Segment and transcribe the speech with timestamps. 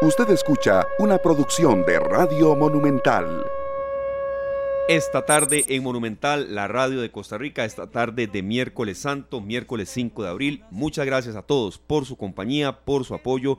[0.00, 3.44] Usted escucha una producción de Radio Monumental.
[4.88, 9.88] Esta tarde en Monumental, la radio de Costa Rica, esta tarde de miércoles santo, miércoles
[9.88, 10.64] 5 de abril.
[10.70, 13.58] Muchas gracias a todos por su compañía, por su apoyo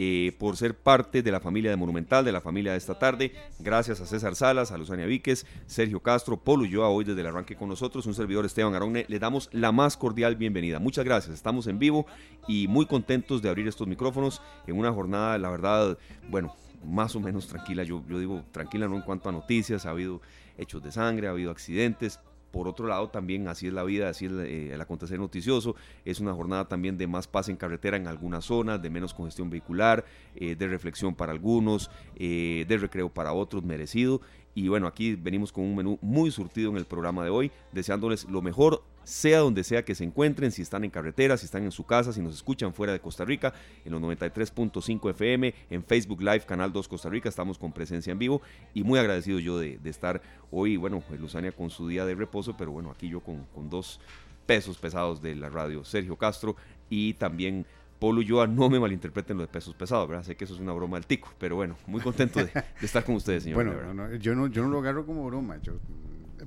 [0.00, 3.32] eh, por ser parte de la familia de Monumental, de la familia de esta tarde.
[3.58, 7.56] Gracias a César Salas, a Luzania Víquez, Sergio Castro, Polo yo hoy desde el arranque
[7.56, 9.06] con nosotros, un servidor Esteban Aronne.
[9.08, 10.78] Le damos la más cordial bienvenida.
[10.78, 11.34] Muchas gracias.
[11.34, 12.06] Estamos en vivo
[12.46, 16.54] y muy contentos de abrir estos micrófonos en una jornada, la verdad, bueno,
[16.84, 17.82] más o menos tranquila.
[17.82, 20.20] Yo, yo digo tranquila no en cuanto a noticias, ha habido
[20.58, 22.20] hechos de sangre, ha habido accidentes,
[22.58, 25.76] por otro lado, también así es la vida, así es eh, el acontecer noticioso.
[26.04, 29.48] Es una jornada también de más paz en carretera en algunas zonas, de menos congestión
[29.48, 30.04] vehicular,
[30.34, 34.22] eh, de reflexión para algunos, eh, de recreo para otros, merecido.
[34.56, 38.24] Y bueno, aquí venimos con un menú muy surtido en el programa de hoy, deseándoles
[38.24, 41.72] lo mejor sea donde sea que se encuentren, si están en carretera, si están en
[41.72, 43.54] su casa, si nos escuchan fuera de Costa Rica,
[43.86, 48.18] en los 93.5 FM, en Facebook Live, Canal 2 Costa Rica, estamos con presencia en
[48.18, 48.42] vivo
[48.74, 52.70] y muy agradecido yo de, estar hoy, bueno, Luzania con su día de reposo, pero
[52.70, 53.98] bueno, aquí yo con, dos
[54.44, 56.56] pesos pesados de la radio, Sergio Castro
[56.90, 57.64] y también
[57.98, 60.24] Polo Yoa, no me malinterpreten lo de pesos pesados, ¿verdad?
[60.24, 62.50] Sé que eso es una broma del tico, pero bueno, muy contento de,
[62.82, 63.64] estar con ustedes, señor.
[63.64, 65.78] Bueno, yo, no, yo no lo agarro como broma, yo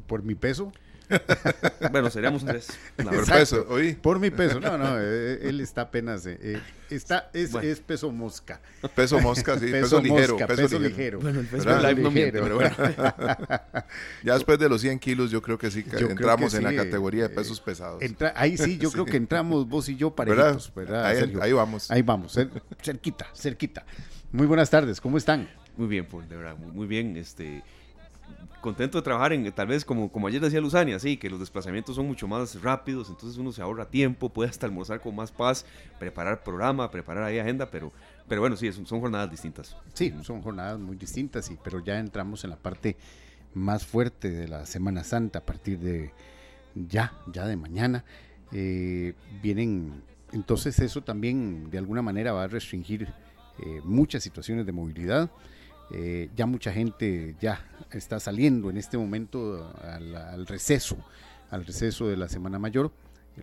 [0.06, 0.72] por mi peso
[1.92, 2.68] bueno, seríamos tres.
[2.96, 3.68] por peso,
[4.02, 4.60] Por mi peso.
[4.60, 6.26] No, no, eh, él está apenas.
[6.26, 8.62] Eh, eh, está, es, es, peso mosca.
[8.96, 9.66] Peso mosca, sí.
[9.72, 10.38] Peso, ligero.
[10.38, 11.20] peso, ligero.
[11.20, 12.76] Bueno, el peso live no miente, pero bueno.
[14.24, 17.30] ya después de los 100 kilos, yo creo que sí entramos en la categoría de
[17.30, 18.02] pesos pesados.
[18.36, 20.72] ahí sí, yo creo que entramos vos y yo parejitos.
[21.42, 21.92] Ahí, vamos.
[21.92, 22.38] Ahí vamos,
[22.82, 23.86] cerquita, cerquita.
[24.32, 25.50] Muy buenas tardes, ¿cómo están?
[25.76, 27.18] Muy bien, pues, de verdad, muy bien.
[27.18, 27.64] Este
[28.62, 31.96] contento de trabajar en, tal vez como, como ayer decía Luzania, sí, que los desplazamientos
[31.96, 35.66] son mucho más rápidos, entonces uno se ahorra tiempo, puede hasta almorzar con más paz,
[36.00, 37.92] preparar programa, preparar ahí agenda, pero,
[38.28, 39.76] pero bueno, sí, son, son jornadas distintas.
[39.94, 42.98] Sí, son jornadas muy distintas, sí, pero ya entramos en la parte
[43.54, 46.12] más fuerte de la Semana Santa a partir de
[46.76, 48.04] ya, ya de mañana.
[48.52, 53.08] Eh, vienen, entonces eso también de alguna manera va a restringir
[53.60, 55.30] eh, muchas situaciones de movilidad.
[55.94, 60.98] Eh, ya mucha gente ya está saliendo en este momento al, receso,
[61.50, 62.92] al receso de la Semana Mayor.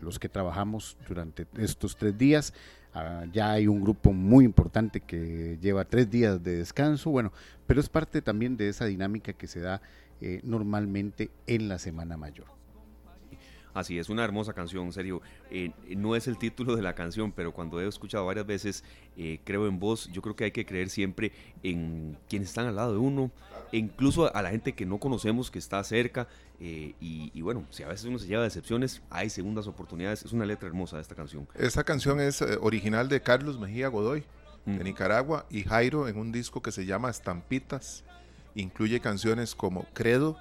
[0.00, 2.52] Los que trabajamos durante estos tres días,
[2.94, 7.32] ah, ya hay un grupo muy importante que lleva tres días de descanso, bueno,
[7.66, 9.80] pero es parte también de esa dinámica que se da
[10.20, 12.57] eh, normalmente en la Semana Mayor.
[13.74, 15.20] Así es, una hermosa canción, serio.
[15.50, 18.84] Eh, no es el título de la canción, pero cuando he escuchado varias veces,
[19.16, 22.76] eh, creo en vos, yo creo que hay que creer siempre en quienes están al
[22.76, 23.30] lado de uno,
[23.72, 26.28] e incluso a la gente que no conocemos, que está cerca.
[26.60, 30.24] Eh, y, bueno, si a veces uno se lleva decepciones, hay segundas oportunidades.
[30.24, 31.46] Es una letra hermosa de esta canción.
[31.54, 34.24] Esta canción es original de Carlos Mejía Godoy,
[34.66, 34.82] de.
[34.82, 38.04] Nicaragua, y Jairo en un disco que se llama Estampitas.
[38.54, 40.36] Incluye canciones como Credo,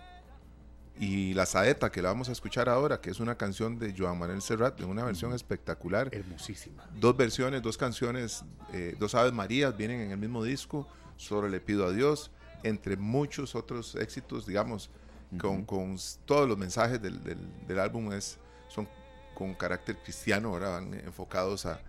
[1.00, 4.18] y La Saeta, que la vamos a escuchar ahora, que es una canción de Joan
[4.18, 6.09] Manuel Serrat, de una versión espectacular.
[6.12, 6.88] Hermosísima.
[7.00, 8.44] Dos versiones, dos canciones,
[8.74, 10.88] eh, dos Aves Marías vienen en el mismo disco,
[11.18, 12.30] Solo le pido a Dios,
[12.62, 14.91] entre muchos otros éxitos, digamos,
[15.40, 17.19] con, con, todos los mensajes del,
[17.68, 18.38] del, álbum es,
[18.68, 18.88] son
[19.34, 21.81] con carácter cristiano, ahora van enfocados a,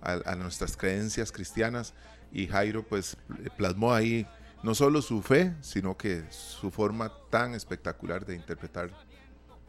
[0.00, 1.92] a nuestras creencias cristianas
[2.32, 3.16] y Jairo pues
[3.56, 4.26] plasmó ahí
[4.62, 8.90] no solo su fe, sino que su forma tan espectacular de interpretar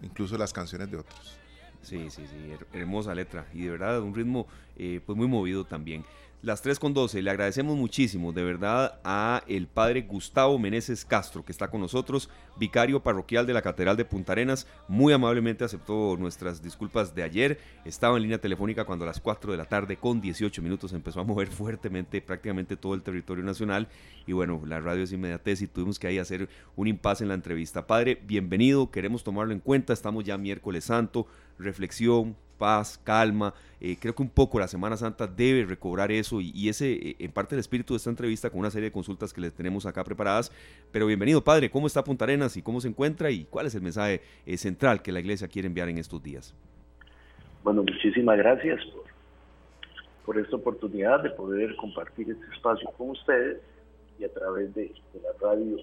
[0.01, 1.37] incluso las canciones de otros.
[1.81, 4.47] Sí, sí, sí, hermosa letra y de verdad un ritmo
[4.77, 6.05] eh, pues muy movido también.
[6.43, 11.45] Las 3 con 12, le agradecemos muchísimo de verdad a el padre Gustavo Meneses Castro
[11.45, 16.17] que está con nosotros, vicario parroquial de la Catedral de Punta Arenas, muy amablemente aceptó
[16.17, 19.97] nuestras disculpas de ayer, estaba en línea telefónica cuando a las 4 de la tarde
[19.97, 23.87] con 18 minutos empezó a mover fuertemente prácticamente todo el territorio nacional.
[24.25, 27.35] Y bueno, la radio es inmediatez y tuvimos que ahí hacer un impasse en la
[27.35, 27.85] entrevista.
[27.85, 31.27] Padre, bienvenido, queremos tomarlo en cuenta, estamos ya miércoles santo,
[31.59, 33.55] reflexión, paz, calma.
[33.79, 37.31] Eh, creo que un poco la Semana Santa debe recobrar eso y, ese, eh, en
[37.31, 40.03] parte, el espíritu de esta entrevista con una serie de consultas que le tenemos acá
[40.03, 40.51] preparadas.
[40.91, 41.71] Pero bienvenido, Padre.
[41.71, 45.01] ¿Cómo está Punta Arenas y cómo se encuentra y cuál es el mensaje eh, central
[45.01, 46.53] que la Iglesia quiere enviar en estos días?
[47.63, 48.79] Bueno, muchísimas gracias
[50.23, 53.57] por, esta oportunidad de poder compartir este espacio con ustedes
[54.19, 55.77] y a través de, la radio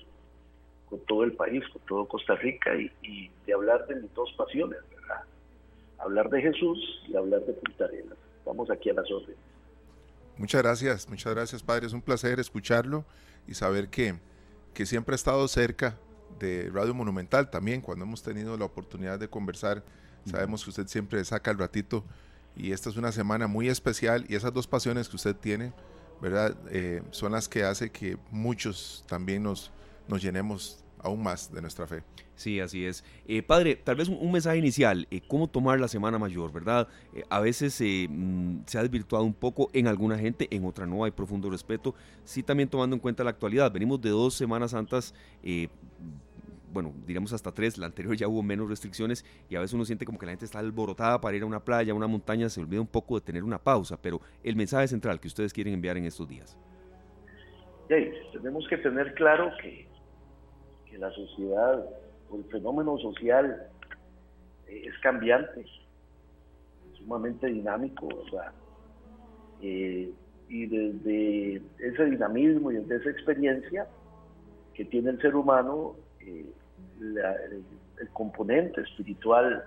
[0.88, 4.78] con todo el país, con todo Costa Rica y, de hablar de mis dos pasiones.
[5.98, 6.78] Hablar de Jesús
[7.08, 8.18] y hablar de Punta Arenas.
[8.38, 9.36] Estamos aquí a las órdenes.
[10.36, 11.86] Muchas gracias, muchas gracias Padre.
[11.86, 13.04] Es un placer escucharlo
[13.46, 14.14] y saber que,
[14.72, 15.98] que siempre ha estado cerca
[16.38, 19.82] de Radio Monumental también, cuando hemos tenido la oportunidad de conversar.
[20.24, 22.04] Sabemos que usted siempre saca el ratito
[22.54, 25.72] y esta es una semana muy especial y esas dos pasiones que usted tiene,
[26.20, 26.56] ¿verdad?
[26.70, 29.72] Eh, son las que hace que muchos también nos,
[30.06, 32.02] nos llenemos aún más de nuestra fe.
[32.34, 33.04] Sí, así es.
[33.26, 36.88] Eh, padre, tal vez un, mensaje inicial, eh, ¿cómo tomar la Semana Mayor, verdad?
[37.14, 41.04] Eh, a veces mm, se ha desvirtuado un poco en alguna gente, en otra no,
[41.04, 41.94] hay profundo respeto.
[42.24, 43.72] Sí, también tomando en cuenta la actualidad.
[43.72, 45.14] Venimos de dos Semanas Santas,
[46.72, 50.04] bueno, diríamos hasta tres, la anterior ya hubo menos restricciones y a veces uno siente
[50.04, 52.60] como que la gente está alborotada para ir a una playa, a una montaña, se
[52.60, 55.96] olvida un poco de tener una pausa, pero el mensaje central que ustedes quieren enviar
[55.96, 56.56] en estos días.
[57.88, 59.87] tenemos que tener claro que,
[60.90, 61.84] que la sociedad
[62.36, 63.68] el fenómeno social
[64.66, 65.64] eh, es cambiante,
[66.94, 68.08] sumamente dinámico,
[69.62, 70.12] eh,
[70.48, 73.86] y desde ese dinamismo y desde esa experiencia
[74.74, 76.46] que tiene el ser humano, eh,
[77.00, 77.64] el,
[78.12, 79.64] componente espiritual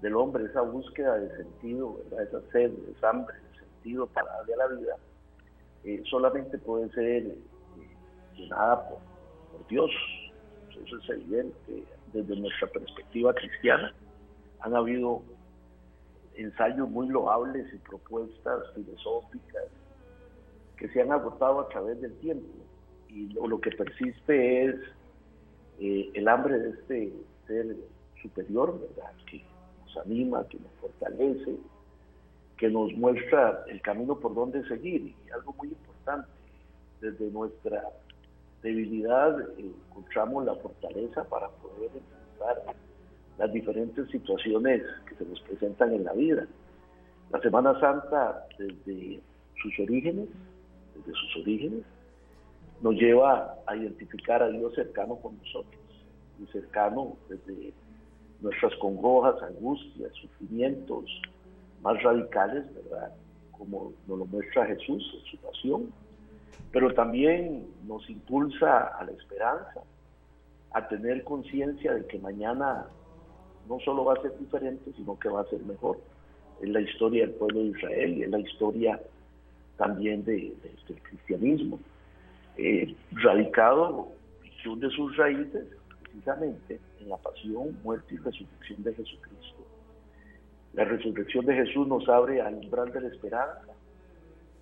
[0.00, 4.56] del hombre, esa búsqueda de sentido, esa sed, esa hambre de sentido para darle a
[4.56, 4.96] la vida,
[6.04, 7.36] solamente puede ser
[8.34, 9.90] llenada por Dios,
[10.84, 13.94] eso es evidente desde nuestra perspectiva cristiana.
[14.60, 15.22] Han habido
[16.36, 19.64] ensayos muy loables y propuestas filosóficas
[20.76, 22.46] que se han agotado a través del tiempo
[23.08, 24.74] y lo, que persiste es
[25.80, 27.12] eh, el hambre de este
[27.46, 27.76] ser
[28.22, 29.12] superior, ¿verdad?
[29.30, 29.44] Que
[29.84, 31.56] nos anima, que nos fortalece,
[32.56, 36.28] que nos muestra el camino por donde seguir y algo muy importante
[37.00, 37.82] desde nuestra
[38.62, 42.74] debilidad encontramos la fortaleza para poder enfrentar
[43.38, 46.46] las diferentes situaciones que se nos presentan en la vida.
[47.30, 49.20] La Semana Santa, desde
[49.60, 50.28] sus orígenes,
[50.94, 51.82] desde sus orígenes,
[52.82, 55.80] nos lleva a identificar a Dios cercano con nosotros,
[56.40, 57.72] y cercano desde
[58.40, 61.04] nuestras congojas, angustias, sufrimientos
[61.80, 63.12] más radicales, ¿verdad?
[63.52, 65.92] Como nos lo muestra Jesús en su pasión,
[66.72, 69.80] pero también nos impulsa a la esperanza,
[70.72, 72.86] a tener conciencia de que mañana
[73.68, 75.98] no solo va a ser diferente, sino que va a ser mejor.
[76.62, 79.00] Es la historia del pueblo de Israel y es la historia
[79.76, 80.54] también de,
[80.88, 81.78] del cristianismo,
[82.56, 84.08] eh, radicado
[84.42, 85.66] y de sus raíces
[86.00, 89.66] precisamente en la pasión, muerte y resurrección de Jesucristo.
[90.74, 93.72] La resurrección de Jesús nos abre al umbral de la esperanza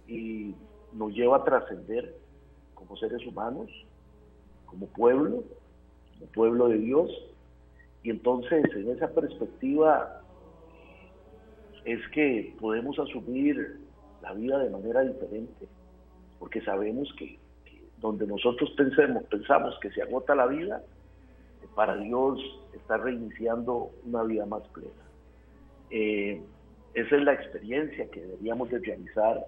[0.09, 0.55] y
[0.93, 2.15] nos lleva a trascender
[2.75, 3.71] como seres humanos,
[4.67, 5.45] como pueblo,
[6.15, 7.11] como pueblo de Dios.
[8.03, 10.23] Y entonces en esa perspectiva
[11.85, 13.81] es que podemos asumir
[14.23, 15.67] la vida de manera diferente,
[16.39, 17.39] porque sabemos que,
[17.99, 20.83] donde nosotros pensemos, pensamos que se agota la vida,
[21.75, 22.39] para Dios
[22.75, 24.91] está reiniciando una vida más plena.
[25.91, 26.43] Eh,
[26.95, 29.47] esa es la experiencia que deberíamos de realizar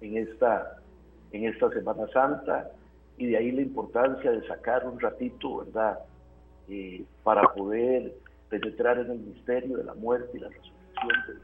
[0.00, 0.78] en esta,
[1.32, 2.70] en esta Semana Santa
[3.16, 5.98] y de ahí la importancia de sacar un ratito, ¿verdad?
[6.68, 8.14] Eh, para poder
[8.48, 11.40] penetrar en el misterio de la muerte y la resurrección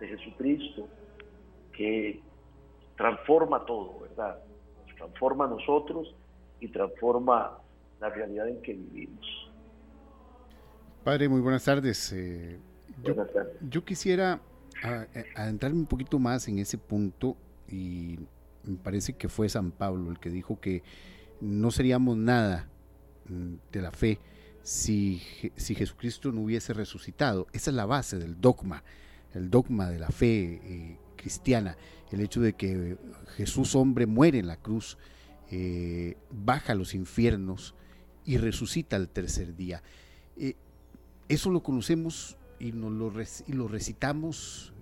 [0.00, 0.88] de, Jesucristo,
[1.72, 2.20] que
[2.96, 4.38] transforma todo, ¿verdad?
[4.86, 6.14] Nos transforma a nosotros
[6.60, 7.58] y transforma
[8.00, 9.50] la realidad en que vivimos.
[11.04, 12.12] Padre, muy buenas tardes.
[12.12, 12.58] Eh,
[13.02, 13.56] buenas tardes.
[13.68, 14.40] Yo, quisiera
[15.36, 17.36] adentrarme un poquito más en ese punto
[17.74, 18.18] y
[18.64, 20.82] me parece que fue San Pablo el que dijo que
[21.40, 22.68] no seríamos nada
[23.28, 24.18] mm, de la fe
[24.62, 25.22] si,
[25.56, 27.46] si Jesucristo no hubiese resucitado.
[27.52, 28.82] Esa es la base del dogma,
[29.34, 31.76] el dogma de la fe eh, cristiana,
[32.10, 32.96] el hecho de que
[33.36, 34.96] Jesús hombre muere en la cruz,
[35.50, 37.74] eh, baja a los infiernos
[38.24, 39.82] y resucita al tercer día.
[40.36, 40.54] Eh,
[41.28, 43.12] eso lo conocemos y, nos lo,
[43.46, 44.72] y lo recitamos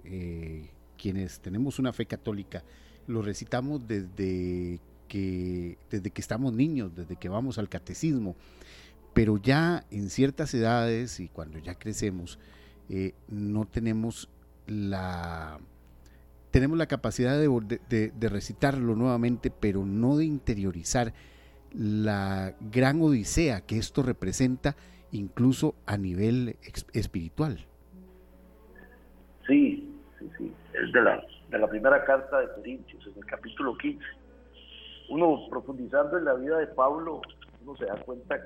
[0.98, 2.62] quienes tenemos una fe católica,
[3.06, 8.36] lo recitamos desde que, desde que estamos niños, desde que vamos al catecismo,
[9.14, 12.38] pero ya en ciertas edades y cuando ya crecemos,
[12.88, 14.28] eh, no tenemos
[14.66, 15.58] la,
[16.50, 21.12] tenemos la capacidad de, de, recitarlo nuevamente, pero no de interiorizar
[21.72, 24.76] la gran odisea que esto representa
[25.10, 26.56] incluso a nivel
[26.92, 27.66] espiritual.
[29.46, 33.76] Sí, sí, sí es de la, de la primera carta de Corintios, en el capítulo
[33.76, 34.02] 15.
[35.10, 37.20] Uno profundizando en la vida de Pablo,
[37.62, 38.42] uno se da cuenta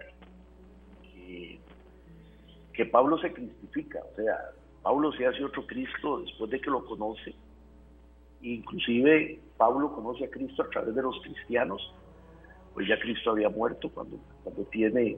[1.03, 1.61] que,
[2.73, 4.51] que, Pablo se cristifica, o sea,
[4.83, 7.35] Pablo se hace otro Cristo después de que lo conoce.
[8.43, 11.95] Inclusive Pablo conoce a Cristo a través de los cristianos,
[12.75, 15.17] pues ya Cristo había muerto cuando, cuando tiene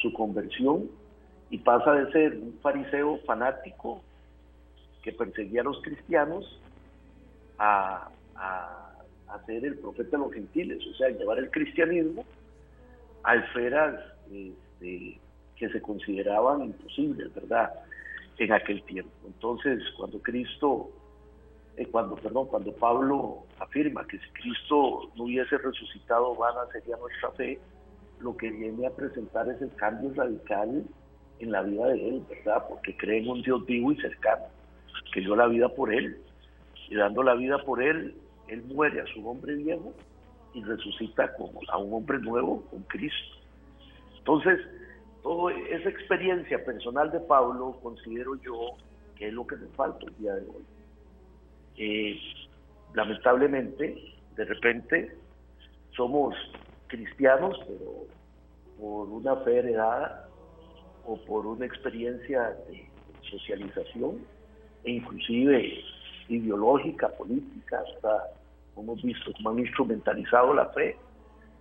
[0.00, 0.88] su conversión
[1.50, 4.02] y pasa de ser un fariseo fanático
[5.02, 6.60] que perseguía a los cristianos
[7.58, 8.08] a,
[9.28, 12.24] a ser el profeta de los gentiles, o sea, llevar el cristianismo
[13.24, 15.18] a esferas este,
[15.56, 17.72] que se consideraban imposibles, ¿verdad?
[18.38, 19.12] En aquel tiempo.
[19.26, 20.90] Entonces, cuando Cristo,
[21.76, 27.30] eh, cuando, perdón, cuando Pablo afirma que si Cristo no hubiese resucitado, vana sería nuestra
[27.32, 27.58] fe,
[28.20, 30.84] lo que viene a presentar es el cambio radical
[31.40, 32.64] en la vida de él, ¿verdad?
[32.68, 34.44] Porque cree en un Dios vivo y cercano,
[35.12, 36.20] que dio la vida por él.
[36.88, 38.14] Y dando la vida por él,
[38.48, 39.92] él muere a su hombre viejo
[40.52, 43.36] y resucita como a un hombre nuevo con Cristo.
[44.18, 44.60] Entonces,
[45.22, 48.76] toda esa experiencia personal de Pablo considero yo
[49.16, 50.64] que es lo que me falta el día de hoy.
[51.76, 52.18] Eh,
[52.94, 53.96] lamentablemente,
[54.36, 55.16] de repente,
[55.96, 56.34] somos
[56.88, 58.06] cristianos, pero
[58.78, 60.28] por una fe heredada
[61.06, 62.88] o por una experiencia de
[63.30, 64.18] socialización
[64.84, 65.84] e inclusive
[66.28, 68.30] ideológica, política, hasta
[68.76, 70.96] hemos visto cómo han instrumentalizado la fe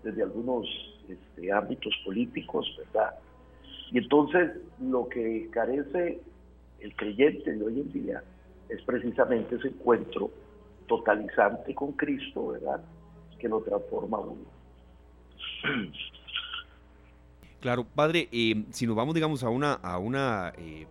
[0.03, 0.67] desde algunos
[1.08, 3.13] este, ámbitos políticos, ¿verdad?
[3.91, 4.51] Y entonces
[4.82, 6.20] lo que carece
[6.79, 8.24] el creyente de hoy en día
[8.70, 10.32] es precisamente ese encuentro
[10.88, 12.82] totalizante con Cristo, ¿verdad?
[13.39, 14.46] Que lo transforma a uno.
[17.60, 20.86] Claro, padre, eh, si nos vamos, digamos, a una, a una eh,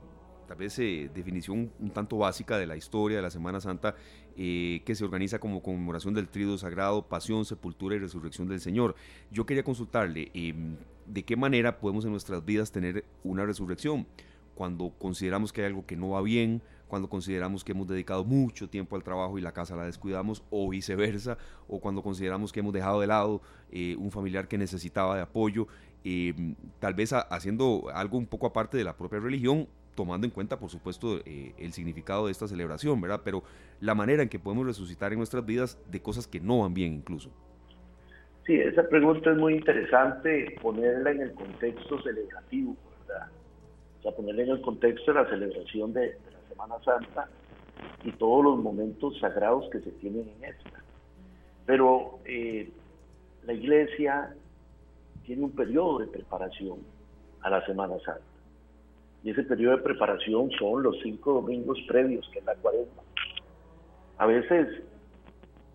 [0.52, 3.94] tal vez eh, definición un tanto básica de la historia de la Semana Santa,
[4.36, 8.94] que se organiza como conmemoración del Tríodo Sagrado, Pasión, Sepultura y Resurrección del Señor.
[9.30, 14.06] Yo quería consultarle, em, ¿de qué manera podemos en nuestras vidas tener una resurrección?
[14.54, 18.68] Cuando consideramos que hay algo que no va bien, cuando consideramos que hemos dedicado mucho
[18.68, 22.74] tiempo al trabajo y la casa la descuidamos, o viceversa, o cuando consideramos que hemos
[22.74, 23.40] dejado de lado
[23.96, 25.66] un familiar que necesitaba de apoyo
[26.04, 26.34] eh,
[26.80, 30.70] tal vez haciendo algo un poco aparte de la propia religión, tomando en cuenta, por
[30.70, 33.20] supuesto, eh, el significado de esta celebración, ¿verdad?
[33.24, 33.42] Pero
[33.80, 36.92] la manera en que podemos resucitar en nuestras vidas de cosas que no van bien
[36.94, 37.30] incluso.
[38.46, 43.28] Sí, esa pregunta es muy interesante ponerla en el contexto celebrativo, ¿verdad?
[43.98, 47.28] O sea, ponerla en el contexto de la celebración de, la Semana Santa
[48.02, 50.82] y todos los momentos sagrados que se tienen en esta.
[51.66, 52.68] Pero eh,
[53.44, 54.34] la iglesia
[55.24, 56.78] tiene un periodo de preparación
[57.42, 58.31] a la Semana Santa.
[59.24, 63.02] Y ese periodo de preparación son los cinco domingos previos, que es la cuaresma.
[64.18, 64.82] A veces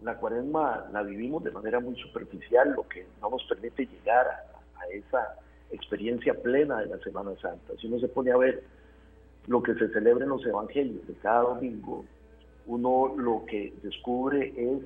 [0.01, 4.82] la cuaresma la vivimos de manera muy superficial, lo que no nos permite llegar a,
[4.82, 5.36] a esa
[5.72, 7.74] experiencia plena de la Semana Santa.
[7.80, 8.63] Si uno se pone a ver
[9.48, 12.06] lo que se celebra en los evangelios de cada domingo,
[12.66, 14.84] uno lo que descubre es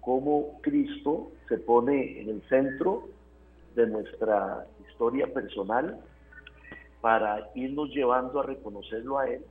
[0.00, 3.08] cómo Cristo se pone en el centro
[3.74, 6.00] de nuestra historia personal
[7.00, 9.44] para irnos llevando a reconocerlo a Él,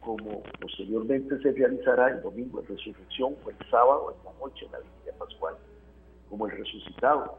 [0.00, 4.72] como posteriormente se realizará el domingo de resurrección o el sábado en la noche, en
[4.72, 5.54] la vigilia pascual,
[6.28, 7.38] como el resucitado.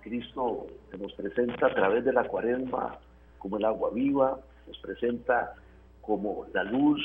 [0.00, 2.98] Cristo se nos presenta a través de la cuaresma
[3.38, 5.54] como el agua viva, nos presenta
[6.00, 7.00] como la luz,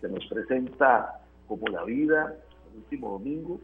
[0.00, 2.34] se nos presenta como la vida,
[2.70, 3.60] el último domingo,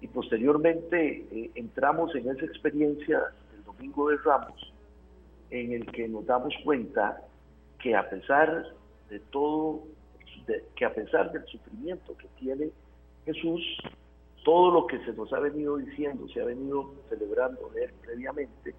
[0.00, 3.22] y posteriormente eh, entramos en esa experiencia
[3.64, 4.73] Domingo de Ramos,
[5.50, 7.22] en el que nos damos cuenta
[7.80, 8.64] que a pesar
[9.10, 9.82] de todo,
[10.76, 12.70] que a pesar del sufrimiento que tiene
[13.24, 13.62] Jesús,
[14.44, 17.70] todo lo que se nos ha venido diciendo, se ha venido celebrando
[18.02, 18.74] previamente,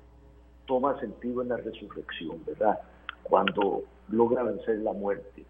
[0.65, 2.79] toma sentido en la resurrección, ¿verdad?
[3.23, 5.45] Cuando logra vencer la muerte.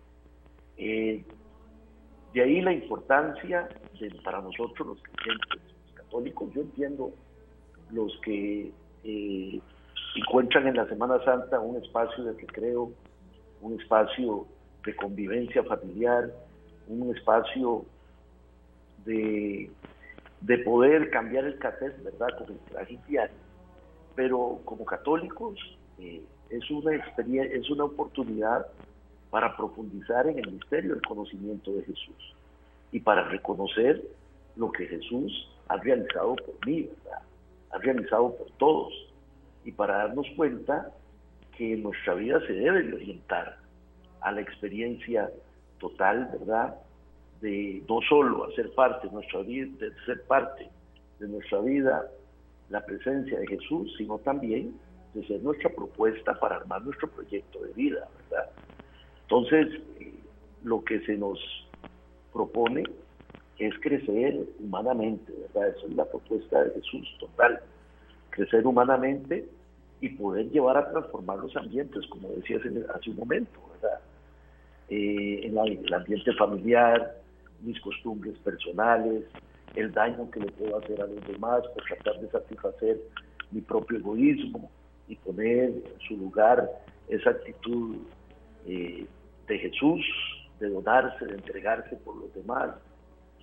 [0.78, 1.24] Eh,
[2.34, 3.70] de ahí la importancia
[4.24, 5.62] para nosotros los creyentes
[5.94, 7.12] católicos, yo entiendo
[7.92, 8.72] los que
[9.04, 9.62] eh,
[10.16, 12.92] encuentran en la Semana Santa un espacio de recreo,
[13.62, 14.48] un espacio
[14.86, 16.32] de convivencia familiar,
[16.88, 17.86] un espacio
[19.06, 19.70] de,
[20.42, 23.36] de poder cambiar el cassette, ¿verdad?, con el traje diario.
[24.16, 25.60] Pero como católicos
[26.00, 28.68] eh, es, una experiencia, es una oportunidad
[29.30, 32.36] para profundizar en el misterio del conocimiento de Jesús
[32.92, 34.02] y para reconocer
[34.56, 37.22] lo que Jesús ha realizado por mí, ¿verdad?
[37.82, 38.94] realizado por todos
[39.66, 40.92] y para darnos cuenta
[41.58, 43.58] que nuestra vida se debe orientar
[44.22, 45.30] a la experiencia
[45.80, 46.76] total, ¿verdad?
[47.42, 50.70] De no solo hacer parte de nuestra vida, de ser parte
[51.20, 52.10] de nuestra vida
[52.70, 54.76] la presencia de Jesús, sino también
[55.14, 58.50] de ser nuestra propuesta para armar nuestro proyecto de vida, ¿verdad?
[59.22, 60.14] Entonces, eh,
[60.64, 61.40] lo que se nos
[62.34, 62.84] propone
[63.60, 65.70] es crecer humanamente, ¿verdad?
[65.70, 67.60] Esa es la propuesta de Jesús total,
[68.32, 69.48] crecer humanamente
[70.02, 72.62] y poder llevar a transformar los ambientes, como decías
[72.94, 74.00] hace un momento, ¿verdad?
[74.90, 77.16] Eh, en el ambiente familiar,
[77.62, 79.24] mis costumbres personales,
[79.76, 83.00] el daño que le puedo hacer a los demás, por tratar de satisfacer
[83.52, 84.70] mi propio egoísmo
[85.08, 86.70] y poner en su lugar
[87.08, 87.98] esa actitud
[88.68, 89.06] eh,
[89.48, 90.02] de Jesús,
[90.60, 92.76] de donarse, de entregarse por los demás,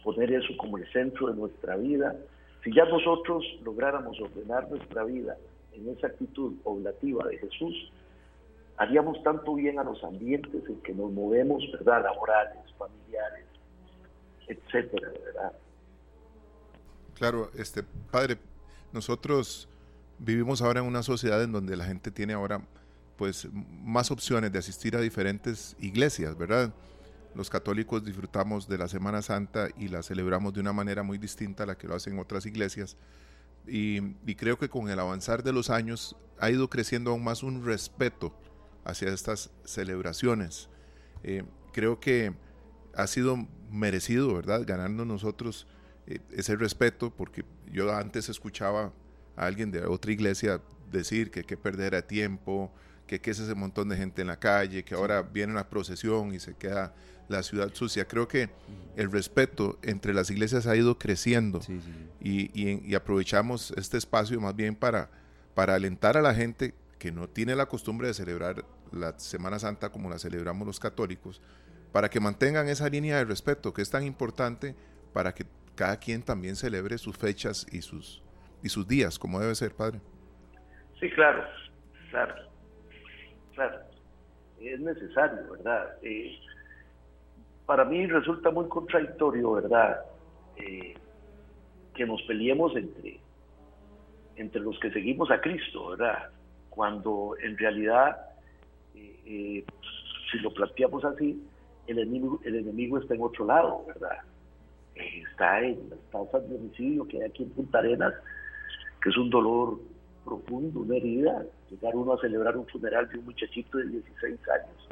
[0.03, 2.17] poner eso como el centro de nuestra vida.
[2.65, 5.37] Si ya nosotros lográramos ordenar nuestra vida
[5.75, 7.93] en esa actitud oblativa de Jesús,
[8.77, 12.05] haríamos tanto bien a los ambientes en que nos movemos, ¿verdad?
[12.05, 13.47] Laborales, familiares,
[14.47, 15.53] etcétera, ¿verdad?
[17.15, 18.39] Claro, este padre,
[18.93, 19.69] nosotros
[20.19, 22.61] vivimos ahora en una sociedad en donde la gente tiene ahora
[23.17, 26.73] pues más opciones de asistir a diferentes iglesias, ¿verdad?
[27.35, 31.63] Los católicos disfrutamos de la Semana Santa y la celebramos de una manera muy distinta
[31.63, 32.97] a la que lo hacen otras iglesias.
[33.67, 37.65] Y, creo que con el avanzar de los años ha ido creciendo aún más un
[37.65, 38.35] respeto
[38.85, 40.69] hacia estas celebraciones.
[41.23, 42.35] Eh, creo que
[42.95, 44.65] ha sido merecido, ¿verdad?
[44.67, 45.67] Ganando nosotros
[46.07, 48.93] eh, ese respeto, porque yo antes escuchaba
[49.37, 52.73] a alguien de otra iglesia decir que hay que perder tiempo,
[53.13, 56.33] que qué es ese montón de gente en la calle, que ahora viene una procesión
[56.33, 56.95] y se queda
[57.29, 58.07] la ciudad sucia.
[58.07, 58.49] Creo que
[58.97, 61.61] el respeto entre las iglesias ha ido creciendo
[62.23, 65.11] y, aprovechamos este espacio más bien para,
[65.55, 69.91] para alentar a la gente que no tiene la costumbre de celebrar la Semana Santa
[69.91, 71.43] como la celebramos los católicos,
[71.93, 74.75] para que mantengan esa línea de respeto que es tan importante
[75.13, 78.23] para que cada quien también celebre sus fechas y sus,
[78.63, 80.01] y sus días, como debe ser, Padre.
[80.99, 81.45] Sí, claro,
[82.11, 82.52] claro,
[83.55, 83.79] claro.
[84.61, 85.97] Es necesario, ¿verdad?
[86.03, 86.39] Eh,
[87.67, 90.01] para mí resulta muy contradictorio, ¿verdad?
[90.57, 90.95] Eh,
[91.95, 93.19] que nos peleemos entre,
[94.37, 96.31] entre los que seguimos a Cristo, ¿verdad?
[96.71, 98.17] Cuando en realidad,
[98.95, 99.65] eh,
[100.31, 101.43] si lo planteamos así,
[101.87, 104.19] el enemigo, el enemigo está en otro lado, ¿verdad?
[104.95, 108.15] está en las tasas de homicidio que hay aquí en Punta Arenas,
[109.03, 109.81] que es un dolor
[110.25, 114.89] profundo, una herida, llegar uno a celebrar un funeral de un muchachito de 16 años,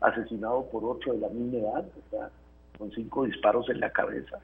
[0.00, 2.30] asesinado por otro de la misma edad,
[2.76, 4.38] con cinco disparos en la cabeza.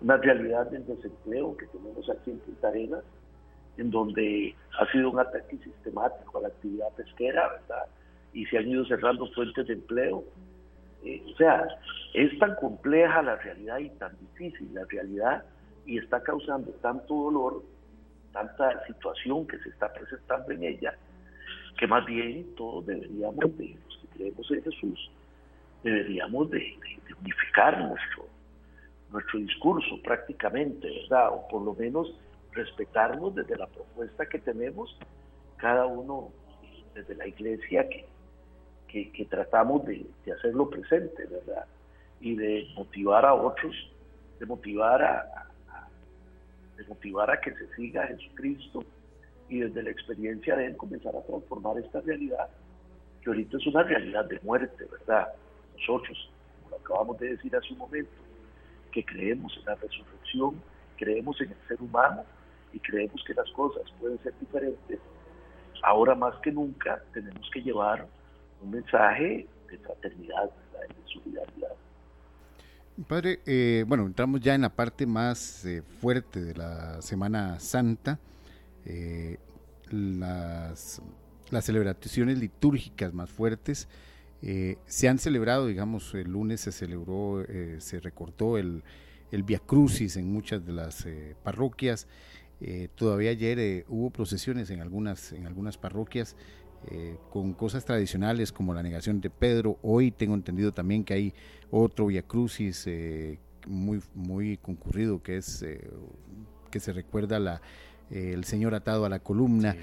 [0.00, 2.72] Una realidad del desempleo que tenemos aquí en Punta
[3.76, 7.86] en donde ha sido un ataque sistemático a la actividad pesquera, ¿verdad?
[8.32, 10.24] Y se han ido cerrando fuentes de empleo.
[11.04, 11.66] Eh, o sea,
[12.14, 15.44] es tan compleja la realidad y tan difícil la realidad
[15.86, 17.62] y está causando tanto dolor
[18.34, 20.94] tanta situación que se está presentando en ella,
[21.78, 25.10] que más bien todos deberíamos, de los que creemos en Jesús,
[25.82, 26.76] deberíamos de,
[27.20, 28.26] unificar nuestro,
[29.10, 31.30] nuestro discurso prácticamente, ¿verdad?
[31.32, 32.12] O por lo menos
[32.52, 34.98] respetarnos desde la propuesta que tenemos,
[35.56, 36.30] cada uno
[36.92, 38.06] desde la iglesia que,
[39.12, 41.66] que, tratamos de, de, hacerlo presente, ¿verdad?
[42.20, 43.74] Y de motivar a otros,
[44.38, 45.44] de motivar a,
[46.76, 48.84] de motivar a que se siga a Jesucristo
[49.48, 52.48] y desde la experiencia de Él comenzar a transformar esta realidad,
[53.22, 55.28] que ahorita es una realidad de muerte, ¿verdad?
[55.78, 56.30] Nosotros,
[56.62, 58.12] como lo acabamos de decir hace un momento,
[58.92, 60.60] que creemos en la resurrección,
[60.96, 62.24] creemos en el ser humano
[62.72, 65.00] y creemos que las cosas pueden ser diferentes,
[65.82, 68.06] ahora más que nunca tenemos que llevar
[68.62, 71.72] un mensaje de fraternidad, de solidaridad.
[73.02, 78.20] Padre, eh, bueno, entramos ya en la parte más eh, fuerte de la Semana Santa.
[78.84, 79.38] Eh,
[79.90, 81.02] las,
[81.50, 83.88] las, celebraciones litúrgicas más fuertes
[84.86, 87.44] se han celebrado, digamos, el lunes se celebró,
[87.78, 88.82] se recortó el,
[89.32, 91.06] el Via Crucis en muchas de las
[91.42, 92.06] parroquias.
[92.94, 96.36] todavía ayer hubo procesiones en algunas, en algunas parroquias.
[96.90, 99.78] Eh, con cosas tradicionales como la negación de Pedro.
[99.82, 101.34] Hoy tengo entendido también que hay
[101.70, 105.88] otro Via Crucis eh, muy, muy concurrido que es eh,
[106.70, 107.62] que se recuerda la,
[108.10, 109.76] el Señor atado a la columna.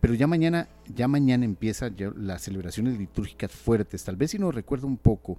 [0.00, 4.04] Pero ya mañana, ya mañana empiezan las celebraciones litúrgicas fuertes.
[4.04, 5.38] Tal vez si nos recuerda un poco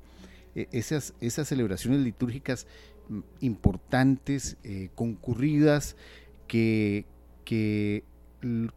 [0.54, 2.68] esas, esas celebraciones litúrgicas
[3.08, 4.58] mm, importantes,
[4.96, 5.96] concurridas,
[6.48, 7.06] que,
[7.46, 8.04] que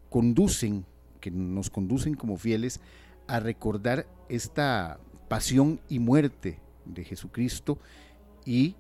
[0.09, 0.87] conducen
[1.23, 2.83] que nos conducen como fieles
[3.27, 7.79] a recordar esta pasión y muerte de Jesucristo
[8.45, 8.77] y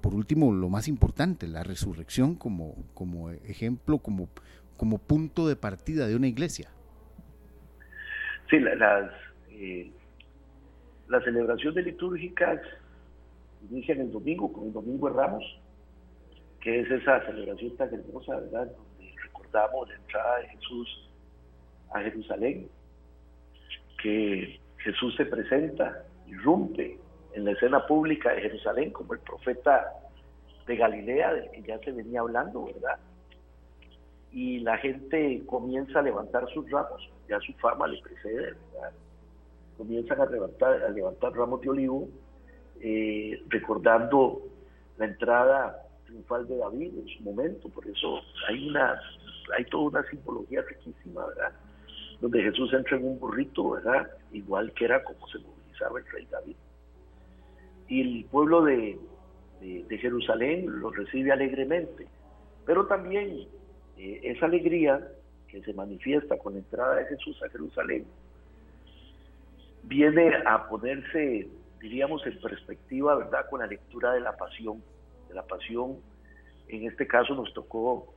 [0.00, 4.28] por último lo más importante, la resurrección como, como ejemplo, como,
[4.76, 6.70] como punto de partida de una iglesia.
[8.50, 9.12] Sí, las,
[9.50, 9.92] eh,
[11.08, 12.60] las celebraciones litúrgicas
[13.70, 15.44] inician el domingo con el Domingo de Ramos,
[16.60, 18.66] que es esa celebración tan hermosa, ¿verdad?
[18.66, 21.11] Donde recordamos la entrada de Jesús
[21.94, 22.68] a Jerusalén,
[24.02, 26.98] que Jesús se presenta, irrumpe
[27.34, 29.92] en la escena pública de Jerusalén como el profeta
[30.66, 32.98] de Galilea, del que ya se venía hablando, ¿verdad?
[34.32, 38.92] Y la gente comienza a levantar sus ramos, ya su fama le precede, ¿verdad?
[39.76, 42.08] Comienzan a levantar, a levantar ramos de olivo,
[42.80, 44.42] eh, recordando
[44.98, 49.00] la entrada triunfal de David en su momento, por eso hay una,
[49.56, 51.52] hay toda una simbología riquísima, ¿verdad?
[52.22, 54.08] Donde Jesús entra en un burrito, ¿verdad?
[54.30, 56.56] Igual que era como se movilizaba el rey David.
[57.88, 58.96] Y el pueblo de,
[59.60, 62.06] de, Jerusalén lo recibe alegremente,
[62.64, 63.48] pero también
[63.98, 65.04] eh, esa alegría
[65.48, 68.06] que se manifiesta con la entrada de Jesús a Jerusalén
[69.82, 71.48] viene a ponerse,
[71.80, 74.80] diríamos, en perspectiva, ¿verdad?, con la lectura de la pasión.
[75.28, 75.96] De la pasión,
[76.68, 78.14] en este caso nos tocó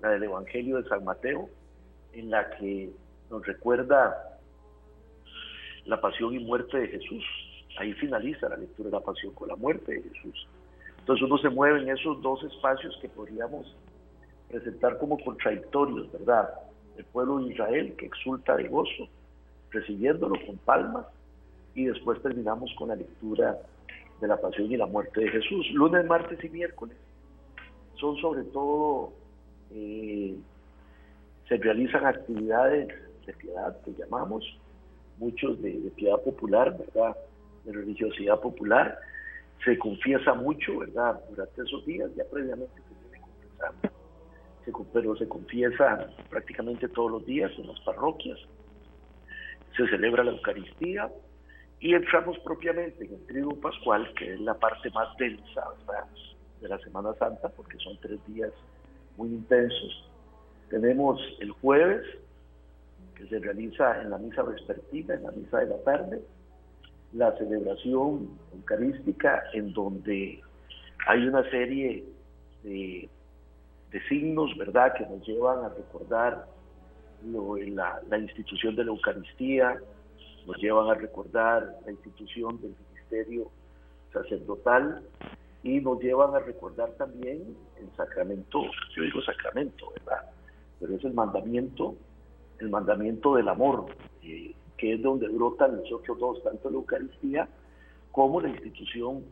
[0.00, 1.50] la del Evangelio de San Mateo,
[2.12, 2.90] en la que
[3.30, 4.38] nos recuerda
[5.86, 7.24] la pasión y muerte de Jesús.
[7.78, 10.46] Ahí finaliza la lectura de la pasión con la muerte de Jesús.
[10.98, 13.74] Entonces uno se mueve en esos dos espacios que podríamos
[14.48, 16.50] presentar como contradictorios, ¿verdad?
[16.96, 19.08] El pueblo de Israel que exulta de gozo,
[19.70, 21.06] recibiéndolo con palmas,
[21.74, 23.56] y después terminamos con la lectura
[24.20, 25.70] de la pasión y la muerte de Jesús.
[25.72, 26.96] Lunes, martes y miércoles
[28.00, 29.12] son sobre todo,
[29.72, 30.34] eh,
[31.48, 32.88] se realizan actividades
[33.30, 34.44] de piedad que llamamos,
[35.18, 37.16] muchos de, de piedad popular, ¿verdad?
[37.64, 38.98] De religiosidad popular,
[39.64, 41.20] se confiesa mucho, ¿verdad?
[41.30, 47.50] Durante esos días, ya previamente se viene confesando, pero se confiesa prácticamente todos los días
[47.58, 48.38] en las parroquias,
[49.76, 51.10] se celebra la Eucaristía
[51.78, 56.06] y entramos propiamente en el trigo pascual, que es la parte más densa, ¿verdad?
[56.60, 58.52] De la Semana Santa, porque son tres días
[59.16, 60.10] muy intensos.
[60.68, 62.04] Tenemos el jueves,
[63.20, 66.22] que se realiza en la misa vespertina, en la misa de la tarde,
[67.12, 70.40] la celebración eucarística en donde
[71.06, 72.04] hay una serie
[72.62, 73.08] de,
[74.08, 76.46] signos, ¿verdad?, que nos llevan a recordar
[77.24, 79.78] la, la, institución de la Eucaristía,
[80.46, 83.50] nos llevan a recordar la institución del ministerio
[84.12, 85.02] sacerdotal
[85.62, 88.62] y nos llevan a recordar también el sacramento,
[88.96, 90.30] yo digo sacramento, ¿verdad?
[90.78, 91.96] Pero es el mandamiento,
[92.60, 93.86] el mandamiento del amor,
[94.22, 97.48] eh, que es donde brotan los otros dos, tanto la Eucaristía
[98.12, 99.24] como la institución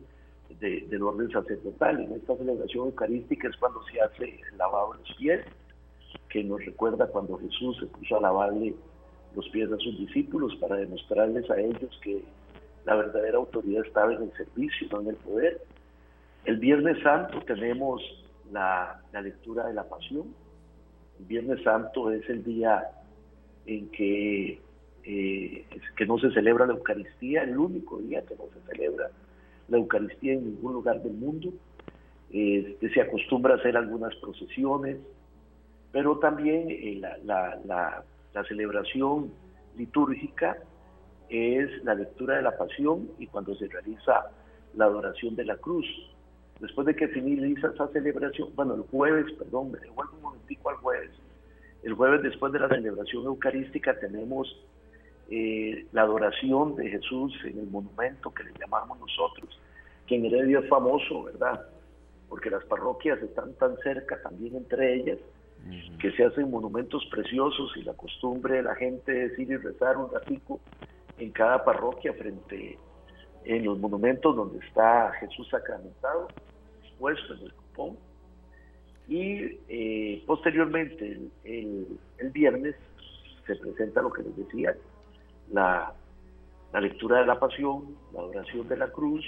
[0.59, 2.01] del orden sacerdotal.
[2.01, 5.45] En esta celebración eucarística es cuando se hace el lavado de los pies,
[6.27, 8.75] que nos recuerda cuando Jesús se puso a lavarle
[9.35, 12.23] los pies a sus discípulos para demostrarles a ellos que
[12.85, 15.61] la verdadera autoridad estaba en el servicio, no en el poder.
[16.45, 18.01] El Viernes Santo tenemos
[18.51, 20.33] la, la lectura de la pasión.
[21.19, 22.89] El Viernes Santo es el día
[23.69, 24.59] en que
[25.03, 29.09] eh, que no se celebra la Eucaristía, el único día que no se celebra
[29.67, 31.53] la Eucaristía en ningún lugar del mundo.
[32.31, 34.97] Este, se acostumbra a hacer algunas procesiones,
[35.91, 38.03] pero también eh, la, la,
[38.47, 39.31] celebración
[39.77, 40.57] litúrgica
[41.27, 44.31] es la lectura de la pasión y cuando se realiza
[44.75, 45.85] la adoración de la cruz.
[46.59, 50.75] Después de que finaliza esa celebración, bueno, el jueves, perdón, me devuelvo un momentico al
[50.77, 51.11] jueves.
[51.83, 54.47] El jueves después de la celebración eucarística tenemos
[55.29, 59.59] eh, la adoración de Jesús en el monumento que le llamamos nosotros,
[60.07, 61.65] que en Heredia es famoso, ¿verdad?
[62.27, 65.19] Porque las parroquias están tan cerca también entre ellas,
[65.99, 69.97] que se hacen monumentos preciosos y la costumbre de la gente es ir y rezar
[69.97, 70.59] un ratico
[71.17, 72.77] en cada parroquia frente
[73.43, 76.27] en los monumentos donde está Jesús sacramentado,
[76.97, 77.97] puesto en el cupón.
[79.09, 81.87] Y eh, posteriormente, el,
[82.19, 82.75] el, viernes,
[83.47, 84.75] se presenta lo que les decía,
[85.51, 85.93] la,
[86.79, 89.25] lectura de la pasión, la oración de la cruz,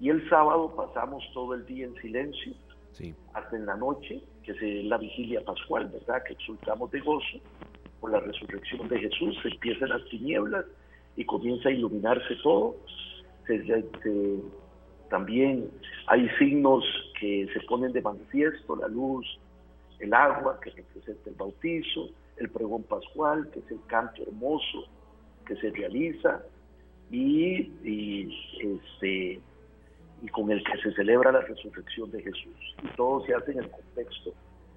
[0.00, 2.52] y el sábado pasamos todo el día en silencio,
[3.32, 6.22] hasta en la noche, que es la vigilia pascual, ¿verdad?
[6.22, 7.38] Que exultamos de gozo
[8.00, 10.66] por la resurrección de Jesús, se empiezan las tinieblas
[11.16, 12.76] y comienza a iluminarse todo.
[15.14, 15.70] También
[16.08, 16.82] hay signos
[17.20, 19.24] que se ponen de manifiesto, la luz,
[20.00, 24.88] el agua, que representa el bautizo, el pregón pascual, que es el canto hermoso
[25.46, 26.42] que se realiza
[27.12, 27.70] y,
[28.58, 29.40] este,
[30.20, 32.74] y con el que se celebra la resurrección de Jesús.
[32.82, 34.32] Y todo se hace en el contexto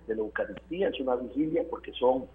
[0.06, 2.26] de la Eucaristía, es una vigilia porque son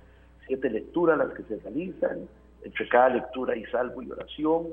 [0.48, 2.28] siete lecturas las que se realizan,
[2.64, 4.70] entre cada lectura hay salvo y oración,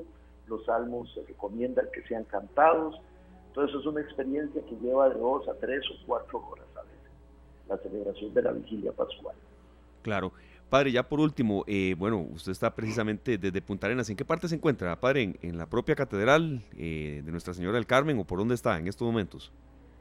[0.48, 3.00] los salmos se recomiendan que sean cantados,
[3.50, 7.10] entonces es una experiencia que lleva de dos a tres o cuatro horas a veces,
[7.68, 9.34] la celebración de la vigilia pascual.
[10.02, 10.32] Claro.
[10.68, 14.08] Padre, ya por último, eh, bueno, usted está precisamente desde Punta Arenas.
[14.08, 15.34] ¿En qué parte se encuentra, padre?
[15.42, 18.86] ¿En, la propia catedral eh, de Nuestra Señora del Carmen o por dónde está en
[18.86, 19.52] estos momentos?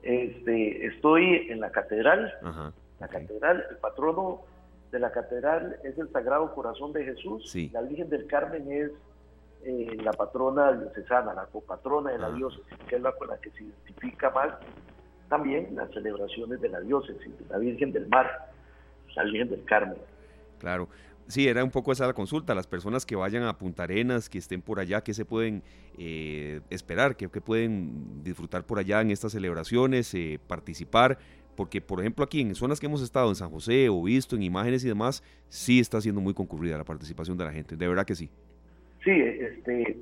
[0.03, 2.31] Este, estoy en la catedral,
[2.99, 4.41] la catedral, el patrono
[4.91, 8.91] de la catedral es el Sagrado Corazón de Jesús, la Virgen del Carmen es
[9.63, 12.31] eh, la patrona diocesana, la copatrona de la ah.
[12.31, 14.53] diócesis, que es la con la que se identifica más
[15.29, 18.51] también las celebraciones de la diócesis, la Virgen del Mar,
[19.15, 19.97] la Virgen del Carmen.
[20.59, 20.89] Claro.
[21.27, 22.55] Sí, era un poco esa la consulta.
[22.55, 25.61] Las personas que vayan a Punta Arenas, que estén por allá, que se pueden
[25.99, 31.19] eh, esperar, que, pueden disfrutar por allá en estas celebraciones, eh, participar,
[31.55, 34.41] porque por ejemplo aquí en zonas que hemos estado en San José o visto en
[34.41, 38.05] imágenes y demás, sí está siendo muy concurrida la participación de la gente, de verdad
[38.05, 38.31] que sí.
[39.09, 39.97] Sí, este,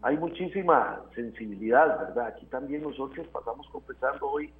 [0.00, 2.28] hay muchísima sensibilidad, ¿verdad?
[2.28, 4.50] Aquí también nosotros pasamos confesando hoy,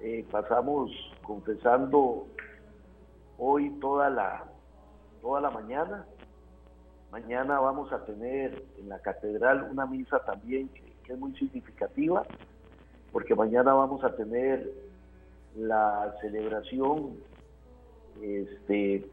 [0.00, 0.92] eh, pasamos
[1.24, 2.28] confesando
[3.38, 4.44] hoy toda la,
[5.20, 6.06] toda la mañana.
[7.10, 12.22] Mañana vamos a tener en la catedral una misa también que, es muy significativa,
[13.10, 14.70] porque mañana vamos a tener
[15.56, 17.16] la celebración
[18.22, 19.10] este,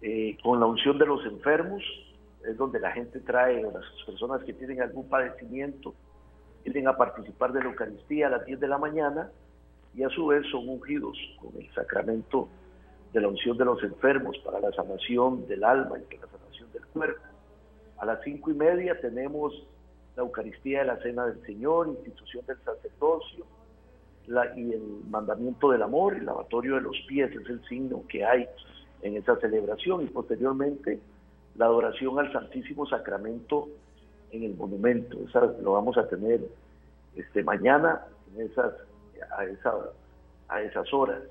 [0.00, 1.82] eh, con la unción de los enfermos,
[2.46, 5.94] es donde la gente trae, o las personas que tienen algún padecimiento,
[6.64, 9.30] vienen a participar de la Eucaristía a las 10 de la mañana
[9.94, 12.48] y a su vez son ungidos con el sacramento
[13.12, 16.86] de la unción de los enfermos para la sanación del alma y la sanación del
[16.86, 17.22] cuerpo.
[17.98, 19.66] A las cinco y media tenemos
[20.16, 23.46] la Eucaristía de la Cena del Señor, institución del sacerdocio
[24.56, 28.48] y el mandamiento del amor, el lavatorio de los pies es el signo que hay
[29.02, 30.98] en esa celebración y posteriormente
[31.56, 33.68] la adoración al Santísimo Sacramento
[34.30, 35.18] en el monumento.
[35.28, 36.40] Esa lo vamos a tener
[37.14, 38.02] este mañana
[38.34, 38.74] en esas,
[39.36, 39.74] a, esa,
[40.48, 41.22] a esas horas.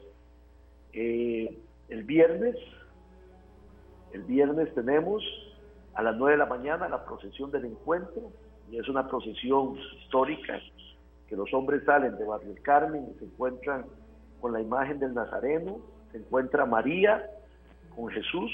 [0.94, 1.58] Eh,
[1.90, 2.56] el viernes,
[4.14, 5.24] el viernes tenemos
[5.96, 8.32] a las 9 de la mañana la procesión del encuentro,
[8.72, 10.60] y es una procesión histórica,
[11.28, 13.86] que los hombres salen de Barrio Carmen y se encuentran
[14.40, 15.80] con la imagen del Nazareno,
[16.12, 17.30] se encuentra María
[17.96, 18.52] con Jesús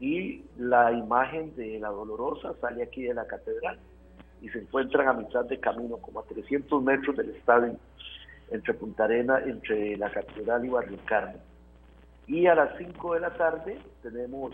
[0.00, 3.78] y la imagen de la Dolorosa sale aquí de la catedral
[4.40, 7.76] y se encuentran a mitad de camino, como a 300 metros del estadio,
[8.50, 11.40] entre Punta Arena, entre la catedral y Barrio Carmen.
[12.26, 14.52] Y a las 5 de la tarde tenemos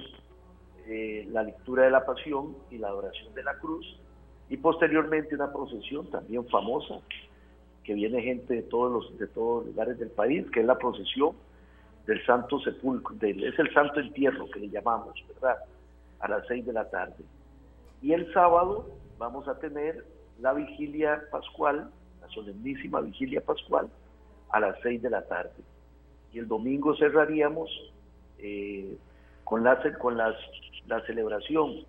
[0.87, 4.01] eh, la lectura de la pasión y la adoración de la cruz.
[4.49, 7.01] Y posteriormente una procesión también famosa,
[7.83, 11.33] que viene gente de todos los, de todos lugares del país, que es la procesión
[12.07, 15.57] del Santo Sepulcro, es el Santo Entierro que le llamamos, ¿verdad?
[16.21, 17.25] A las 6 de la tarde.
[18.03, 18.87] Y el sábado
[19.19, 20.05] vamos a tener
[20.41, 21.91] la vigilia pascual,
[22.21, 23.89] la solemnísima vigilia pascual,
[24.51, 25.65] a las 6 de la tarde
[26.35, 27.71] y el domingo cerraríamos
[28.39, 28.99] eh,
[29.45, 30.35] con, la, con las,
[30.87, 31.87] la celebración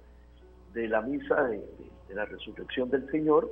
[0.73, 1.61] de la misa de,
[2.13, 3.51] la resurrección del Señor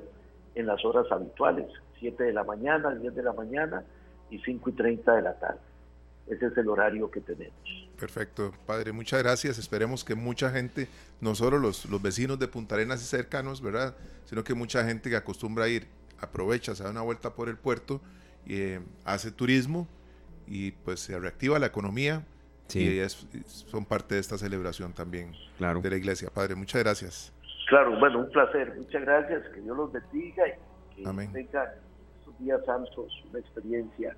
[0.55, 1.67] en las horas habituales,
[1.99, 3.83] 7 de la mañana, 10 de la mañana
[4.29, 5.59] y 5 y 30 de la tarde.
[6.27, 7.57] Ese es el horario que tenemos.
[7.99, 9.57] Perfecto, padre, muchas gracias.
[9.57, 10.87] Esperemos que mucha gente,
[11.21, 13.95] no solo los, los vecinos de Punta Arenas y cercanos, ¿verdad?
[14.25, 15.87] Sino que mucha gente que acostumbra a ir,
[16.19, 18.01] aprovecha, se da una vuelta por el puerto,
[18.45, 19.87] y eh, hace turismo
[20.47, 22.23] y pues se reactiva la economía
[22.73, 22.99] y
[23.45, 25.79] son parte de esta celebración también claro.
[25.81, 26.29] de la iglesia.
[26.33, 27.33] Padre, muchas gracias.
[27.67, 28.73] Claro, bueno, un placer.
[28.75, 29.43] Muchas gracias.
[29.53, 30.43] Que Dios los bendiga
[30.97, 31.67] y que tengan
[32.19, 34.15] estos días santos una experiencia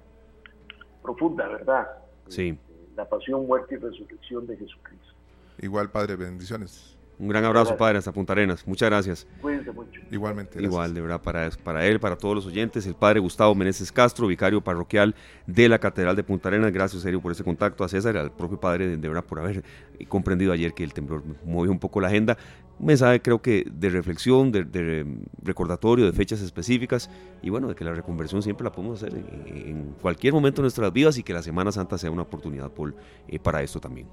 [1.06, 1.88] profunda, ¿verdad?
[2.28, 2.58] Sí.
[2.96, 5.14] La pasión, muerte y resurrección de Jesucristo.
[5.62, 6.96] Igual, Padre, bendiciones.
[7.18, 8.68] Un gran abrazo, padre, hasta Punta Arenas.
[8.68, 9.28] Muchas gracias.
[9.42, 10.02] Cuídense mucho.
[10.12, 10.62] Igualmente.
[10.62, 14.28] Igual, de verdad, para, para él, para todos los oyentes, el padre Gustavo Meneses Castro,
[14.28, 15.16] vicario parroquial
[15.48, 16.74] de la Catedral de Punta Arenas.
[16.74, 19.64] Gracias, serio, por ese contacto a César, al propio padre, de verdad, por haber
[20.10, 22.38] comprendido ayer que el temblor movió un poco la agenda.
[22.78, 25.06] Un mensaje, creo que, de reflexión, de,
[25.42, 27.10] recordatorio, de fechas específicas
[27.42, 30.92] y bueno, de que la reconversión siempre la podemos hacer en, cualquier momento de nuestras
[30.92, 32.94] vidas y que la Semana Santa sea una oportunidad por,
[33.28, 34.08] eh, para esto también.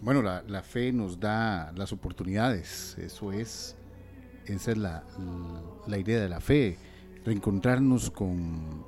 [0.00, 3.76] Bueno, la, fe nos da las oportunidades, eso es,
[4.44, 5.04] esa es la,
[5.96, 6.76] idea de la fe,
[7.24, 8.84] reencontrarnos con,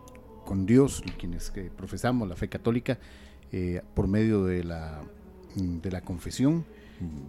[0.67, 2.99] Dios, quienes que profesamos la fe católica,
[3.53, 5.01] eh, por medio de la,
[5.55, 6.67] de la confesión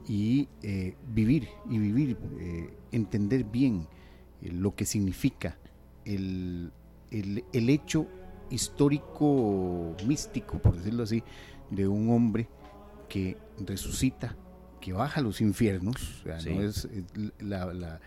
[0.08, 3.88] y eh, vivir, y vivir, eh, entender bien
[4.42, 5.58] lo que significa
[6.06, 6.72] el,
[7.12, 8.08] el, el hecho
[8.50, 11.24] histórico, místico, por decirlo así,
[11.70, 12.48] de un hombre
[13.10, 14.36] que resucita,
[14.80, 16.88] que baja a los infiernos, no es
[17.40, 18.00] la,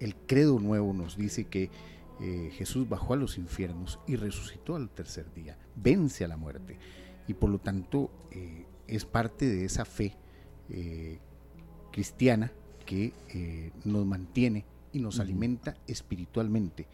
[0.00, 1.70] el credo nuevo nos dice que
[2.20, 6.78] eh, Jesús bajó a los infiernos y resucitó al tercer día, vence a la muerte
[7.28, 10.16] y por lo tanto eh, es parte de esa fe
[10.70, 11.18] eh,
[11.92, 12.52] cristiana
[12.84, 13.12] que
[13.84, 16.86] nos mantiene y nos alimenta espiritualmente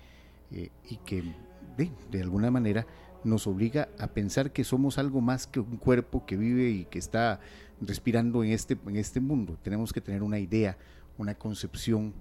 [0.51, 1.23] eh, y que
[1.77, 2.87] de, de alguna manera
[3.25, 6.99] nos obliga a pensar que somos algo más que un cuerpo que vive y que
[6.99, 7.40] está
[7.81, 9.57] respirando en este, en este mundo.
[9.62, 10.77] Tenemos que tener una idea,
[11.16, 12.12] una concepción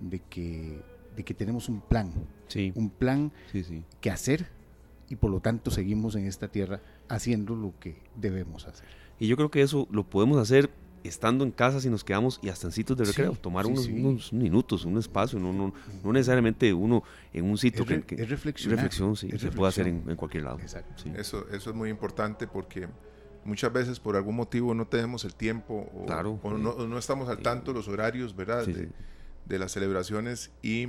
[0.00, 0.82] de que,
[1.16, 2.12] de que tenemos un plan,
[2.48, 3.84] Sí, un plan sí, sí.
[4.00, 4.48] que hacer
[5.10, 8.86] y por lo tanto seguimos en esta tierra haciendo lo que debemos hacer.
[9.18, 10.70] Y yo creo que eso lo podemos hacer
[11.02, 13.72] estando en casa si nos quedamos y hasta en sitios de Sí, recreo, tomar sí,
[13.72, 13.92] unos, sí.
[13.92, 15.72] unos minutos, un espacio, no, no,
[16.04, 19.40] no necesariamente uno en un sitio Es re- que, que- es reflexionar, reflexión, sí, es
[19.40, 20.10] se puede hacer en, reflexión.
[20.10, 20.58] en cualquier lado.
[20.60, 21.02] Exacto.
[21.02, 21.10] Sí.
[21.16, 22.86] Eso, eso es muy importante porque
[23.44, 26.62] muchas veces por algún motivo no tenemos el tiempo o, Claro, o sí.
[26.62, 28.64] no, o no estamos al tanto de los horarios, ¿verdad?
[28.66, 28.90] Sí, de, sí.
[29.46, 30.88] de las celebraciones y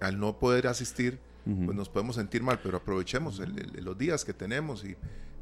[0.00, 4.24] al no poder asistir, Pues nos podemos sentir mal, pero aprovechemos el- el- los días
[4.24, 4.96] que tenemos y,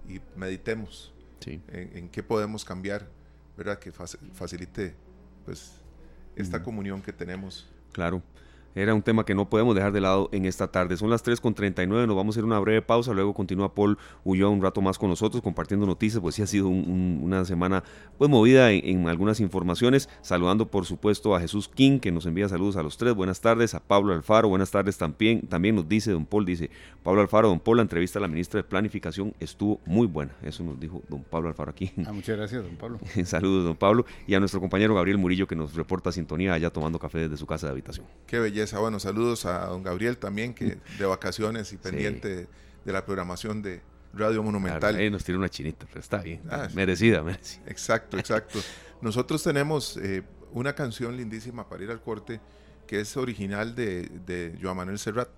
[0.06, 1.62] y meditemos Sí.
[1.68, 3.08] en, en qué podemos cambiar,
[3.56, 3.78] ¿verdad?
[3.78, 4.94] Que faci- facilite
[5.46, 5.72] pues
[6.36, 7.66] esta comunión que tenemos.
[7.92, 8.22] Claro.
[8.74, 10.96] Era un tema que no podemos dejar de lado en esta tarde.
[10.96, 14.60] Son las 3.39, nos vamos a hacer una breve pausa, luego continúa Paul Ulloa un
[14.62, 17.84] rato más con nosotros compartiendo noticias, pues sí ha sido un- un- una semana
[18.18, 22.48] pues movida en, en algunas informaciones, saludando por supuesto a Jesús King que nos envía
[22.48, 26.10] saludos a los tres, buenas tardes, a Pablo Alfaro, buenas tardes también, también nos dice
[26.10, 26.68] don Paul, dice
[27.02, 30.64] Pablo Alfaro, don Paul, la entrevista a la ministra de Planificación estuvo muy buena, eso
[30.64, 31.92] nos dijo don Pablo Alfaro aquí.
[32.06, 32.98] Ah, muchas gracias, don Pablo.
[33.24, 36.98] Saludos don Pablo y a nuestro compañero Gabriel Murillo que nos reporta sintonía allá tomando
[36.98, 38.06] café desde su casa de habitación.
[38.26, 38.63] Qué belleza.
[38.72, 42.46] Bueno, saludos a don Gabriel también, que de vacaciones y pendiente
[42.84, 43.80] de la programación de
[44.14, 44.94] Radio Monumental.
[44.96, 46.40] Ahí nos tiene una chinita, pero está bien.
[46.50, 47.62] Ah, merecida, merecida.
[47.66, 48.58] Exacto, exacto.
[49.00, 50.22] Nosotros tenemos eh,
[50.52, 52.40] una canción lindísima para ir al corte
[52.86, 55.28] que es original de, de Joan Manuel Serrat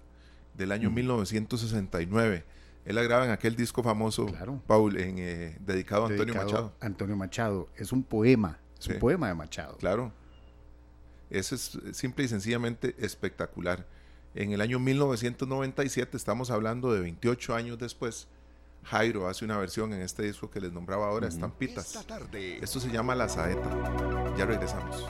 [0.55, 2.45] del año 1969.
[2.85, 4.63] Él la graba en aquel disco famoso, Claro.
[4.67, 6.73] Paul, en, eh, dedicado a Antonio Dedicado Machado.
[6.81, 7.69] a Antonio Machado.
[7.77, 8.93] Es un poema, es Sí.
[8.93, 9.77] un poema de Machado.
[9.79, 10.13] Claro.
[11.31, 13.87] Eso es eh, simple y sencillamente espectacular.
[14.35, 18.29] En el año 1997, estamos hablando de 28 años después,
[18.85, 21.87] Jairo hace una versión en este disco que les nombraba ahora, Estampitas.
[21.87, 22.59] Esta tarde.
[22.63, 23.69] Esto se llama La Saeta.
[24.39, 25.05] Ya regresamos.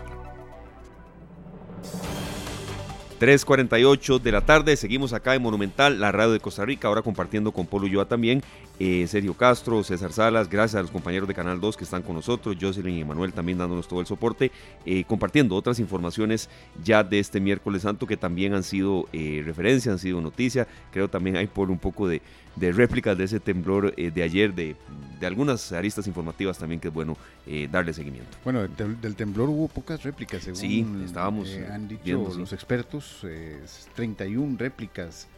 [3.20, 7.50] 3.48 de la tarde, seguimos acá en Monumental, la radio de Costa Rica, ahora compartiendo
[7.50, 8.42] con Polo Ulloa también,
[8.79, 12.15] eh, Sergio Castro, César Salas, gracias a los compañeros de Canal 2 que están con
[12.17, 14.51] nosotros, Jocelyn y Manuel también dándonos todo el soporte,
[14.85, 16.49] eh, compartiendo otras informaciones
[16.85, 21.09] ya de este miércoles santo que también han sido eh, referencia, han sido noticia, creo
[21.09, 22.21] también hay por un poco de,
[22.57, 24.77] de réplicas de ese temblor eh, de ayer, de,
[25.21, 28.37] de algunas aristas informativas también que es bueno eh, darle seguimiento.
[28.45, 32.39] Bueno, del, del temblor hubo pocas réplicas, según Sí, estábamos, han dicho viendo, sí.
[32.39, 33.61] los expertos, eh,
[33.95, 35.29] 31 réplicas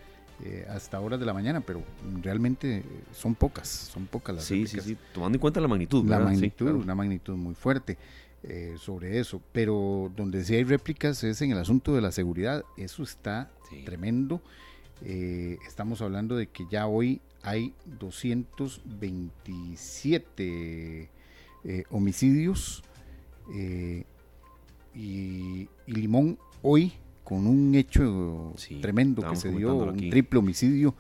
[0.44, 1.83] eh, hasta horas de la mañana, pero
[2.22, 4.85] realmente son pocas, son pocas las Sí, sí, réplicas.
[4.85, 6.05] sí, tomando en cuenta la magnitud.
[6.07, 6.31] La ¿verdad?
[6.33, 6.79] Sí, magnitud, claro.
[6.79, 7.98] una magnitud muy fuerte
[8.44, 12.64] eh, sobre eso, pero donde sí hay réplicas es en el asunto de la seguridad,
[12.77, 13.83] eso está Sí.
[13.85, 14.40] tremendo.
[15.05, 17.74] Eh, estamos hablando de que ya hoy hay
[19.88, 21.09] 227
[21.64, 22.83] eh, homicidios
[23.53, 24.05] y,
[24.94, 26.92] y Limón hoy
[27.28, 30.08] con un hecho Sí, tremendo que se dio, un aquí.
[30.08, 30.94] triple homicidio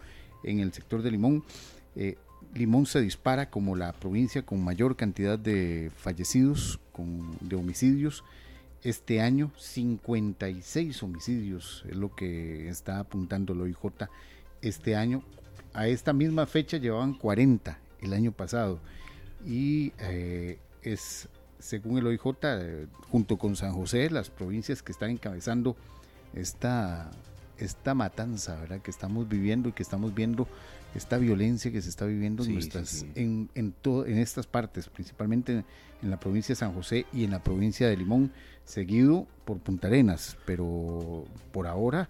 [0.44, 1.42] en el sector de Limón.
[1.96, 2.18] Eh,
[2.54, 8.24] Limón se dispara como la provincia con mayor cantidad de fallecidos, con, de homicidios.
[8.82, 13.78] Este año 56 homicidios es lo que está apuntando el OIJ
[14.60, 15.22] este año.
[15.72, 18.80] A esta misma fecha llevaban 40 el año pasado
[19.46, 21.26] y eh, es,
[21.58, 25.74] según el OIJ, eh, junto con San José, las provincias que están encabezando
[26.34, 27.10] esta,
[27.58, 28.80] esta matanza ¿verdad?
[28.80, 30.46] que estamos viviendo y que estamos viendo,
[30.94, 33.10] esta violencia que se está viviendo Sí, en, nuestras, sí.
[33.14, 35.64] En, en, to- en estas partes, principalmente
[36.02, 38.32] en la provincia de San José y en la provincia de Limón,
[38.64, 42.08] seguido por Punta Arenas, pero por ahora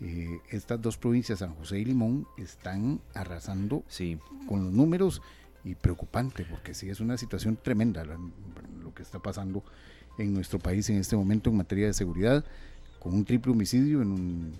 [0.00, 5.20] eh, estas dos provincias, San José y Limón, están arrasando Sí, con los números
[5.64, 9.62] y preocupante, porque sí es una situación tremenda lo que está pasando
[10.18, 12.44] en nuestro país en este momento en materia de seguridad,
[13.00, 14.52] con un triple homicidio en, un,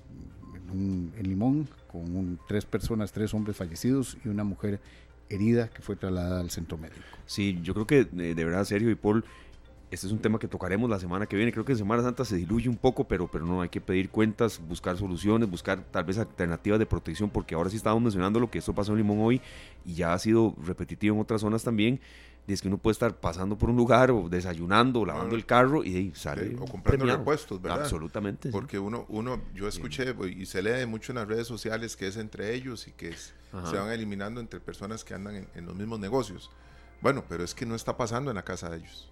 [0.56, 4.80] en, un- en Limón, con un- tres personas, tres hombres fallecidos y una mujer
[5.28, 7.00] herida que fue trasladada al centro médico.
[7.26, 9.24] sí, yo creo que eh, de verdad, Sergio y Paul,
[9.92, 11.50] este es un tema que tocaremos la semana que viene.
[11.52, 14.08] Creo que en Semana Santa se diluye un poco, pero, pero no hay que pedir
[14.08, 18.48] cuentas, buscar soluciones, buscar tal vez alternativas de protección, porque ahora sí estábamos mencionando lo
[18.50, 19.40] que esto pasó en Limón hoy
[19.84, 21.98] y ya ha sido repetitivo en otras zonas también.
[22.46, 25.46] Y es que uno puede estar pasando por un lugar o desayunando o lavando el
[25.46, 26.48] carro y ahí sale.
[26.48, 27.18] Sí, o comprando premiado.
[27.18, 27.82] repuestos, ¿verdad?
[27.82, 28.48] Absolutamente.
[28.48, 28.52] sí.
[28.52, 32.16] Porque uno, uno, yo escuché y se lee mucho en las redes sociales que es
[32.16, 33.34] entre ellos y que es-
[33.68, 36.50] se van eliminando entre personas que andan en, en los mismos negocios.
[37.00, 39.10] Bueno, pero es que no está pasando en la casa de ellos.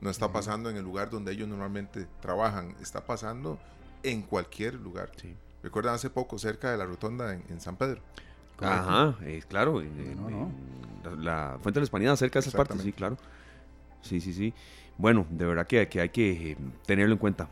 [0.00, 2.74] No está pasando en el lugar donde ellos normalmente trabajan.
[2.80, 3.58] Está pasando
[4.02, 5.10] en cualquier lugar.
[5.62, 8.02] Recuerdan hace poco cerca de la rotonda en, San Pedro.
[8.60, 9.82] Ajá, eh, claro.
[11.18, 13.16] La, Fuente de la Hispanidad, cerca de esa parte, sí, claro.
[14.02, 14.54] Sí, sí, sí.
[14.96, 17.48] Bueno, de verdad que, que hay que eh, tenerlo en cuenta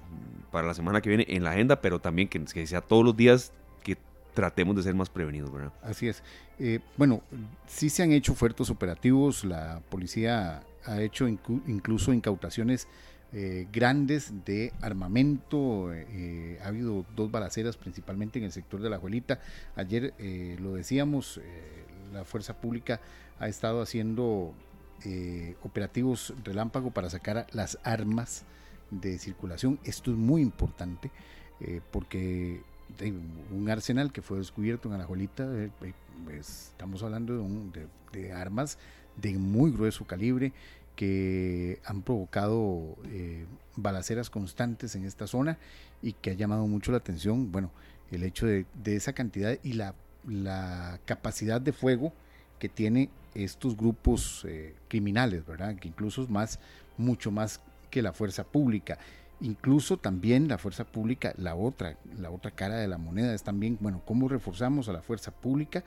[0.51, 3.17] para la semana que viene en la agenda, pero también que, que sea todos los
[3.17, 3.97] días que
[4.35, 5.73] tratemos de ser más prevenidos, ¿verdad?
[5.83, 6.23] Así es.
[6.59, 7.23] Eh, bueno,
[7.67, 12.89] sí se han hecho fuertes operativos, la policía ha hecho incluso incautaciones
[13.33, 15.93] eh, grandes de armamento.
[15.93, 19.41] Eh, ha habido dos balaceras, principalmente en el sector de la Juelita.
[19.77, 20.15] Ayer
[20.61, 21.41] lo decíamos,
[22.13, 23.01] la fuerza pública
[23.39, 24.55] ha estado haciendo
[25.63, 28.45] operativos relámpago para sacar las armas
[28.91, 29.79] de circulación.
[29.85, 31.11] Esto es muy importante
[31.91, 32.61] porque
[33.51, 35.49] un arsenal que fue descubierto en Alajuelita,
[36.39, 37.43] estamos hablando
[38.13, 38.79] de armas
[39.17, 40.53] de muy grueso calibre
[40.97, 45.59] que han provocado eh, balaceras constantes en esta zona
[46.03, 47.71] y que ha llamado mucho la atención, bueno,
[48.11, 49.95] el hecho de, esa cantidad y la,
[51.05, 52.13] capacidad de fuego
[52.59, 55.75] que tiene estos grupos eh, criminales, ¿verdad?
[55.77, 56.61] Que incluso es más,
[56.97, 58.99] mucho más que la fuerza pública.
[59.41, 63.79] Incluso también la fuerza pública, la otra, la otra cara de la moneda es también,
[63.81, 65.83] bueno, cómo reforzamos a la fuerza pública,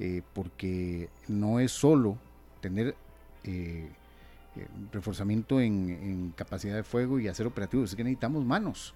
[0.00, 2.18] eh, porque no es solo
[2.60, 2.96] tener
[4.92, 7.90] reforzamiento en, capacidad de fuego y hacer operativos.
[7.90, 8.94] Es que necesitamos manos.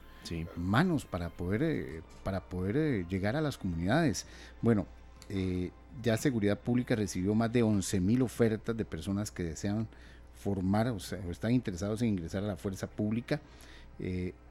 [0.56, 4.26] Manos para poder, eh, para poder eh, llegar a las comunidades.
[4.60, 4.86] Bueno,
[6.02, 9.86] ya Seguridad Pública recibió más de 11 mil ofertas de personas que desean
[10.34, 13.40] formar o, sea, están interesados en ingresar a la fuerza pública.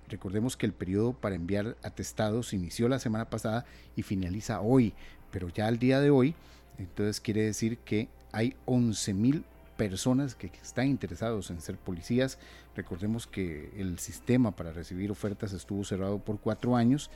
[0.07, 3.65] recordemos que el periodo para enviar atestados inició la semana pasada
[3.97, 4.93] y finaliza hoy,
[5.31, 6.33] pero ya al día de hoy,
[6.77, 9.43] entonces quiere decir que hay 11 mil
[9.79, 12.37] personas que están interesados en ser policías.
[12.75, 17.09] Recordemos que el sistema para recibir ofertas estuvo cerrado por cuatro años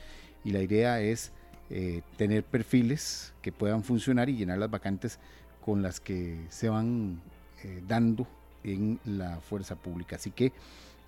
[0.44, 1.30] y la idea es
[1.68, 5.18] eh, tener perfiles que puedan funcionar y llenar las vacantes
[5.62, 7.20] con las que se van
[7.62, 8.26] eh, dando
[8.62, 10.16] en la fuerza pública.
[10.16, 10.50] Así que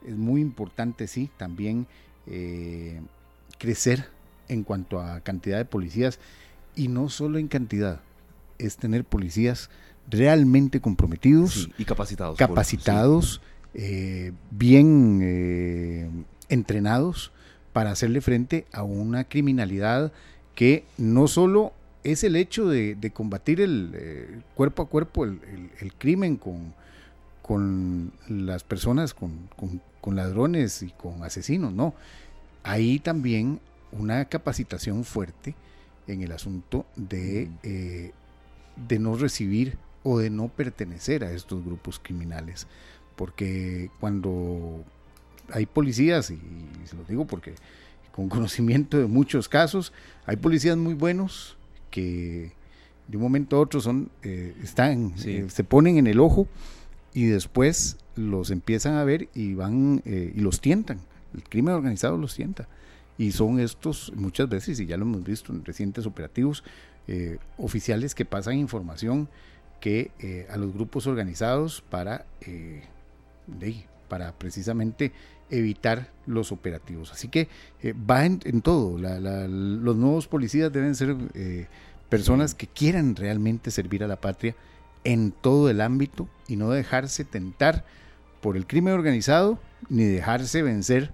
[0.07, 1.87] es muy importante, sí, también
[2.27, 3.01] eh,
[3.57, 4.11] crecer
[4.49, 6.21] en cuanto a cantidad de policías
[6.75, 8.03] y no solo en cantidad,
[8.59, 9.71] es tener policías
[10.09, 12.39] realmente comprometidos y capacitados.
[12.39, 13.41] Capacitados,
[13.75, 16.09] eh, bien eh,
[16.49, 17.33] entrenados
[17.73, 20.13] para hacerle frente a una criminalidad
[20.55, 26.37] que no solo es el hecho de, combatir el eh, cuerpo a cuerpo el, crimen
[26.37, 26.73] con,
[27.43, 29.51] con las personas, con,
[30.15, 31.93] ladrones y con asesinos, no.
[32.63, 35.57] Hay también una capacitación fuerte
[36.07, 37.51] en el asunto de,
[38.77, 39.77] de no recibir
[40.09, 42.69] o de no pertenecer a estos grupos criminales.
[43.17, 44.85] Porque cuando
[45.51, 46.39] hay policías, y,
[46.85, 47.55] se lo digo porque
[48.13, 49.93] con conocimiento de muchos casos,
[50.25, 51.57] hay policías muy buenos
[51.91, 52.53] que
[53.09, 56.47] de un momento a otro son, eh, están, eh, se ponen en el ojo
[57.13, 61.01] y después los empiezan a ver y van eh, y los tientan.
[61.35, 62.69] El crimen organizado los tienta.
[63.19, 66.63] Y son estos muchas veces, y ya lo hemos visto en recientes operativos,
[67.57, 69.29] oficiales que pasan información
[69.81, 72.83] que eh, a los grupos organizados para, eh,
[74.09, 75.13] para precisamente
[75.51, 77.13] evitar los operativos.
[77.13, 77.49] Así que
[77.83, 78.99] eh, va en, todo.
[78.99, 81.17] los nuevos policías deben ser
[82.09, 84.55] personas que quieran realmente servir a la patria
[85.05, 87.85] en todo el ámbito y no dejarse tentar
[88.41, 89.59] por el crimen organizado
[89.89, 91.13] ni dejarse vencer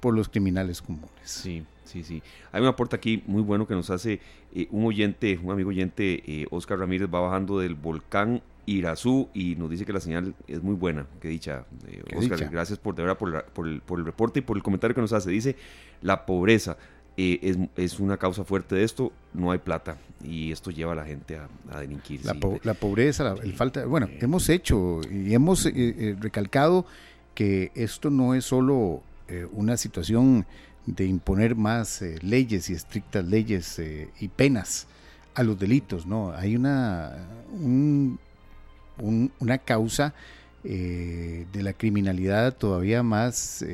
[0.00, 1.08] por los criminales comunes.
[1.24, 2.22] Sí, sí, sí.
[2.52, 4.20] Hay un aporte aquí muy bueno que nos hace
[4.54, 9.56] eh, un oyente, un amigo oyente, eh, Oscar Ramírez, va bajando del volcán Irazú y
[9.56, 11.06] nos dice que la señal es muy buena.
[11.20, 12.48] Qué dicha, eh, Oscar.
[12.50, 13.34] Gracias por, de verdad, por,
[13.66, 15.30] el, por, el, reporte y por el comentario que nos hace.
[15.30, 15.56] Dice,
[16.02, 16.76] la pobreza
[17.16, 21.04] es, es, una causa fuerte de esto, no hay plata y esto lleva a la
[21.04, 21.38] gente
[21.70, 22.24] a, delinquir.
[22.24, 25.64] La, la pobreza, la, el falta, bueno, hemos hecho y hemos
[26.20, 26.86] recalcado
[27.34, 29.02] que esto no es solo
[29.52, 30.46] una situación
[30.86, 34.86] de imponer más eh, leyes y estrictas leyes eh, y penas
[35.34, 36.32] a los delitos, ¿no?
[36.32, 37.12] Hay una,
[39.00, 40.14] una causa
[40.62, 43.64] eh, de la criminalidad todavía más,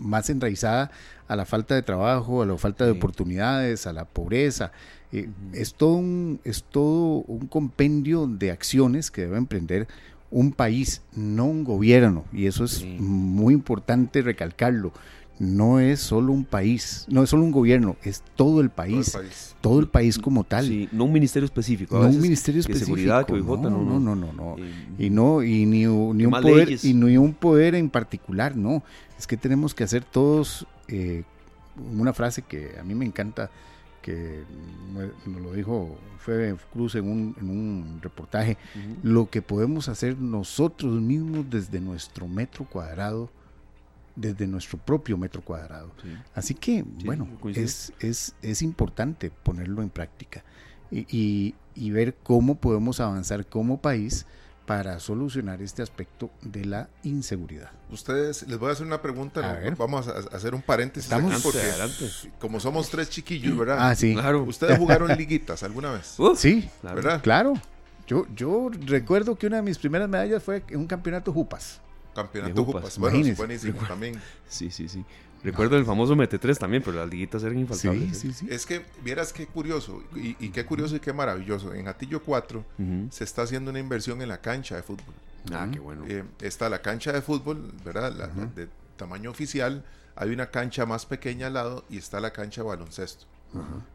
[0.00, 0.90] más enraizada
[1.28, 4.72] a la falta de trabajo, a la falta de oportunidades, a la pobreza.
[5.12, 9.86] es, todo un, es todo un compendio de acciones que debe emprender
[10.32, 14.92] un país, no un gobierno, y eso es muy importante recalcarlo
[15.38, 19.16] no es solo un país, no es solo un gobierno, es todo el país,
[19.60, 20.66] todo el país, como tal.
[20.66, 21.98] Sí, no un ministerio específico.
[21.98, 22.96] No un ministerio específico.
[22.96, 24.56] seguridad, no, no, no, no, no,
[24.98, 28.82] y no, y ni, un poder, y ni un poder en particular, no.
[29.18, 31.24] Es que tenemos que hacer todos eh,
[31.98, 33.50] una frase que a mí me encanta,
[34.02, 34.44] que
[35.26, 38.56] nos lo dijo Febe Cruz en un, en un reportaje,
[39.02, 43.30] lo que podemos hacer nosotros mismos desde nuestro metro cuadrado,
[44.16, 45.92] desde nuestro propio metro cuadrado.
[46.34, 50.44] Así que, bueno, es, es, es, importante ponerlo en práctica
[50.90, 54.26] y, y ver cómo podemos avanzar como país
[54.66, 57.70] para solucionar este aspecto de la inseguridad.
[57.90, 61.60] Ustedes, les voy a hacer una pregunta, vamos a hacer un paréntesis aquí porque
[62.38, 63.76] como somos tres chiquillos, ¿verdad?
[63.80, 64.14] Ah, sí.
[64.14, 64.42] Claro.
[64.42, 66.16] ¿Ustedes jugaron liguitas alguna vez?
[66.36, 67.20] sí, ¿verdad?
[67.22, 67.54] Claro.
[68.06, 71.80] Yo, yo recuerdo que una de mis primeras medallas fue en un campeonato Jupas.
[72.14, 74.20] Campeonato Jupas, bueno, buenísimo también.
[74.48, 75.04] Sí, sí, sí.
[75.42, 78.18] Recuerdo el famoso MT3 también, pero las liguitas eran infaltables.
[78.18, 81.74] Sí, sí, Es que vieras qué curioso, y, qué curioso y qué maravilloso.
[81.74, 82.64] En Atillo 4
[83.10, 85.14] se está haciendo una inversión en la cancha de fútbol.
[85.52, 86.04] Ah, qué bueno.
[86.08, 88.12] Eh, está la cancha de fútbol, ¿verdad?
[88.54, 89.84] de tamaño oficial.
[90.16, 93.26] Hay una cancha más pequeña al lado y está la cancha de baloncesto.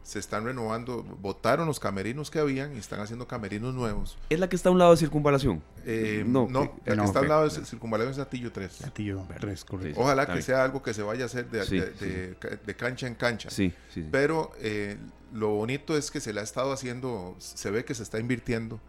[0.02, 4.18] Se están renovando, votaron los camerinos que habían y están haciendo camerinos nuevos.
[4.28, 5.62] ¿Es la que está a un lado de circunvalación?
[5.84, 8.84] Eh, no, no, la que, está a un lado de circunvalación es Atillo 3.
[8.84, 10.00] Atillo 3, correcto.
[10.00, 13.50] Ojalá que sea algo que se vaya a hacer de, cancha en cancha.
[13.50, 13.72] Sí,
[14.10, 14.96] Pero eh,
[15.32, 18.80] lo bonito es que se le ha estado haciendo, se ve que se está invirtiendo,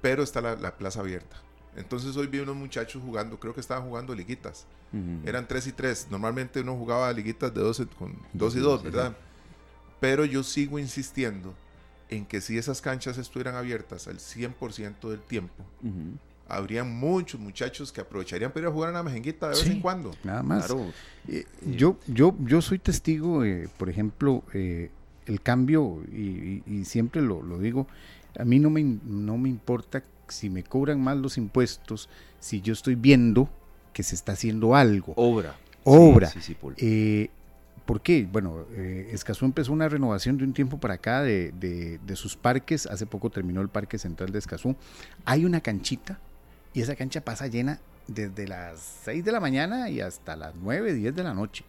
[0.00, 1.36] pero está la, plaza abierta.
[1.76, 4.66] Entonces hoy vi unos muchachos jugando, creo que estaban jugando liguitas.
[5.24, 6.08] Eran 3 y 3.
[6.10, 9.16] Normalmente uno jugaba liguitas de 12 con 2 y 2, ¿verdad?
[10.00, 11.54] Pero yo sigo insistiendo
[12.08, 15.64] en que si esas canchas estuvieran abiertas al 100% del tiempo,
[16.48, 19.80] habrían muchos muchachos que aprovecharían para ir a jugar a una mejenguita de vez en
[19.80, 20.10] cuando.
[20.24, 20.74] Nada más.
[21.28, 24.90] Eh, yo, yo, yo soy testigo, eh, por ejemplo, eh,
[25.26, 27.86] el cambio, y, siempre lo, digo,
[28.38, 32.08] a mí no me, no me importa si me cobran más los impuestos,
[32.40, 33.48] si yo estoy viendo
[33.92, 35.12] que se está haciendo algo.
[35.16, 35.56] Obra.
[35.84, 36.28] Obra.
[36.28, 36.56] Sí, sí,
[37.86, 38.28] ¿Por qué?
[38.30, 42.86] Bueno, eh, Escazú empezó una renovación de un tiempo para acá de, sus parques.
[42.86, 44.76] Hace poco terminó el Parque Central de Escazú.
[45.24, 46.18] Hay una canchita
[46.72, 50.94] y esa cancha pasa llena desde las 6 de la mañana y hasta las 9,
[50.94, 51.64] 10 de la noche.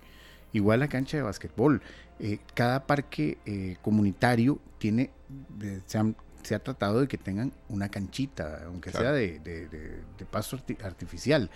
[0.54, 1.82] Igual la cancha de básquetbol.
[2.20, 5.10] Eh, cada parque eh, comunitario tiene,
[6.44, 11.50] se, ha tratado de que tengan una canchita, aunque sea de, de pasto artificial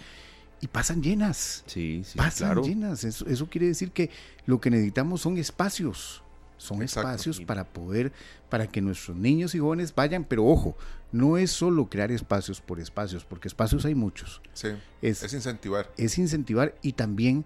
[0.61, 1.63] y pasan llenas.
[1.65, 2.17] Sí, sí.
[2.17, 3.03] Pasan llenas.
[3.03, 4.09] Eso, quiere decir que
[4.45, 6.21] lo que necesitamos son espacios.
[6.57, 8.13] Son espacios para poder,
[8.49, 10.77] para que nuestros niños y jóvenes vayan, pero ojo,
[11.11, 14.41] no es solo crear espacios por espacios, porque espacios hay muchos.
[14.53, 14.69] Sí.
[15.01, 15.91] Es, es incentivar.
[15.97, 17.45] Es incentivar y también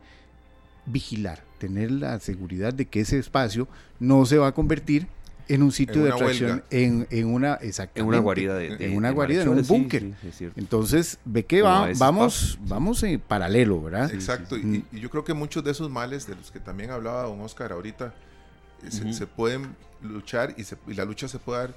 [0.85, 3.67] vigilar, tener la seguridad de que ese espacio
[3.99, 5.07] no se va a convertir
[5.49, 9.09] en un sitio de atracción, en, en, una, exactamente, en una guarida, de, en una
[9.09, 10.13] guarida, en un búnker.
[10.55, 14.13] Entonces, ve que va, vamos, vamos en paralelo, ¿verdad?
[14.13, 17.41] Exacto, y, yo creo que muchos de esos males de los que también hablaba don
[17.41, 18.13] Oscar ahorita,
[18.83, 21.75] eh, se, pueden luchar y, se, y, la lucha se puede dar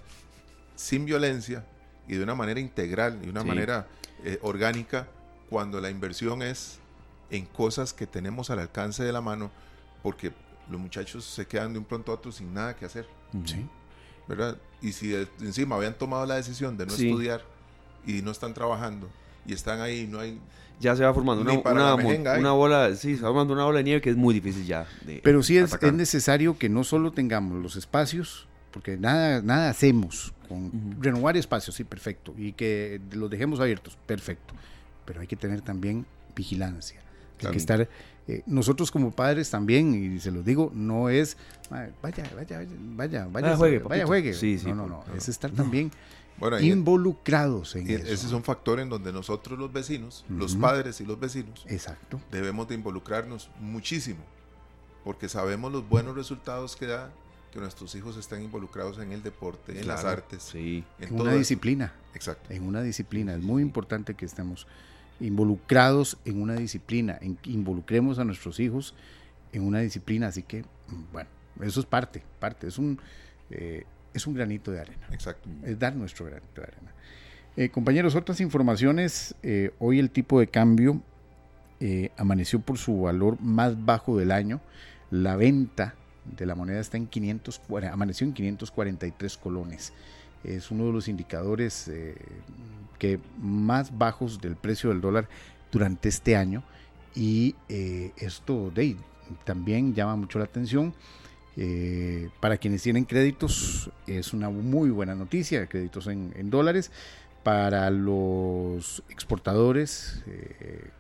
[0.77, 1.65] sin violencia
[2.07, 3.87] y de una manera integral y de una manera
[4.23, 5.09] eh, orgánica
[5.49, 6.79] cuando la inversión es
[7.31, 9.51] en cosas que tenemos al alcance de la mano,
[10.03, 10.33] porque
[10.71, 13.07] los muchachos se quedan de un pronto a otro sin nada que hacer.
[13.45, 13.67] Sí.
[14.29, 14.59] ¿Verdad?
[14.81, 17.43] Y si encima habían tomado la decisión de no estudiar
[18.07, 19.09] y no están trabajando
[19.47, 20.41] y están ahí no hay
[20.81, 24.01] ya se va formando una, una, bola, sí, se va formando una bola de nieve
[24.01, 24.85] que es muy difícil ya.
[25.23, 30.35] Pero sí es, es, necesario que no solo tengamos los espacios, porque nada, nada hacemos
[30.49, 34.55] con renovar espacios, sí, perfecto, y que los dejemos abiertos, perfecto.
[35.05, 36.05] Pero hay que tener también
[36.35, 37.01] vigilancia.
[37.45, 37.89] Hay que estar
[38.29, 41.37] eh, nosotros como padres también, y se los digo, no es,
[41.71, 44.33] vaya, vaya, vaya, vaya, vaya, juegue, vaya, juegue.
[44.67, 45.91] no, no, no, es estar también
[46.61, 48.05] involucrados en eso.
[48.05, 52.21] Ese es un factor en donde nosotros los vecinos, los padres y los vecinos, Exacto.
[52.31, 54.21] debemos de involucrarnos muchísimo,
[55.03, 57.11] porque sabemos los buenos resultados que da
[57.53, 61.93] que nuestros hijos estén involucrados en el deporte, en las artes, en, una disciplina.
[62.15, 62.51] Exacto.
[62.53, 63.35] En una disciplina.
[63.35, 64.67] Es muy importante que estemos
[65.23, 68.95] involucrados en una disciplina, en, involucremos a nuestros hijos
[69.53, 70.65] en una disciplina, así que,
[71.13, 71.31] bueno,
[71.63, 72.99] eso es parte, parte, es un,
[73.51, 75.07] eh, es un granito de arena.
[75.13, 75.49] Exacto.
[75.65, 76.93] Es dar nuestro granito de arena.
[77.57, 81.01] Eh, compañeros, otras informaciones, eh, hoy el tipo de cambio
[82.17, 84.61] amaneció por su valor más bajo del año,
[85.11, 89.93] la venta de la moneda está en 540, amaneció en 543 colones
[90.45, 92.15] es uno de los indicadores eh,
[92.99, 95.29] que más bajos del precio del dólar
[95.71, 96.63] durante este año
[97.15, 98.97] y eh, esto de,
[99.45, 100.95] también llama mucho la atención.
[101.55, 106.91] Eh, para quienes tienen créditos es una muy buena noticia, créditos en, dólares.
[107.43, 110.23] Para los exportadores,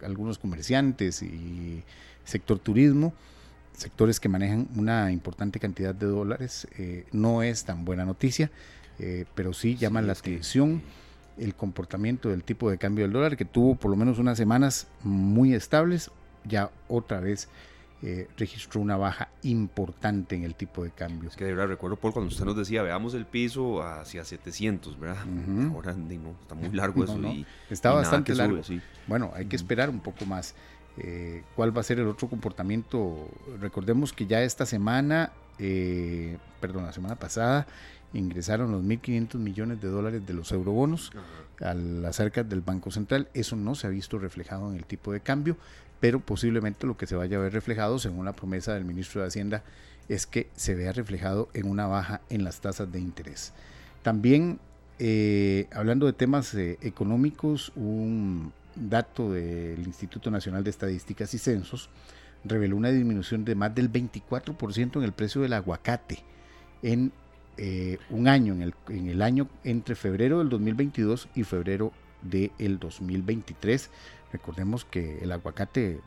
[0.02, 1.84] algunos comerciantes y
[2.24, 3.14] sector turismo,
[3.76, 6.66] sectores que manejan una importante cantidad de dólares,
[7.12, 8.50] no es tan buena noticia,
[9.34, 10.82] pero sí llama la atención
[11.38, 14.86] el comportamiento del tipo de cambio del dólar, que tuvo por lo menos unas semanas
[15.02, 16.10] muy estables,
[16.44, 17.48] ya otra vez
[18.04, 21.28] eh, registró una baja importante en el tipo de cambio.
[21.28, 24.98] Es que de verdad recuerdo, Paul, cuando usted nos decía, veamos el piso hacia 700,
[24.98, 25.24] ¿verdad?
[25.72, 27.16] Ahora no, está muy largo eso.
[27.22, 28.60] Y, está bastante largo.
[29.06, 30.54] Bueno, hay que esperar un poco más.
[30.98, 33.30] Eh, ¿Cuál va a ser el otro comportamiento?
[33.60, 37.68] Recordemos que ya esta semana, eh, perdón, la semana pasada,
[38.14, 41.12] ingresaron los 1.500 millones de dólares de los eurobonos
[41.60, 43.28] a las arcas del Banco Central.
[43.34, 45.56] Eso no se ha visto reflejado en el tipo de cambio,
[46.00, 49.28] pero posiblemente lo que se vaya a ver reflejado, según la promesa del ministro de
[49.28, 49.62] Hacienda,
[50.08, 53.52] es que se vea reflejado en una baja en las tasas de interés.
[54.02, 54.58] También,
[54.98, 61.88] eh, hablando de temas eh, económicos, un dato del Instituto Nacional de Estadísticas y Censos
[62.44, 66.24] reveló una disminución de más del 24% en el precio del aguacate
[66.82, 67.12] en
[67.56, 71.92] eh, un año, en el, en el año entre febrero del 2022 y febrero
[72.22, 73.90] del 2023.
[74.32, 76.00] Recordemos que el aguacate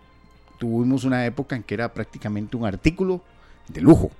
[0.57, 3.21] tuvimos una época en que era prácticamente un artículo
[3.67, 4.11] de lujo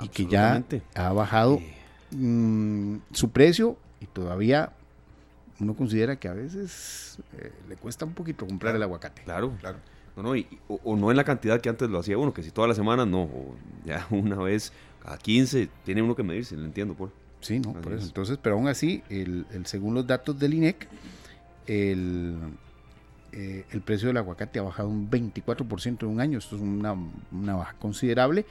[0.00, 0.62] y que ya
[0.94, 1.60] ha bajado
[2.12, 4.72] mm, su precio y todavía
[5.60, 9.22] uno considera que a veces eh, le cuesta un poquito comprar el aguacate.
[9.22, 9.78] Claro, claro.
[10.16, 12.66] No, no, o, no en la cantidad que antes lo hacía uno, que si toda
[12.66, 13.28] la semana no,
[13.84, 14.72] ya una vez
[15.04, 17.12] a 15 tiene uno que medirse, lo entiendo, Paul.
[17.40, 18.06] Sí, no, por eso.
[18.06, 20.88] Entonces, pero aún así, el, según los datos del INEC,
[21.66, 22.36] el,
[23.32, 26.38] eh, el precio del aguacate ha bajado un 24% en un año.
[26.38, 26.94] Esto es una,
[27.30, 28.46] baja considerable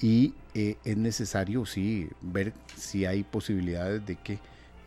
[0.00, 4.38] y eh, es necesario, sí, ver si hay posibilidades de que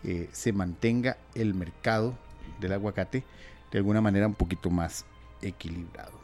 [0.04, 2.18] eh, se mantenga el mercado
[2.60, 3.24] del aguacate
[3.72, 5.06] de alguna manera un poquito más
[5.42, 6.20] equilibrado.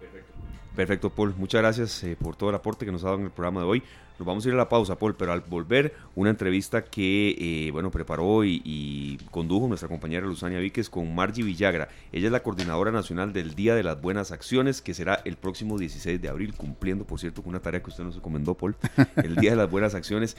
[0.00, 0.32] Perfecto,
[0.74, 1.34] Perfecto Paul.
[1.36, 3.82] Muchas gracias por todo el aporte que nos ha dado en el programa de hoy.
[4.18, 7.70] Nos vamos a ir a la pausa, Paul, pero al volver, una entrevista que eh,
[7.70, 11.88] bueno, preparó y, condujo nuestra compañera Luzania Víquez con Margie Villagra.
[12.12, 15.78] Ella es la coordinadora nacional del Día de las Buenas Acciones, que será el próximo
[15.78, 18.76] 16 de abril, cumpliendo, por cierto, con una tarea que usted nos recomendó, Paul,
[19.16, 20.36] el Día de las Buenas Acciones.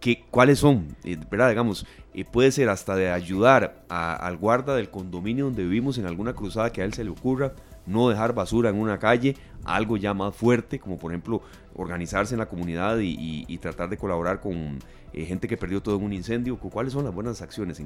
[0.00, 0.96] ¿Qué, ¿Cuáles son?
[1.04, 1.48] Eh, ¿Verdad?
[1.48, 6.34] Digamos, eh, puede ser hasta de ayudar al guarda del condominio donde vivimos en alguna
[6.34, 7.54] cruzada que a él se le ocurra,
[7.86, 11.42] no dejar basura en una calle, algo ya más fuerte, como por ejemplo
[11.74, 14.78] organizarse en la comunidad y, tratar de colaborar con
[15.12, 16.58] eh, gente que perdió todo en un incendio.
[16.58, 17.80] ¿Cuáles son las buenas acciones?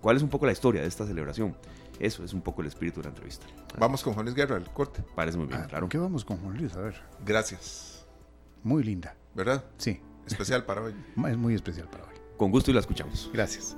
[0.00, 1.56] ¿Cuál es un poco la historia de esta celebración?
[1.98, 3.46] Eso es un poco el espíritu de la entrevista.
[3.78, 5.02] Vamos con Juan Luis Guerra, el corte.
[5.14, 5.88] Parece muy bien, ah, claro.
[5.88, 6.74] ¿Qué vamos con Juan Luis?
[6.74, 7.00] A ver.
[7.24, 8.06] Gracias.
[8.62, 9.14] Muy linda.
[9.34, 9.64] ¿Verdad?
[9.78, 10.00] Sí.
[10.26, 10.94] Especial para hoy.
[11.28, 12.14] Es muy especial para hoy.
[12.36, 13.30] Con gusto y la escuchamos.
[13.32, 13.76] Gracias.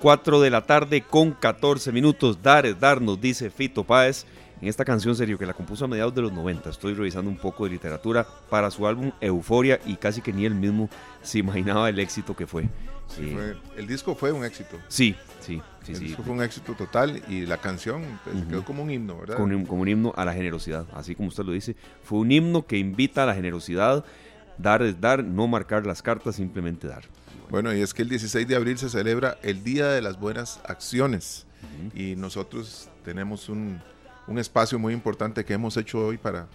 [0.00, 2.42] 4 de la tarde con 14 minutos.
[2.42, 4.24] Dar es dar, nos dice Fito Páez
[4.62, 6.70] en esta canción serio que la compuso a mediados de los 90.
[6.70, 10.54] Estoy revisando un poco de literatura para su álbum Euforia y casi que ni él
[10.54, 10.88] mismo
[11.22, 12.66] se imaginaba el éxito que fue.
[13.76, 14.78] el disco fue un éxito.
[14.88, 15.92] Sí, sí, sí.
[15.92, 19.36] El disco fue un éxito total y la canción pues, quedó como un himno, ¿verdad?
[19.36, 21.76] Como un, himno a la generosidad, así como usted lo dice.
[22.02, 24.02] Fue un himno que invita a la generosidad.
[24.56, 27.04] Dar es dar, no marcar las cartas, simplemente dar.
[27.50, 30.60] Bueno, y es que el 16 de abril se celebra el Día de las Buenas
[30.64, 31.46] Acciones.
[31.94, 33.80] Y nosotros tenemos un,
[34.28, 36.46] un espacio muy importante que hemos hecho hoy para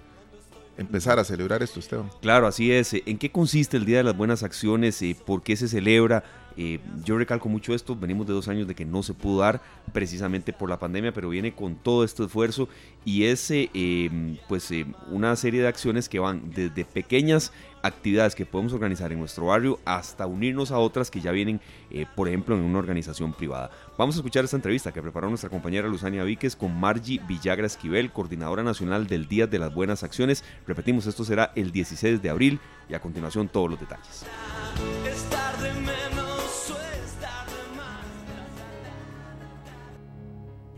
[0.77, 2.09] empezar a celebrar esto, Esteban.
[2.21, 2.93] Claro, así es.
[3.05, 5.01] ¿En qué consiste el Día de las Buenas Acciones?
[5.01, 6.23] Eh, ¿Por qué se celebra?
[6.57, 9.61] Eh, yo recalco mucho esto, venimos de dos años de que no se pudo dar
[9.91, 12.69] precisamente por la pandemia, pero viene con todo este esfuerzo
[13.03, 14.69] y es eh, pues
[15.11, 17.51] una serie de acciones que van desde pequeñas
[17.85, 21.61] actividades que podemos organizar en nuestro barrio hasta unirnos a otras que ya vienen,
[21.91, 23.69] eh, por ejemplo, en una organización privada.
[23.97, 28.11] Vamos a escuchar esta entrevista que preparó nuestra compañera Luzania Víquez con Margie Villagra Esquivel,
[28.11, 30.43] coordinadora nacional del Día de las Buenas Acciones.
[30.67, 34.25] Repetimos, esto será el 16 de abril y a continuación todos los detalles.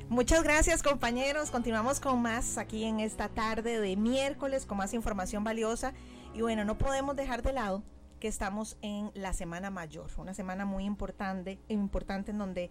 [0.09, 1.49] Muchas gracias compañeros.
[1.49, 5.93] Continuamos con más aquí en esta tarde de miércoles con más información valiosa
[6.35, 7.81] y bueno, no podemos dejar de lado
[8.19, 12.69] que estamos en la Semana Mayor, una semana muy importante, importante en donde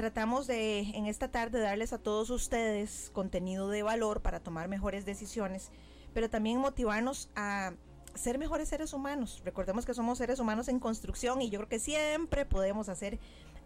[0.00, 5.04] tratamos de en esta tarde darles a todos ustedes contenido de valor para tomar mejores
[5.04, 5.70] decisiones,
[6.14, 7.74] pero también motivarnos a
[8.14, 9.42] ser mejores seres humanos.
[9.44, 13.18] Recordemos que somos seres humanos en construcción y yo creo que siempre podemos hacer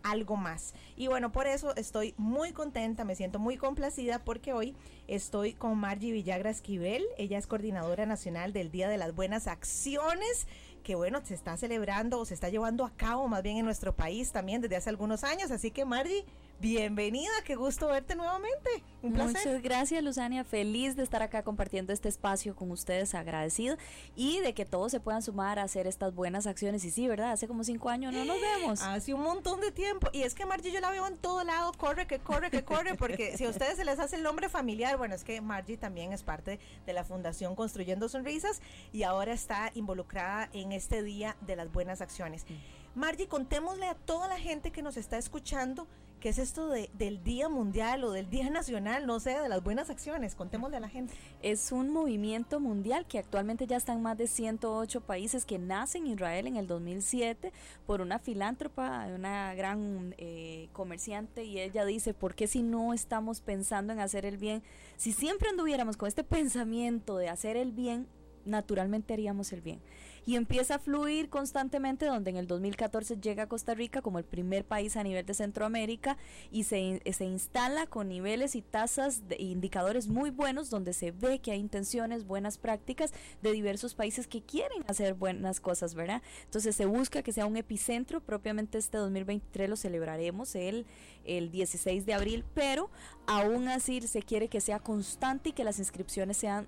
[0.03, 0.75] algo más.
[0.97, 4.75] Y bueno, por eso estoy muy contenta, me siento muy complacida porque hoy
[5.07, 7.05] estoy con Margie Villagra Esquivel.
[7.17, 10.49] Ella es coordinadora nacional del Día de las Buenas Acciones
[10.85, 13.97] que bueno, se está celebrando o se está llevando a cabo más bien en nuestro
[13.97, 15.51] país también desde hace algunos años.
[15.51, 16.25] Así que Margie,
[16.61, 18.71] Bienvenida, qué gusto verte nuevamente.
[19.03, 19.47] Un placer.
[19.47, 20.45] Muchas gracias, Luzania.
[20.45, 23.77] Feliz de estar acá compartiendo este espacio con ustedes, agradecido
[24.17, 26.85] y de que todos se puedan sumar a hacer estas buenas acciones.
[26.85, 27.33] Y sí, ¿verdad?
[27.33, 28.81] Hace como cinco años no nos vemos.
[28.83, 30.09] Hace un montón de tiempo.
[30.13, 32.95] Y es que Margie yo la veo en todo lado, corre, que corre, que corre,
[32.95, 36.13] porque si a ustedes se les hace el nombre familiar, bueno, es que Margie también
[36.13, 41.57] es parte de la Fundación Construyendo Sonrisas y ahora está involucrada en este Día de
[41.57, 42.47] las Buenas Acciones.
[42.95, 45.89] Margie, contémosle a toda la gente que nos está escuchando
[46.25, 49.63] qué es esto de, del Día Mundial o del Día Nacional, no sé, de las
[49.63, 50.35] buenas acciones.
[50.35, 51.13] Contémosle a la gente.
[51.43, 55.99] Es un movimiento mundial que actualmente ya está en más de 108 países que nace
[55.99, 57.53] en Israel en el 2007
[57.85, 63.43] por una filántropa, una gran eh, comerciante y ella dice, ¿por qué si no estamos
[63.43, 64.63] pensando en hacer el bien?
[64.97, 68.07] Si siempre anduviéramos con este pensamiento de hacer el bien,
[68.47, 69.81] naturalmente haríamos el bien.
[70.27, 74.25] Y empieza a fluir constantemente, donde en el 2014 llega a Costa Rica como el
[74.25, 76.17] primer país a nivel de Centroamérica
[76.51, 81.41] y se, se instala con niveles y tasas de indicadores muy buenos, donde se ve
[81.41, 83.13] que hay intenciones, buenas prácticas
[83.43, 86.23] de diversos países que quieren hacer buenas cosas, ¿verdad?
[86.45, 90.87] Entonces se busca que sea un epicentro, propiamente este 2023 lo celebraremos el,
[91.25, 92.91] el 16 de abril, pero
[93.27, 96.67] aún así se quiere que sea constante y que las inscripciones sean...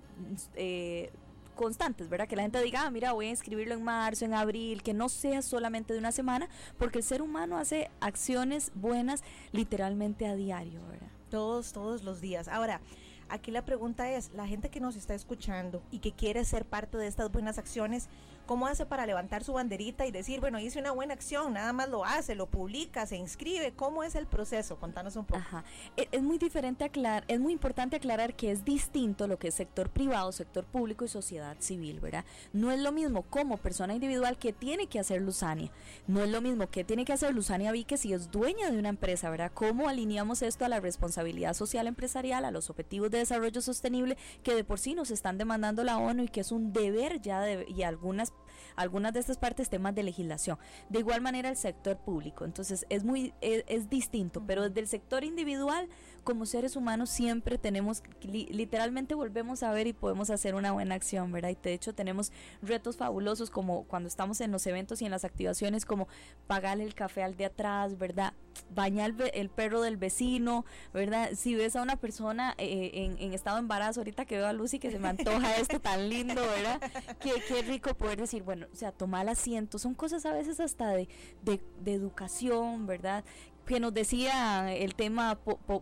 [0.55, 1.11] Eh,
[1.57, 2.29] constantes, ¿verdad?
[2.29, 5.09] Que la gente diga, ah, mira, voy a inscribirlo en marzo, en abril, que no
[5.09, 6.47] sea solamente de una semana,
[6.77, 11.09] porque el ser humano hace acciones buenas literalmente a diario, ¿verdad?
[11.29, 12.47] Todos, todos los días.
[12.47, 12.79] Ahora,
[13.27, 16.97] aquí la pregunta es, la gente que nos está escuchando y que quiere ser parte
[16.97, 18.07] de estas buenas acciones,
[18.47, 21.89] ¿Cómo hace para levantar su banderita y decir, bueno, hice una buena acción, nada más
[21.89, 23.73] lo hace, lo publica, se inscribe?
[23.73, 24.77] ¿Cómo es el proceso?
[24.77, 25.39] Contanos un poco.
[25.39, 25.65] Ajá.
[25.97, 29.53] E, es, muy diferente aclarar, es muy importante aclarar que es distinto lo que es
[29.53, 32.23] sector privado, sector público y sociedad civil, ¿verdad?
[32.53, 35.69] No es lo mismo como persona individual que tiene que hacer Luzania.
[36.07, 38.89] No es lo mismo que tiene que hacer Luzania Vique si es dueña de una
[38.89, 39.51] empresa, ¿verdad?
[39.53, 44.55] ¿Cómo alineamos esto a la responsabilidad social empresarial, a los objetivos de desarrollo sostenible que
[44.55, 47.65] de por sí nos están demandando la ONU y que es un deber ya de,
[47.67, 48.31] y algunas
[48.77, 50.57] algunas de estas partes temas de legislación.
[50.87, 52.45] De igual manera el sector público.
[52.45, 55.89] Entonces es muy es, distinto, pero desde el sector individual
[56.27, 61.31] como seres humanos siempre tenemos literalmente volvemos a ver y podemos hacer una buena acción,
[61.31, 61.51] ¿verdad?
[61.51, 65.23] Y de hecho tenemos retos fabulosos como cuando estamos en los eventos y en las
[65.23, 66.09] activaciones como
[66.45, 68.33] pagarle el café al de atrás, ¿verdad?
[68.75, 71.29] bañar el, perro del vecino, ¿verdad?
[71.33, 74.51] Si ves a una persona eh, en, en, estado de embarazo, ahorita que veo a
[74.51, 76.81] Lucy que se me antoja esto tan lindo, ¿verdad?
[77.21, 80.89] Qué, qué rico poder decir, bueno, o sea, tomar asiento, son cosas a veces hasta
[80.89, 81.07] de,
[81.43, 83.23] de, de educación, ¿verdad?
[83.67, 85.37] Que nos decía el tema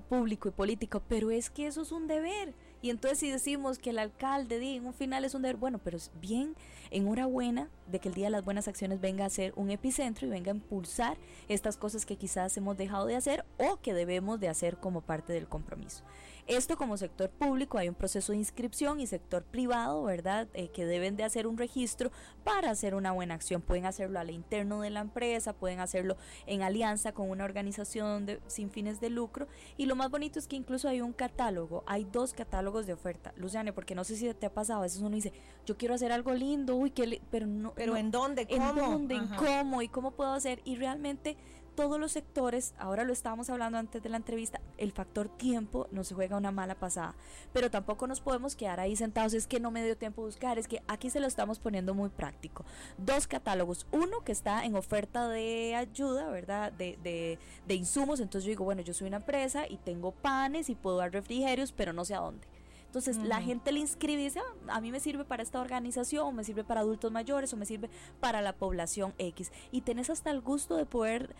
[0.09, 2.53] público y político, pero es que eso es un deber.
[2.81, 5.79] Y entonces si decimos que el alcalde di, en un final es un deber, bueno,
[5.83, 6.55] pero bien,
[6.91, 10.29] enhorabuena de que el Día de las Buenas Acciones venga a ser un epicentro y
[10.29, 11.17] venga a impulsar
[11.47, 15.31] estas cosas que quizás hemos dejado de hacer o que debemos de hacer como parte
[15.31, 16.03] del compromiso.
[16.47, 20.47] Esto como sector público hay un proceso de inscripción y sector privado, ¿verdad?
[20.53, 22.11] Eh, que deben de hacer un registro
[22.43, 23.63] para hacer una buena acción.
[23.63, 28.39] Pueden hacerlo al interno de la empresa, pueden hacerlo en alianza con una organización de,
[28.45, 29.47] sin fines de lucro.
[29.75, 33.33] Y lo más bonito es que incluso hay un catálogo, hay dos catálogos de oferta.
[33.37, 35.33] Luciane, porque no sé si te ha pasado, a veces uno dice,
[35.65, 37.73] yo quiero hacer algo lindo, uy, que pero no.
[37.73, 38.45] Pero ¿en dónde?
[38.45, 38.69] ¿Cómo?
[38.69, 39.15] ¿En dónde?
[39.15, 39.81] ¿En cómo?
[39.81, 40.61] ¿Y cómo puedo hacer?
[40.63, 41.37] Y realmente
[41.75, 46.03] todos los sectores, ahora lo estábamos hablando antes de la entrevista, el factor tiempo no
[46.03, 47.15] se juega una mala pasada,
[47.53, 50.57] pero tampoco nos podemos quedar ahí sentados, es que no me dio tiempo a buscar,
[50.57, 52.65] es que aquí se lo estamos poniendo muy práctico.
[52.97, 56.71] Dos catálogos, uno que está en oferta de ayuda, ¿verdad?
[56.71, 60.69] De, de, de insumos, entonces yo digo, bueno, yo soy una empresa y tengo panes
[60.69, 62.54] y puedo dar refrigerios, pero no sé a dónde.
[62.95, 66.33] Entonces la gente le inscribe y dice, ah, a mí me sirve para esta organización,
[66.33, 67.89] me sirve para adultos mayores o me sirve
[68.21, 69.51] para la población X.
[69.71, 71.35] Y tenés hasta el gusto de poder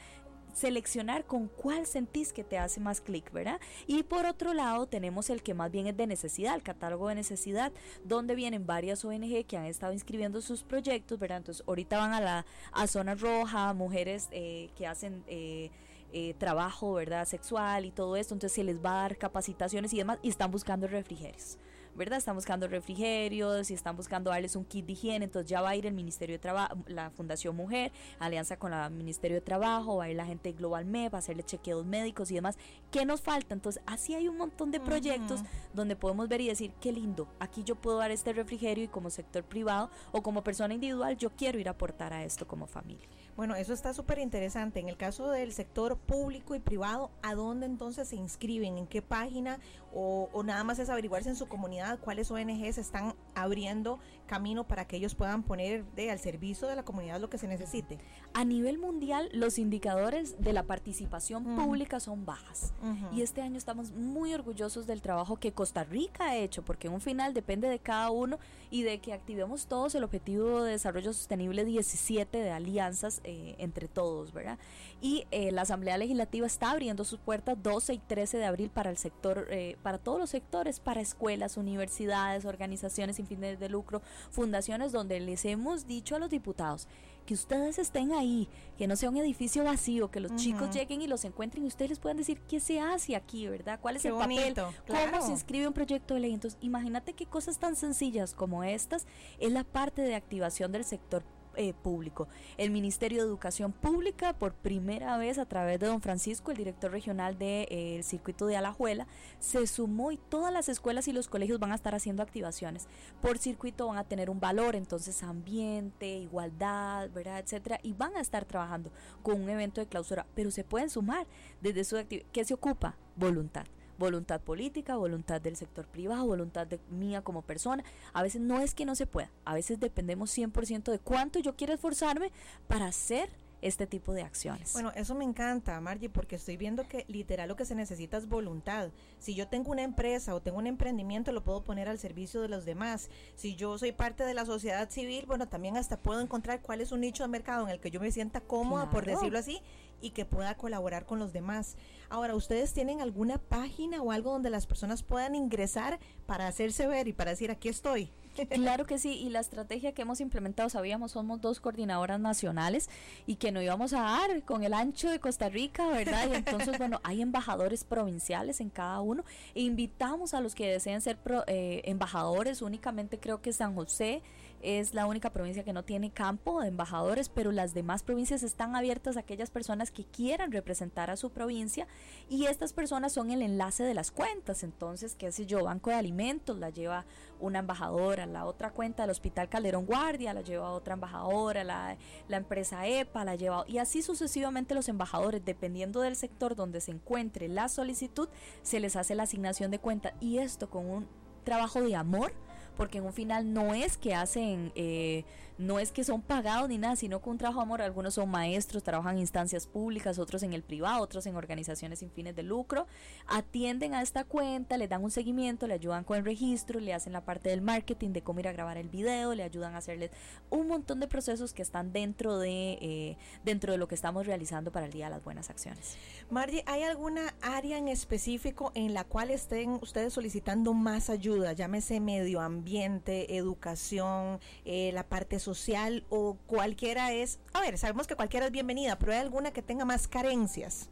[0.54, 3.62] seleccionar con cuál sentís que te hace más clic, ¿verdad?
[3.88, 7.16] Y por otro lado tenemos el que más bien es de necesidad, el catálogo de
[7.16, 7.72] necesidad,
[8.04, 11.38] donde vienen varias ONG que han estado inscribiendo sus proyectos, ¿verdad?
[11.38, 15.24] Entonces ahorita van a la a zona roja, mujeres eh, que hacen...
[15.28, 15.72] Eh,
[16.14, 17.26] eh, trabajo, ¿verdad?
[17.26, 20.52] Sexual y todo esto, entonces se les va a dar capacitaciones y demás y están
[20.52, 21.58] buscando refrigerios.
[21.96, 22.18] ¿verdad?
[22.18, 25.76] Están buscando refrigerios y están buscando darles un kit de higiene, entonces ya va a
[25.76, 30.06] ir el Ministerio de Trabajo, la Fundación Mujer, alianza con el Ministerio de Trabajo, va
[30.06, 32.58] a ir la gente de Global MEP a hacerle chequeos médicos y demás.
[32.92, 33.54] ¿Qué nos falta?
[33.54, 35.42] Entonces, así hay un montón de proyectos
[35.74, 39.10] donde podemos ver y decir, qué lindo, aquí yo puedo dar este refrigerio y como
[39.10, 43.08] sector privado o como persona individual yo quiero ir a aportar a esto como familia.
[43.36, 44.80] Bueno, eso está súper interesante.
[44.80, 48.78] En el caso del sector público y privado, ¿a dónde entonces se inscriben?
[48.78, 49.60] ¿En qué página?
[49.98, 54.98] O, nada más es averiguarse en su comunidad cuáles ONGs están abriendo camino para que
[54.98, 57.98] ellos puedan poner de, al servicio de la comunidad lo que se necesite.
[58.34, 62.74] A nivel mundial, los indicadores de la participación pública son bajas.
[63.14, 66.94] Y este año estamos muy orgullosos del trabajo que Costa Rica ha hecho, porque en
[66.94, 68.38] un final depende de cada uno
[68.76, 73.88] y de que activemos todos el objetivo de desarrollo sostenible 17 de alianzas eh, entre
[73.88, 74.60] todos, ¿verdad?
[75.02, 78.90] Y eh, la Asamblea Legislativa está abriendo sus puertas 12 y 13 de abril para
[78.90, 84.02] el sector, eh, para todos los sectores, para escuelas, universidades, organizaciones sin fines de lucro,
[84.30, 86.90] fundaciones donde les hemos dicho a los diputados
[87.26, 88.48] que ustedes estén ahí,
[88.78, 91.90] que no sea un edificio vacío, que los chicos lleguen y los encuentren y ustedes
[91.90, 93.80] les puedan decir qué se hace aquí, ¿verdad?
[93.82, 94.54] ¿Cuál es el papel?
[94.88, 96.34] ¿Cómo se inscribe un proyecto de ley?
[96.34, 99.06] Entonces, imagínate qué cosas tan sencillas como estas
[99.40, 101.24] es la parte de activación del sector
[101.58, 102.28] eh, público.
[102.58, 106.92] El Ministerio de Educación Pública, por primera vez a través de don Francisco, el director
[106.92, 109.08] regional del de, eh, circuito de Alajuela,
[109.40, 112.88] se sumó y todas las escuelas y los colegios van a estar haciendo activaciones.
[113.22, 117.40] Por circuito van a tener un valor, entonces ambiente, igualdad, ¿verdad?
[117.40, 118.92] etcétera, y van a estar trabajando
[119.24, 121.28] con un evento de clausura, pero se pueden sumar
[121.62, 122.28] desde su actividad.
[122.32, 122.96] ¿Qué se ocupa?
[123.16, 123.66] Voluntad
[123.98, 127.84] voluntad política, voluntad del sector privado, voluntad de mía como persona.
[128.14, 131.56] A veces no es que no se pueda, a veces dependemos 100% de cuánto yo
[131.56, 132.32] quiero esforzarme
[132.68, 133.30] para hacer
[133.66, 134.74] este tipo de acciones.
[134.74, 138.30] Bueno, eso me encanta, Margie, porque estoy viendo que literal lo que se necesita es
[138.30, 138.90] voluntad.
[139.18, 142.48] Si yo tengo una empresa o tengo un emprendimiento, lo puedo poner al servicio de
[142.48, 143.10] los demás.
[143.36, 146.92] Si yo soy parte de la sociedad civil, bueno, también hasta puedo encontrar cuál es
[146.92, 149.62] un nicho de mercado en el que yo me sienta cómoda, por decirlo así,
[150.00, 151.76] y que pueda colaborar con los demás.
[152.10, 157.08] Ahora, ¿ustedes tienen alguna página o algo donde las personas puedan ingresar para hacerse ver
[157.08, 158.12] y para decir aquí estoy?
[158.50, 162.90] Claro que sí, y la estrategia que hemos implementado, sabíamos, somos dos coordinadoras nacionales
[163.26, 166.30] y que no íbamos a dar con el ancho de Costa Rica, ¿verdad?
[166.30, 169.24] Y entonces, bueno, hay embajadores provinciales en cada uno.
[169.54, 171.18] E invitamos a los que deseen ser
[171.48, 174.22] eh, embajadores, únicamente creo que San José
[174.62, 178.76] es la única provincia que no tiene campo de embajadores, pero las demás provincias están
[178.76, 181.88] abiertas a aquellas personas que quieran representar a su provincia
[182.30, 184.64] y estas personas son el enlace de las cuentas.
[184.64, 187.06] Entonces, qué sé yo, Banco de Alimentos la lleva
[187.40, 191.98] una embajadora, la otra cuenta del Hospital Calderón Guardia la lleva otra embajadora, la,
[192.28, 196.92] la empresa EPA la lleva y así sucesivamente los embajadores, dependiendo del sector donde se
[196.92, 198.30] encuentre la solicitud,
[198.62, 201.08] se les hace la asignación de cuenta y esto con un
[201.44, 202.34] trabajo de amor
[202.76, 205.24] porque en un final no es que hacen, eh,
[205.58, 207.82] no es que son pagados ni nada, sino con un trabajo amor.
[207.82, 212.12] Algunos son maestros, trabajan en instancias públicas, otros en el privado, otros en organizaciones sin
[212.12, 212.88] fines de lucro.
[213.28, 217.14] Atienden a esta cuenta, le dan un seguimiento, le ayudan con el registro, le hacen
[217.14, 220.12] la parte del marketing de cómo ir a grabar el video, le ayudan a hacerles
[220.50, 224.72] un montón de procesos que están dentro de, eh, dentro de lo que estamos realizando
[224.72, 225.96] para el Día de las Buenas Acciones.
[226.30, 231.54] Margie, ¿hay alguna área en específico en la cual estén ustedes solicitando más ayuda?
[231.54, 238.16] Llámese medio ambiente, educación, eh, la parte social o cualquiera es, a ver, sabemos que
[238.16, 240.90] cualquiera es bienvenida, pero hay alguna que tenga más carencias.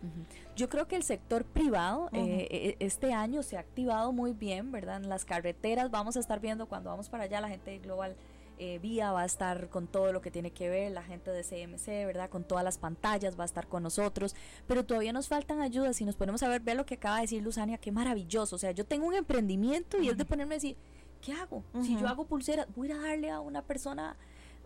[0.55, 4.71] Yo creo que el sector privado eh, eh, este año se ha activado muy bien,
[4.71, 4.97] ¿verdad?
[4.97, 8.15] En las carreteras vamos a estar viendo cuando vamos para allá la gente de Global.
[8.81, 12.05] Vía va a estar con todo lo que tiene que ver, la gente de CMC,
[12.05, 12.29] ¿verdad?
[12.29, 14.37] Con todas las pantallas va a estar con nosotros,
[14.67, 15.97] pero todavía nos faltan ayudas.
[15.97, 18.55] Si nos ponemos a ver, ve lo que acaba de decir Luzania, qué maravilloso.
[18.55, 20.77] O sea, yo tengo un emprendimiento y es de ponerme a decir,
[21.23, 21.63] ¿qué hago?
[21.81, 24.15] Si yo hago pulseras, voy a darle a una persona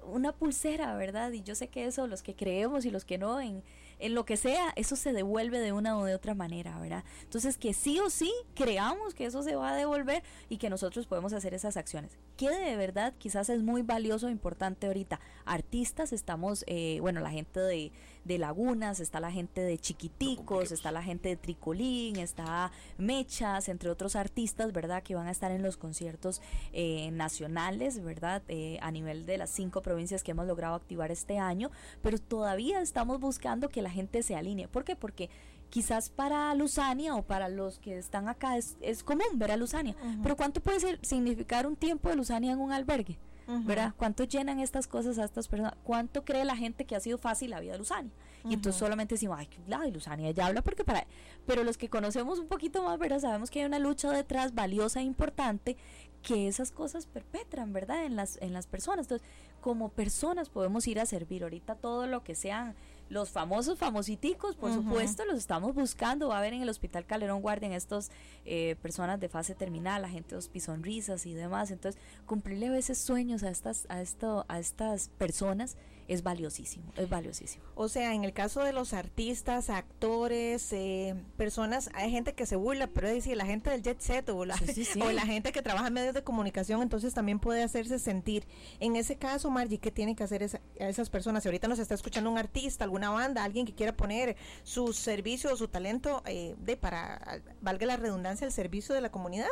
[0.08, 1.32] una pulsera, ¿verdad?
[1.32, 3.64] Y yo sé que eso, los que creemos y los que no, en,
[4.00, 7.04] en lo que sea, eso se devuelve de una o de otra manera, ¿verdad?
[7.24, 11.08] Entonces, que sí o sí creamos que eso se va a devolver y que nosotros
[11.08, 12.18] podemos hacer esas acciones.
[12.36, 15.20] Que de verdad quizás es muy valioso e importante ahorita.
[15.46, 17.92] Artistas, estamos, eh, bueno, la gente de,
[18.28, 23.90] de Lagunas, está la gente de Chiquiticos, está la gente de Tricolín, está Mechas, entre
[23.90, 25.02] otros artistas, ¿verdad?
[25.02, 26.42] Que van a estar en los conciertos
[26.74, 28.44] eh, nacionales, ¿verdad?
[28.48, 31.72] Eh, a nivel de las cinco provincias que hemos logrado activar este año,
[32.02, 34.68] pero todavía estamos buscando que la gente se alinee.
[34.68, 34.96] ¿Por qué?
[34.96, 35.30] Porque
[35.70, 39.96] quizás para Luzania o para los que están acá es, es común ver a Luzania,
[40.24, 43.18] pero ¿cuánto puede ser, significar un tiempo de Luzania en un albergue?
[43.48, 43.94] ¿Verdad?
[43.98, 45.74] ¿Cuánto llenan estas cosas a estas personas?
[45.84, 48.12] ¿Cuánto cree la gente que ha sido fácil la vida de Luzania?
[48.44, 51.06] Y entonces solamente decimos, ay, la de Luzania ya habla porque para...
[51.46, 53.20] Pero los que conocemos un poquito más, ¿verdad?
[53.20, 55.76] Sabemos que hay una lucha detrás valiosa e importante
[56.22, 58.06] que esas cosas perpetran, ¿verdad?
[58.06, 59.06] En las, en las personas.
[59.06, 59.28] Entonces,
[59.62, 62.76] como personas podemos ir a servir ahorita todo lo que sean
[63.10, 66.30] los famosos famositicos, por supuesto, los estamos buscando.
[66.30, 68.12] Va a haber en el Hospital Calderón Guardia en estos
[68.46, 71.72] eh, personas de fase terminal, la gente de sonrisas y demás.
[71.72, 75.78] Entonces, cumplirle a veces sueños a estas, a esto, a estas personas
[76.08, 77.64] es valiosísimo, es valiosísimo.
[77.76, 82.56] O sea, en el caso de los artistas, actores, eh, personas, hay gente que se
[82.56, 84.56] burla, pero es decir, la gente del jet set o la,
[85.06, 88.46] o la gente que trabaja en medios de comunicación, entonces también puede hacerse sentir.
[88.80, 90.44] En ese caso, Margie, ¿qué tiene que hacer
[90.80, 91.44] a esas personas?
[91.44, 95.52] Si ahorita nos está escuchando un artista, alguna banda, alguien que quiera poner su servicio
[95.52, 99.48] o su talento eh, de para, valga la redundancia, el servicio de la comunidad.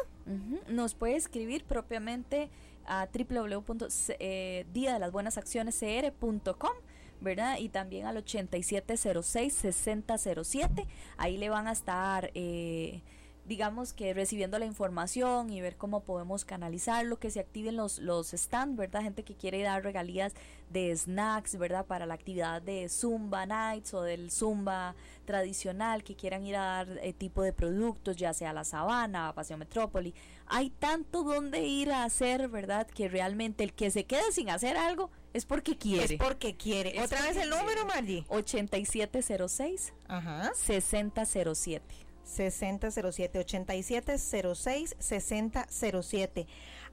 [0.68, 2.50] Nos puede escribir propiamente
[2.88, 6.74] a www.dia de las buenas acciones cr.com
[7.22, 7.60] ¿verdad?
[7.60, 10.86] Y también al 8706-6007.
[11.18, 13.02] Ahí le van a estar eh,
[13.46, 18.32] digamos que recibiendo la información y ver cómo podemos canalizarlo, que se activen los, los
[18.32, 19.02] stands, ¿verdad?
[19.02, 20.34] Gente que quiere dar regalías
[20.70, 21.86] de snacks, ¿verdad?
[21.86, 27.00] Para la actividad de Zumba Nights o del Zumba tradicional, que quieran ir a dar
[27.02, 30.14] eh, tipo de productos, ya sea a la Sabana, a Paseo Metrópoli.
[30.48, 32.88] Hay tanto donde ir a hacer, ¿verdad?
[32.88, 36.16] Que realmente el que se quede sin hacer algo es porque quiere.
[36.16, 37.02] Es porque quiere.
[37.02, 38.26] Otra vez el número, Margie.
[38.30, 40.52] 8706 Ajá.
[40.56, 42.05] 6007.
[42.26, 46.48] 6007 8706 6007.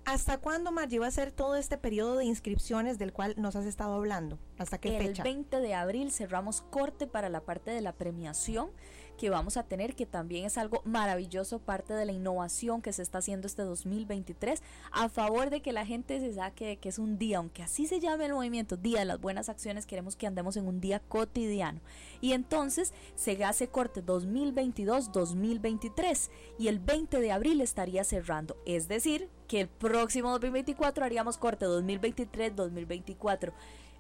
[0.05, 3.66] ¿Hasta cuándo, Margie, va a ser todo este periodo de inscripciones del cual nos has
[3.66, 4.39] estado hablando?
[4.59, 5.22] ¿Hasta qué fecha?
[5.22, 8.70] El 20 de abril cerramos corte para la parte de la premiación
[9.19, 13.03] que vamos a tener, que también es algo maravilloso, parte de la innovación que se
[13.03, 17.19] está haciendo este 2023, a favor de que la gente se saque que es un
[17.19, 20.57] día, aunque así se llame el movimiento, Día de las Buenas Acciones, queremos que andemos
[20.57, 21.81] en un día cotidiano.
[22.21, 29.29] Y entonces se hace corte 2022-2023 y el 20 de abril estaría cerrando, es decir,
[29.49, 33.53] que el próximo 2024 haríamos corte 2023-2024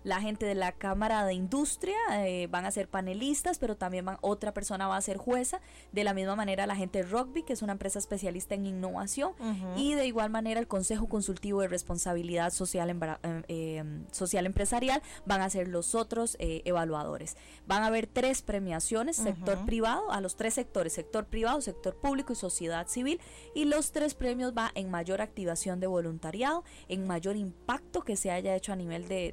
[0.04, 1.96] la gente de la Cámara de Industria
[2.26, 5.60] eh, van a ser panelistas, pero también van, otra persona va a ser jueza.
[5.92, 9.32] De la misma manera la gente de Rugby, que es una empresa especialista en innovación,
[9.76, 13.00] y de igual manera el Consejo Consultivo de Responsabilidad Social, em,
[13.48, 17.36] em, social Empresarial van a ser los otros eh, evaluadores.
[17.66, 22.32] Van a haber tres premiaciones, sector privado, a los tres sectores, sector privado, sector público
[22.32, 23.20] y sociedad civil,
[23.54, 28.30] y los tres premios va en mayor activación de voluntariado, en mayor impacto que se
[28.30, 29.32] haya hecho a nivel de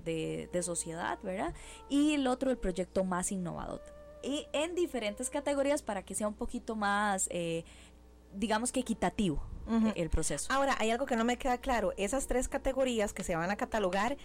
[0.64, 1.54] sociedad, ¿verdad?
[1.90, 3.82] Y el otro, el proyecto más innovador.
[4.24, 7.64] Y en diferentes categorías para que sea un poquito más, eh,
[8.34, 9.42] digamos que equitativo
[9.96, 10.52] el proceso.
[10.52, 11.94] Ahora, hay algo que no me queda claro.
[11.96, 14.18] Esas tres categorías que se van a catalogar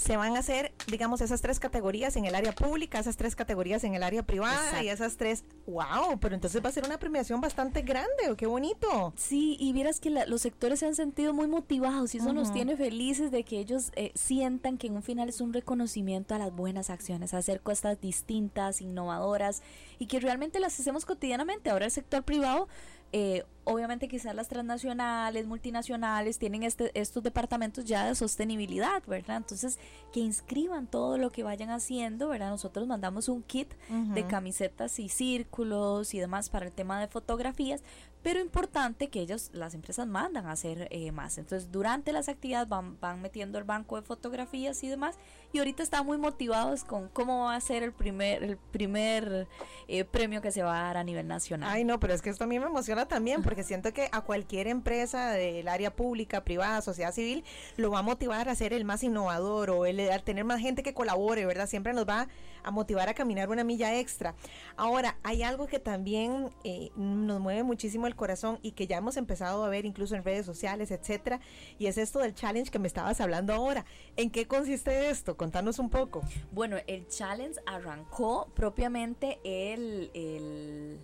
[0.00, 3.84] se van a hacer, digamos, esas tres categorías en el área pública, esas tres categorías
[3.84, 7.42] en el área privada y esas tres, wow, pero entonces va a ser una premiación
[7.42, 9.12] bastante grande, qué bonito.
[9.16, 12.78] Sí, y vieras que los sectores se han sentido muy motivados y eso nos tiene
[12.78, 16.50] felices de que ellos eh, sientan que en un final es un reconocimiento a las
[16.50, 19.62] buenas acciones, a hacer cosas distintas, innovadoras
[19.98, 21.68] y que realmente las hacemos cotidianamente.
[21.68, 22.68] Ahora el sector privado
[23.12, 29.38] eh, obviamente quizás las transnacionales, multinacionales tienen este, estos departamentos ya de sostenibilidad, ¿verdad?
[29.38, 29.78] Entonces,
[30.12, 32.50] que inscriban todo lo que vayan haciendo, ¿verdad?
[32.50, 37.82] Nosotros mandamos un kit de camisetas y círculos y demás para el tema de fotografías,
[38.22, 41.38] pero importante que ellos, las empresas mandan a hacer eh, más.
[41.38, 45.18] Entonces, durante las actividades van, van metiendo el banco de fotografías y demás,
[45.52, 49.48] y ahorita están muy motivados con cómo va a ser el primer, el primer
[49.88, 51.70] eh, premio que se va a dar a nivel nacional.
[51.72, 54.20] Ay, no, pero es que esto a mí me emociona también, porque siento que a
[54.20, 57.44] cualquier empresa del área pública, privada, sociedad civil,
[57.76, 60.82] lo va a motivar a ser el más innovador o el, a tener más gente
[60.82, 61.66] que colabore, ¿verdad?
[61.66, 62.28] Siempre nos va
[62.62, 64.34] a motivar a caminar una milla extra.
[64.76, 69.16] Ahora, hay algo que también eh, nos mueve muchísimo el corazón y que ya hemos
[69.16, 71.40] empezado a ver incluso en redes sociales, etcétera,
[71.78, 73.84] y es esto del challenge que me estabas hablando ahora.
[74.16, 75.36] ¿En qué consiste esto?
[75.36, 76.22] Contanos un poco.
[76.52, 81.00] Bueno, el challenge arrancó propiamente el, el,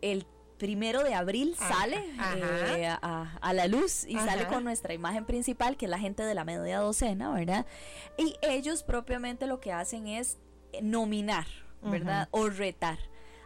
[0.00, 0.26] el
[0.58, 2.02] primero de abril sale
[2.36, 6.34] eh, a, la luz y sale con nuestra imagen principal, que es la gente de
[6.34, 7.66] la media docena, ¿verdad?
[8.16, 10.38] Y ellos propiamente lo que hacen es
[10.80, 11.46] nominar,
[11.82, 12.28] ¿verdad?
[12.30, 12.98] O retar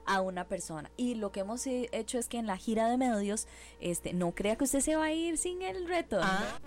[0.09, 0.90] a una persona.
[0.96, 3.46] Y lo que hemos hecho es que en la gira de medios,
[3.80, 6.18] este, no crea que usted se va a ir sin el reto.
[6.22, 6.59] Ah.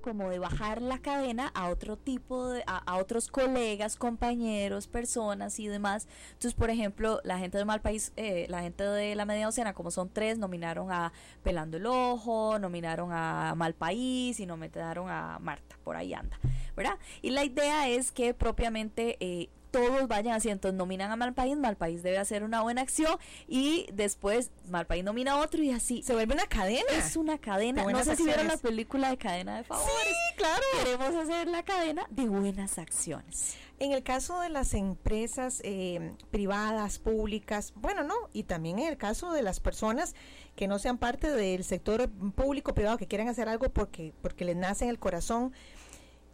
[0.00, 5.68] como de bajar la cadena a otro tipo de, a, otros colegas, compañeros, personas y
[5.68, 6.08] demás.
[6.32, 9.72] Entonces, por ejemplo, la gente de Mal País, eh, la gente de la media docena,
[9.72, 11.12] como son tres, nominaron a
[11.42, 16.38] Pelando el Ojo, nominaron a Mal País y nominaron a Marta, por ahí anda,
[16.76, 16.98] ¿verdad?
[17.22, 22.02] Y la idea es que propiamente eh, todos vayan así, entonces nominan a Malpaís, Malpaís
[22.02, 26.02] debe hacer una buena acción y después Malpaís nomina a otro y así.
[26.02, 26.90] Se vuelve una cadena.
[26.96, 27.84] Es una cadena.
[27.84, 29.92] No sé si vieron la película de cadena de favores.
[29.92, 30.62] Sí, claro.
[30.82, 33.56] Queremos hacer la cadena de buenas acciones.
[33.78, 38.96] En el caso de las empresas eh, privadas, públicas, bueno, no, y también en el
[38.96, 40.14] caso de las personas
[40.54, 44.56] que no sean parte del sector público privado, que quieran hacer algo porque, porque les
[44.56, 45.52] nace en el corazón,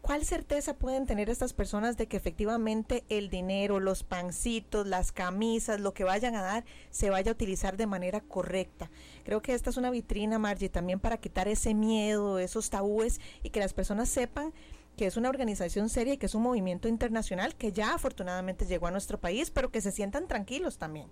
[0.03, 5.81] ¿Cuál certeza pueden tener estas personas de que efectivamente el dinero, los pancitos, las camisas,
[5.81, 8.91] lo que vayan a dar, se vaya a utilizar de manera correcta?
[9.25, 13.51] Creo que esta es una vitrina, Margie, también para quitar ese miedo, esos tabúes y
[13.51, 14.53] que las personas sepan
[14.97, 18.86] que es una organización seria y que es un movimiento internacional que ya afortunadamente llegó
[18.86, 21.09] a nuestro país, pero que se sientan tranquilos también.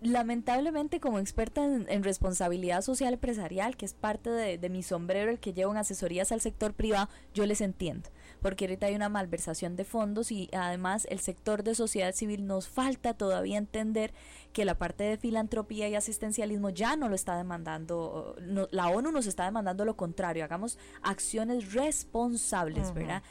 [0.00, 5.40] Lamentablemente, como experta en, responsabilidad social empresarial, que es parte de, de mi sombrero, el
[5.40, 8.08] que lleva en asesorías al sector privado, yo les entiendo
[8.40, 12.68] porque ahorita hay una malversación de fondos y además el sector de sociedad civil nos
[12.68, 14.12] falta todavía entender
[14.52, 18.36] que la parte de filantropía y asistencialismo ya no lo está demandando,
[18.70, 23.22] la ONU nos está demandando lo contrario, hagamos acciones responsables, ¿verdad?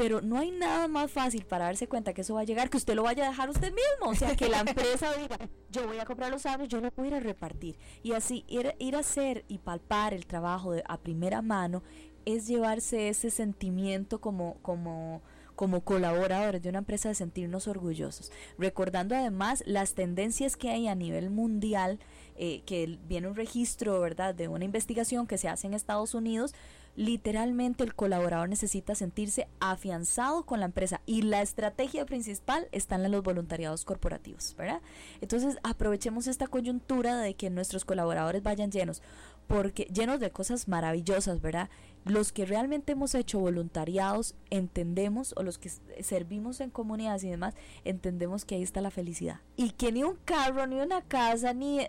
[0.00, 2.78] pero no hay nada más fácil para darse cuenta que eso va a llegar que
[2.78, 4.10] usted lo vaya a dejar usted mismo.
[4.10, 5.36] O sea, que la empresa diga,
[5.70, 7.78] yo voy a comprar los árboles, yo lo voy a ir a repartir.
[8.02, 11.82] Y así ir, ir a hacer y palpar el trabajo de, a primera mano
[12.24, 15.22] es llevarse ese sentimiento como, como,
[15.56, 18.30] como colaboradores de una empresa de sentirnos orgullosos.
[18.58, 21.98] Recordando además las tendencias que hay a nivel mundial,
[22.36, 26.54] eh, que viene un registro, ¿verdad?, de una investigación que se hace en Estados Unidos,
[26.96, 33.10] literalmente el colaborador necesita sentirse afianzado con la empresa y la estrategia principal está en
[33.10, 34.80] los voluntariados corporativos, ¿verdad?
[35.20, 39.02] Entonces aprovechemos esta coyuntura de que nuestros colaboradores vayan llenos
[39.46, 41.70] porque llenos de cosas maravillosas, ¿verdad?
[42.04, 45.70] Los que realmente hemos hecho voluntariados entendemos, o los que
[46.02, 49.40] servimos en comunidades y demás, entendemos que ahí está la felicidad.
[49.56, 51.86] Y que ni un carro, ni una casa, ni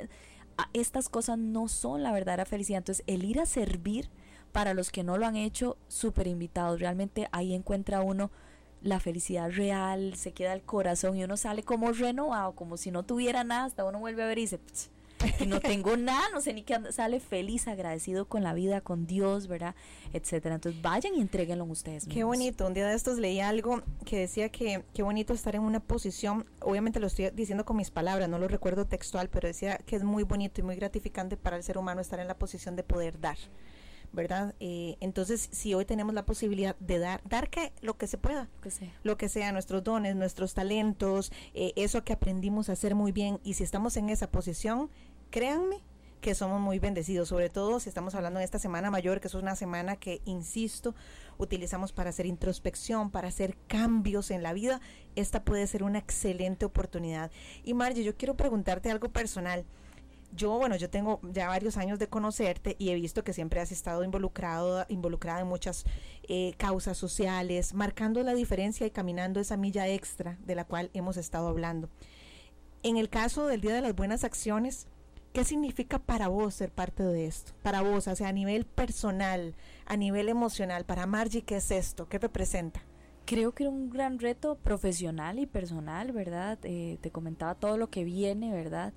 [0.73, 2.79] estas cosas no son la verdadera felicidad.
[2.79, 4.09] Entonces, el ir a servir,
[4.51, 6.79] para los que no lo han hecho, súper invitados.
[6.79, 8.31] Realmente ahí encuentra uno
[8.81, 13.03] la felicidad real, se queda el corazón y uno sale como renovado, como si no
[13.03, 14.59] tuviera nada, hasta uno vuelve a ver y dice,
[15.39, 19.05] y no tengo nada, no sé ni qué, sale feliz, agradecido con la vida, con
[19.05, 19.75] Dios, ¿verdad?
[20.13, 20.55] Etcétera.
[20.55, 22.67] Entonces vayan y entreguenlo ustedes Qué bonito.
[22.67, 26.45] Un día de estos leí algo que decía que qué bonito estar en una posición,
[26.61, 30.03] obviamente lo estoy diciendo con mis palabras, no lo recuerdo textual, pero decía que es
[30.03, 33.19] muy bonito y muy gratificante para el ser humano estar en la posición de poder
[33.19, 33.37] dar.
[34.13, 34.55] ¿verdad?
[34.59, 38.49] Eh, entonces, si hoy tenemos la posibilidad de dar, dar que lo que se pueda,
[38.61, 38.91] que sea.
[39.03, 43.39] lo que sea, nuestros dones, nuestros talentos, eh, eso que aprendimos a hacer muy bien,
[43.43, 44.89] y si estamos en esa posición,
[45.31, 45.81] créanme
[46.21, 49.33] que somos muy bendecidos, sobre todo si estamos hablando de esta semana mayor, que es
[49.33, 50.93] una semana que, insisto,
[51.39, 54.79] utilizamos para hacer introspección, para hacer cambios en la vida,
[55.15, 57.31] esta puede ser una excelente oportunidad.
[57.63, 59.65] Y Margie, yo quiero preguntarte algo personal.
[60.33, 63.71] Yo, bueno, yo tengo ya varios años de conocerte y he visto que siempre has
[63.71, 65.83] estado involucrado, involucrada en muchas
[66.29, 71.17] eh, causas sociales, marcando la diferencia y caminando esa milla extra de la cual hemos
[71.17, 71.89] estado hablando.
[72.83, 74.87] En el caso del Día de las Buenas Acciones,
[75.33, 77.53] ¿Qué significa para vos ser parte de esto?
[77.63, 79.55] Para vos, o sea, a nivel personal,
[79.85, 82.09] a nivel emocional, para Margie, ¿qué es esto?
[82.09, 82.81] ¿Qué representa?
[83.25, 86.59] Creo que era un gran reto profesional y personal, ¿verdad?
[86.63, 88.93] Eh, te comentaba todo lo que viene, ¿verdad?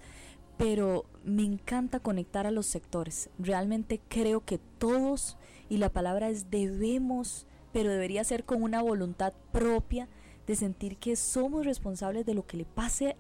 [0.57, 3.31] Pero me encanta conectar a los sectores.
[3.39, 9.35] Realmente creo que todos, y la palabra es debemos, pero debería ser con una voluntad
[9.53, 10.09] propia
[10.49, 13.15] de sentir que somos responsables de lo que le pase,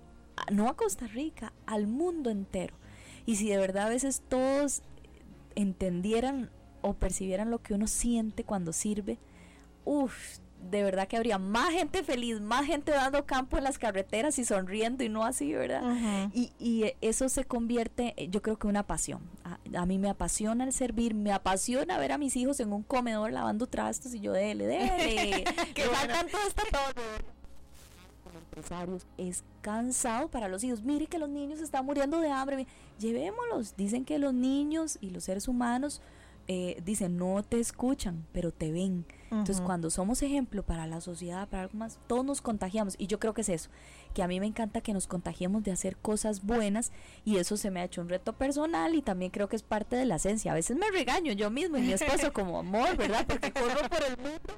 [0.51, 2.75] no a Costa Rica, al mundo entero
[3.27, 4.83] y si de verdad a veces todos
[5.55, 6.51] entendieran
[6.83, 9.18] o percibieran lo que uno siente cuando sirve,
[9.85, 10.39] uff,
[10.70, 14.45] de verdad que habría más gente feliz, más gente dando campo en las carreteras y
[14.45, 16.31] sonriendo y no así, ¿verdad?
[16.33, 19.20] y, y, eso se convierte, yo creo que una pasión.
[19.75, 23.33] A, mí me apasiona el servir, me apasiona ver a mis hijos en un comedor
[23.33, 25.45] lavando trastos y yo, dele, dele,
[25.75, 27.05] que faltan todo esto todo
[28.55, 30.83] empresarios es cansado para los hijos.
[30.83, 32.67] Mire que los niños están muriendo de hambre.
[32.99, 33.75] Llevémoslos.
[33.76, 36.03] Dicen que los niños y los seres humanos
[36.47, 39.07] eh, dicen no te escuchan, pero te ven.
[39.30, 42.95] Entonces, cuando somos ejemplo para la sociedad, para algo más, todos nos contagiamos.
[42.99, 43.71] Y yo creo que es eso,
[44.14, 46.92] que a mí me encanta que nos contagiemos de hacer cosas buenas
[47.24, 49.96] y eso se me ha hecho un reto personal y también creo que es parte
[49.96, 50.53] de la esencia.
[50.53, 53.26] A veces me regaño yo mismo y mi esposo como amor, ¿verdad?
[53.26, 54.54] Porque corro por el mundo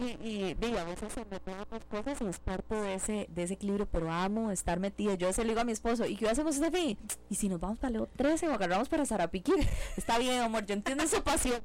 [0.00, 3.54] y, digo, a veces se me otras cosas y es parte de ese, de ese
[3.54, 5.14] equilibrio, pero amo estar metida.
[5.14, 6.96] Yo se le digo a mi esposo, ¿y qué hacemos, Steffi?
[7.28, 9.52] ¿Y si nos vamos para Leo 13 o agarramos para Zarapiquí?
[9.96, 11.60] Está bien, amor, yo entiendo esa pasión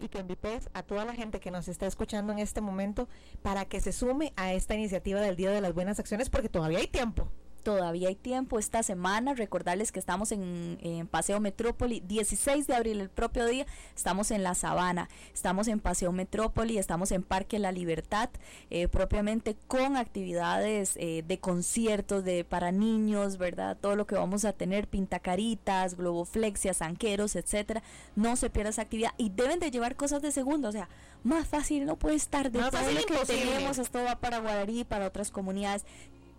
[0.00, 3.08] y que invites a toda la gente que nos está escuchando en este momento
[3.42, 6.78] para que se sume a esta iniciativa del Día de las Buenas Acciones porque todavía
[6.78, 7.28] hay tiempo.
[7.60, 9.34] Todavía hay tiempo esta semana.
[9.34, 14.54] Recordarles que estamos en, Paseo Metrópoli, 16 de abril, el propio día, estamos en La
[14.54, 18.30] Sabana, estamos en Paseo Metrópoli, estamos en Parque La Libertad,
[18.70, 23.76] eh, propiamente con actividades eh, de conciertos de para niños, ¿verdad?
[23.80, 27.82] Todo lo que vamos a tener, pintacaritas, globoflexia, zanqueros, etcétera.
[28.16, 30.88] No se pierda esa actividad y deben de llevar cosas de segundo, o sea,
[31.22, 33.52] más fácil no puede estar de más todo fácil lo que imposible.
[33.52, 35.84] tenemos, esto va para Guararí, para otras comunidades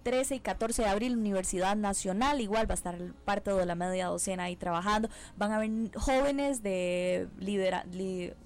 [0.04, 4.08] 13 y 14 de abril, Universidad Nacional, igual va a estar parte de la media
[4.08, 5.10] docena ahí trabajando.
[5.38, 7.86] Van a haber jóvenes de lidera,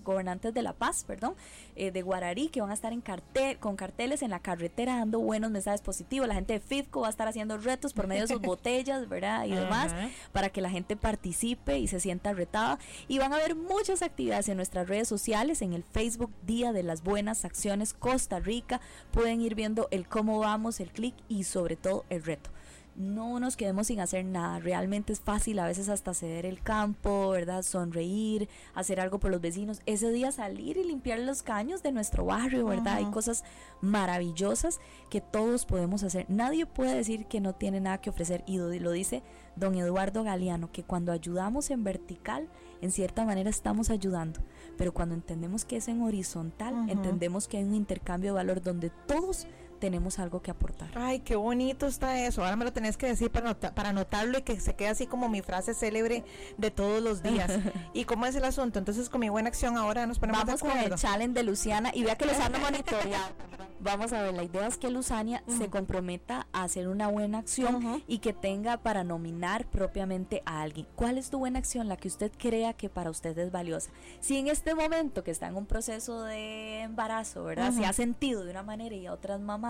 [0.03, 1.35] gobernantes de La Paz, perdón,
[1.75, 5.19] eh, de Guararí, que van a estar en cartel, con carteles en la carretera dando
[5.19, 6.27] buenos mensajes positivos.
[6.27, 9.45] La gente de FIFCO va a estar haciendo retos por medio de sus botellas, ¿verdad?
[9.45, 9.93] Y demás,
[10.31, 12.79] para que la gente participe y se sienta retada.
[13.07, 16.83] Y van a haber muchas actividades en nuestras redes sociales, en el Facebook Día de
[16.83, 18.81] las Buenas Acciones Costa Rica.
[19.11, 22.49] Pueden ir viendo el cómo vamos, el clic y sobre todo el reto
[22.95, 24.59] no nos quedemos sin hacer nada.
[24.59, 27.63] Realmente es fácil a veces hasta ceder el campo, ¿verdad?
[27.63, 29.81] Sonreír, hacer algo por los vecinos.
[29.85, 32.95] Ese día salir y limpiar los caños de nuestro barrio, ¿verdad?
[32.95, 33.43] Hay cosas
[33.81, 36.25] maravillosas que todos podemos hacer.
[36.29, 38.43] Nadie puede decir que no tiene nada que ofrecer.
[38.47, 39.23] Y lo dice
[39.55, 42.49] don Eduardo Galeano, que cuando ayudamos en vertical,
[42.81, 44.41] en cierta manera estamos ayudando.
[44.77, 48.91] Pero cuando entendemos que es en horizontal, entendemos que hay un intercambio de valor donde
[49.07, 49.47] todos
[49.79, 50.89] tenemos algo que aportar.
[50.95, 52.43] Ay, qué bonito está eso.
[52.43, 55.29] Ahora me lo tenés que decir para, para anotarlo y que se quede así como
[55.29, 56.23] mi frase célebre
[56.57, 57.51] de todos los días.
[57.93, 58.79] ¿Y cómo es el asunto?
[58.79, 62.03] Entonces, con mi buena acción ahora nos ponemos Vamos con el challenge de Luciana y
[62.03, 63.33] vea que los ando monitoreado.
[63.79, 68.03] Vamos a ver, la idea es que Luzania se comprometa a hacer una buena acción
[68.07, 70.87] y que tenga para nominar propiamente a alguien.
[70.95, 71.87] ¿Cuál es tu buena acción?
[71.87, 73.91] La que usted crea que para usted es valiosa.
[74.21, 77.71] Si en este momento que está en un proceso de embarazo, ¿verdad?
[77.73, 79.64] Se ha sentido de una manera y a otras mamás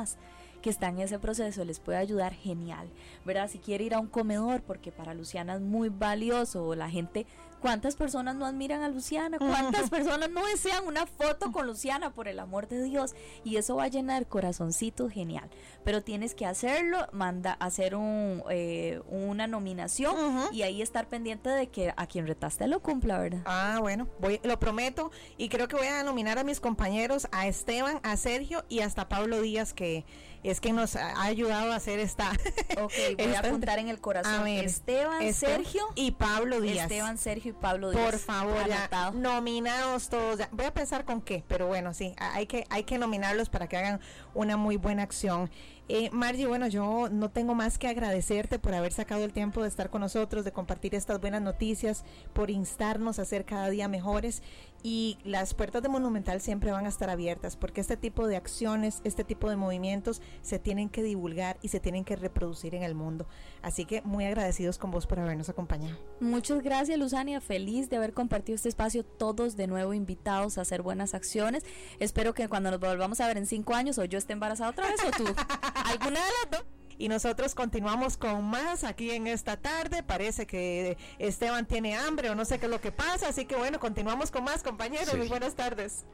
[0.61, 2.89] que están en ese proceso les puede ayudar, genial,
[3.23, 3.49] ¿verdad?
[3.49, 7.27] Si quiere ir a un comedor, porque para Luciana es muy valioso, la gente
[7.61, 9.37] ¿Cuántas personas no admiran a Luciana?
[9.37, 13.15] ¿Cuántas personas no desean una foto con Luciana, por el amor de Dios?
[13.43, 15.49] Y eso va a llenar corazoncitos genial.
[15.83, 20.15] Pero tienes que hacerlo, manda hacer un, eh, una nominación
[20.51, 23.41] y ahí estar pendiente de que a quien retaste lo cumpla, ¿verdad?
[23.45, 27.47] Ah, bueno, voy, lo prometo y creo que voy a nominar a mis compañeros, a
[27.47, 30.05] Esteban, a Sergio y hasta Pablo Díaz, que
[30.49, 32.31] es que nos ha ayudado a hacer esta.
[32.77, 34.47] Ok, voy a apuntar en el corazón.
[34.47, 36.83] Esteban, Sergio y Pablo Díaz.
[36.83, 38.03] Esteban, Sergio y Pablo Díaz.
[38.03, 40.39] Por favor, ya, nominados todos.
[40.51, 43.77] Voy a pensar con qué, pero bueno, sí, hay que, hay que nominarlos para que
[43.77, 44.01] hagan
[44.33, 45.49] una muy buena acción.
[45.87, 49.67] Eh, Margie, bueno, yo no tengo más que agradecerte por haber sacado el tiempo de
[49.67, 52.03] estar con nosotros, de compartir estas buenas noticias,
[52.33, 54.41] por instarnos a ser cada día mejores
[54.87, 59.01] y las puertas de Monumental siempre van a estar abiertas porque este tipo de acciones,
[59.03, 62.93] este tipo de movimientos se tienen que divulgar y se tienen que reproducir en el
[62.93, 63.25] mundo.
[63.63, 65.97] Así que muy agradecidos con vos por habernos acompañado.
[66.19, 67.41] Muchas gracias, Luzania.
[67.41, 71.63] Feliz de haber compartido este espacio, todos de nuevo invitados a hacer buenas acciones.
[71.99, 74.87] Espero que cuando nos volvamos a ver en cinco años, o yo esté embarazada otra
[74.87, 75.25] vez, o tú,
[75.83, 80.01] alguna de las dos y nosotros continuamos con más aquí en esta tarde.
[80.03, 83.55] Parece que Esteban tiene hambre o no sé qué es lo que pasa, así que
[83.55, 85.15] bueno, continuamos con más compañeros.
[85.17, 86.05] Muy buenas tardes.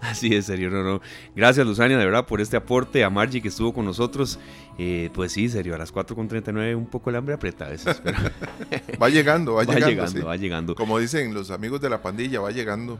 [0.00, 1.00] Así es, serio, no, no.
[1.34, 3.02] Gracias, Luzania, de verdad, por este aporte.
[3.02, 4.38] A Margie que estuvo con nosotros.
[4.78, 8.02] Eh, pues sí, serio, a las 4.39 un poco el hambre aprieta a veces.
[9.02, 9.88] va llegando, va, llegando.
[9.88, 10.74] llegando Va llegando.
[10.74, 12.98] Como dicen los amigos de la pandilla, va llegando.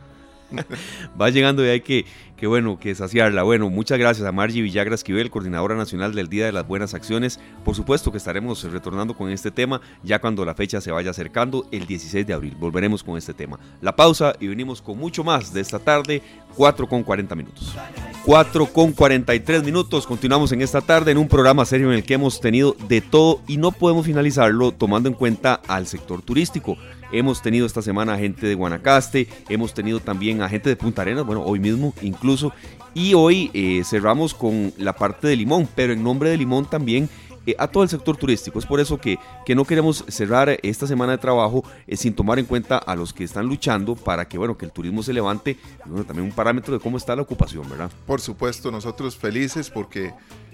[1.20, 2.04] Va llegando y hay que,
[2.36, 3.42] que, bueno, que saciarla.
[3.42, 7.40] Bueno, muchas gracias a Margie Villagra Esquivel, coordinadora nacional del Día de las Buenas Acciones.
[7.64, 11.66] Por supuesto que estaremos retornando con este tema ya cuando la fecha se vaya acercando,
[11.70, 12.56] el 16 de abril.
[12.58, 13.58] Volveremos con este tema.
[13.80, 16.22] La pausa y venimos con mucho más de esta tarde,
[16.56, 17.74] 4 con 40 minutos.
[18.24, 20.06] 4 con 43 minutos.
[20.06, 23.40] Continuamos en esta tarde en un programa serio en el que hemos tenido de todo
[23.46, 26.76] y no podemos finalizarlo tomando en cuenta al sector turístico.
[27.12, 31.24] Hemos tenido esta semana gente de Guanacaste, hemos tenido también a gente de Punta Arenas,
[31.24, 32.52] bueno, hoy mismo incluso.
[32.94, 37.08] Y hoy eh, cerramos con la parte de Limón, pero en nombre de Limón también
[37.46, 38.58] eh, a todo el sector turístico.
[38.58, 42.38] Es por eso que, que no queremos cerrar esta semana de trabajo eh, sin tomar
[42.38, 45.56] en cuenta a los que están luchando para que, bueno, que el turismo se levante.
[45.84, 47.90] bueno, también un parámetro de cómo está la ocupación, ¿verdad?
[48.06, 50.12] Por supuesto, nosotros felices porque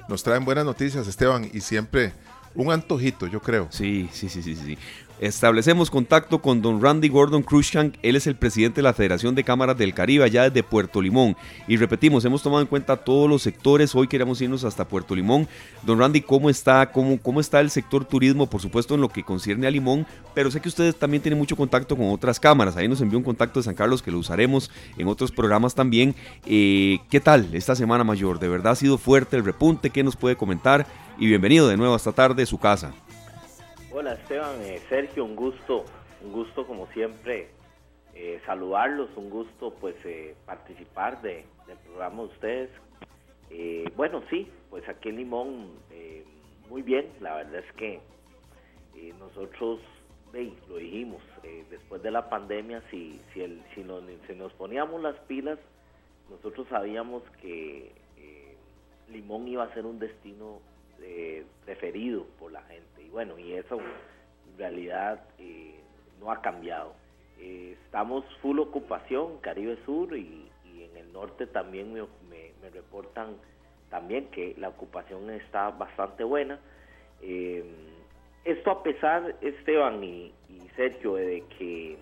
[0.08, 2.12] nos traen buenas noticias, Esteban, y siempre
[2.54, 3.68] un antojito, yo creo.
[3.70, 4.76] Sí, sí, sí, sí, sí.
[5.22, 9.44] Establecemos contacto con don Randy Gordon Cruikshank, él es el presidente de la Federación de
[9.44, 11.36] Cámaras del Caribe allá desde Puerto Limón.
[11.68, 15.46] Y repetimos, hemos tomado en cuenta todos los sectores, hoy queremos irnos hasta Puerto Limón.
[15.84, 19.22] Don Randy, ¿cómo está, cómo, cómo está el sector turismo, por supuesto en lo que
[19.22, 20.08] concierne a Limón?
[20.34, 23.24] Pero sé que ustedes también tienen mucho contacto con otras cámaras, ahí nos envió un
[23.24, 26.16] contacto de San Carlos que lo usaremos en otros programas también.
[26.46, 28.40] Eh, ¿Qué tal esta semana mayor?
[28.40, 29.90] ¿De verdad ha sido fuerte el repunte?
[29.90, 30.84] ¿Qué nos puede comentar?
[31.18, 32.92] y bienvenido de nuevo esta tarde a su casa.
[33.94, 35.84] Hola Esteban, eh, Sergio, un gusto,
[36.22, 37.48] un gusto como siempre
[38.14, 42.70] eh, saludarlos, un gusto pues eh, participar de, del programa de ustedes.
[43.94, 45.72] bueno, sí, pues aquí en Limón
[46.70, 48.00] muy bien, la verdad es que
[49.18, 49.80] nosotros
[50.32, 51.20] lo dijimos,
[51.68, 55.58] después de la pandemia, si, si nos poníamos las pilas,
[56.30, 57.92] nosotros sabíamos que
[59.10, 60.60] Limón iba a ser un destino
[61.66, 62.91] preferido por la gente.
[63.12, 65.74] Y bueno, y eso en realidad eh,
[66.18, 66.94] no ha cambiado.
[67.38, 73.36] Eh, estamos full ocupación, Caribe Sur y, en el norte también me, me, reportan
[73.90, 76.58] también que la ocupación está bastante buena.
[77.20, 77.64] Eh,
[78.44, 80.32] esto a pesar, Esteban y,
[80.74, 81.98] Sergio, de que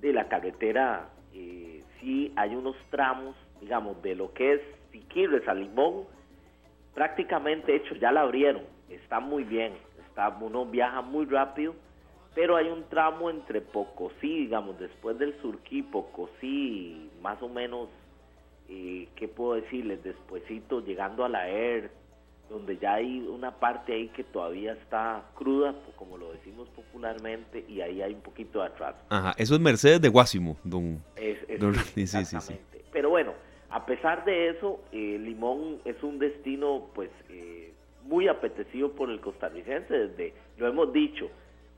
[0.00, 4.60] de la carretera eh, sí hay unos tramos, digamos, de lo que es
[4.90, 6.06] Siquirres a Limón,
[6.94, 9.74] prácticamente hecho, ya la abrieron, está muy bien,
[10.12, 11.74] está, uno viaja muy rápido,
[12.34, 17.88] pero hay un tramo entre Pocosí, digamos, después del Surquí, Pocosí, más o menos,
[18.68, 20.02] eh, ¿qué puedo decirles?
[20.04, 21.90] Despuésito, llegando a la ER,
[22.50, 27.80] donde ya hay una parte ahí que todavía está cruda, como lo decimos popularmente, y
[27.80, 28.98] ahí hay un poquito de atraso.
[29.08, 31.02] Ajá, eso es Mercedes de Guásimo, don...
[31.16, 31.38] Es,
[31.94, 32.54] sí, sí, sí,
[32.92, 33.32] Pero bueno,
[33.70, 37.10] a pesar de eso, eh, Limón es un destino pues
[38.12, 41.30] muy apetecido por el costarricense, desde, lo hemos dicho,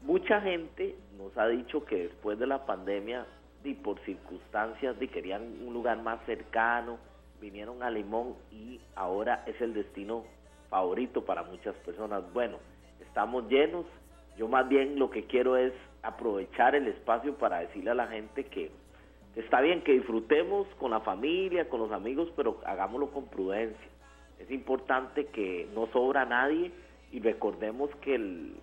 [0.02, 3.24] mucha gente nos ha dicho que después de la pandemia
[3.62, 6.98] y por circunstancias de querían un lugar más cercano,
[7.40, 10.24] vinieron a Limón y ahora es el destino
[10.70, 12.24] favorito para muchas personas.
[12.32, 12.56] Bueno,
[13.01, 13.86] estamos llenos,
[14.36, 18.44] yo más bien lo que quiero es aprovechar el espacio para decirle a la gente
[18.47, 18.73] que
[19.36, 23.89] Está bien que disfrutemos con la familia, con los amigos, pero hagámoslo con prudencia.
[24.39, 26.73] Es importante que no sobra nadie
[27.12, 28.56] y recordemos que el,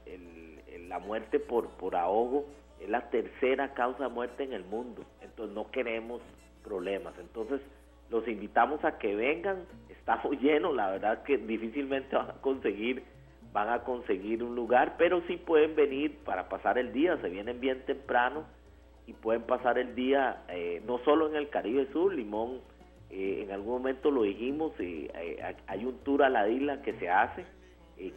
[0.87, 2.45] la muerte por, por ahogo
[2.79, 5.03] es la tercera causa de muerte en el mundo.
[5.21, 6.21] Entonces no queremos
[6.63, 7.13] problemas.
[7.19, 7.61] Entonces
[8.09, 9.63] los invitamos a que vengan.
[9.89, 13.03] Estamos llenos, la verdad que difícilmente van a conseguir
[13.53, 17.59] van a conseguir un lugar, pero sí pueden venir para pasar el día, se vienen
[17.59, 18.45] bien temprano
[19.07, 22.61] y pueden pasar el día eh, no solo en el Caribe Sur, Limón,
[23.11, 26.93] eh, en algún momento lo dijimos, y eh, hay un tour a la isla que
[26.93, 27.45] se hace,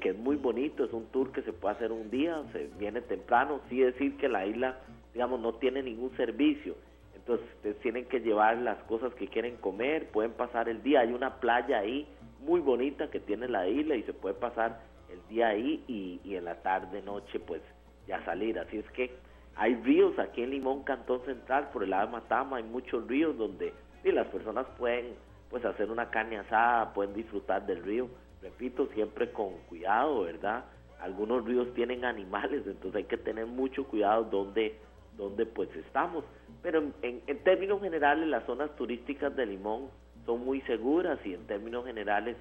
[0.01, 3.03] que es muy bonito, es un tour que se puede hacer un día, se viene
[3.03, 4.79] temprano, sí decir que la isla,
[5.13, 6.75] digamos, no tiene ningún servicio,
[7.15, 11.13] entonces ustedes tienen que llevar las cosas que quieren comer, pueden pasar el día, hay
[11.13, 12.07] una playa ahí
[12.41, 14.81] muy bonita que tiene la isla y se puede pasar
[15.11, 17.61] el día ahí y, y en la tarde, noche, pues
[18.07, 19.11] ya salir, así es que
[19.57, 23.37] hay ríos aquí en Limón, Cantón Central, por el lado de Matama, hay muchos ríos
[23.39, 23.73] donde
[24.13, 25.15] las personas pueden
[25.51, 28.09] pues hacer una carne asada, pueden disfrutar del río.
[28.43, 30.65] Repito, siempre con cuidado, ¿verdad?
[31.01, 34.79] Algunos ríos tienen animales, entonces hay que tener mucho cuidado donde,
[35.17, 36.25] donde pues estamos.
[36.63, 39.91] Pero en, términos generales, las zonas turísticas de Limón
[40.27, 42.37] son muy seguras y en términos generales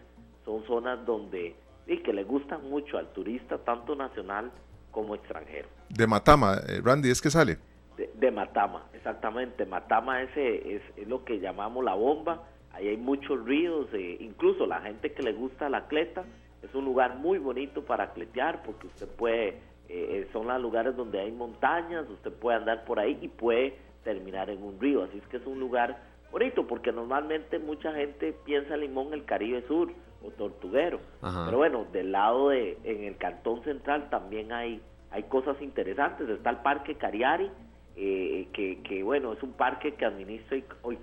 [0.46, 4.52] son zonas donde y que le gustan mucho al turista, tanto nacional
[4.92, 5.68] como extranjero.
[5.90, 7.58] De Matama, eh, Randy, ¿es que sale?
[7.98, 9.66] De, Matama, exactamente.
[9.66, 12.44] Matama ese es, lo que llamamos la bomba.
[12.72, 16.24] Ahí hay muchos ríos, eh, incluso la gente que le gusta la cleta,
[16.64, 19.60] es un lugar muy bonito para cletear porque usted puede,
[19.90, 24.50] eh, son los lugares donde hay montañas, usted puede andar por ahí y puede terminar
[24.50, 25.04] en un río.
[25.04, 26.02] Así es que es un lugar
[26.32, 29.92] bonito porque normalmente mucha gente piensa Limón el Caribe Sur
[30.24, 31.00] o Tortuguero.
[31.22, 36.28] Pero bueno, del lado de, en el Cantón Central también hay, hay cosas interesantes.
[36.30, 37.50] Está el Parque Cariari,
[37.96, 40.58] eh, que, que, bueno, es un parque que administra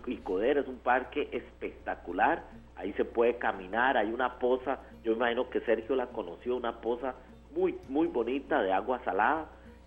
[0.06, 2.44] Icoder, es un parque espectacular.
[2.76, 7.14] Ahí se puede caminar, hay una poza, yo imagino que Sergio la conoció, una poza
[7.54, 9.46] muy, muy bonita de agua salada,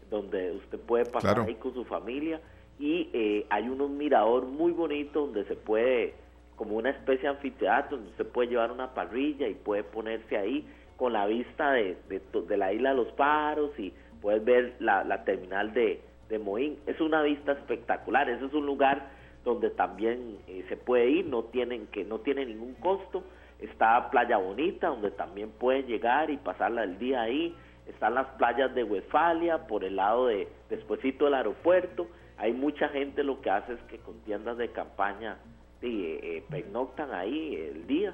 [0.09, 2.39] donde usted puede pasar ahí con su familia.
[2.79, 6.13] Y eh, hay un mirador muy bonito donde se puede
[6.55, 10.67] como una especie de anfiteatro donde usted puede llevar una parrilla y puede ponerse ahí
[10.97, 15.23] con la vista de, de, la isla de los Paros y puedes ver la, la
[15.23, 15.99] terminal de,
[16.39, 16.77] de.
[16.85, 19.09] Es una vista espectacular, ese es un lugar
[19.43, 23.23] donde también eh, se puede ir, no tienen que no tiene ningún costo.
[23.59, 27.55] Está Playa Bonita, donde también pueden llegar y pasarla el día ahí.
[27.87, 32.07] Están las playas de Westfalia, por el lado de despuesito del aeropuerto.
[32.37, 35.37] Hay mucha gente lo que hace es que con tiendas de campaña
[35.81, 38.13] eh, pernoctan ahí el día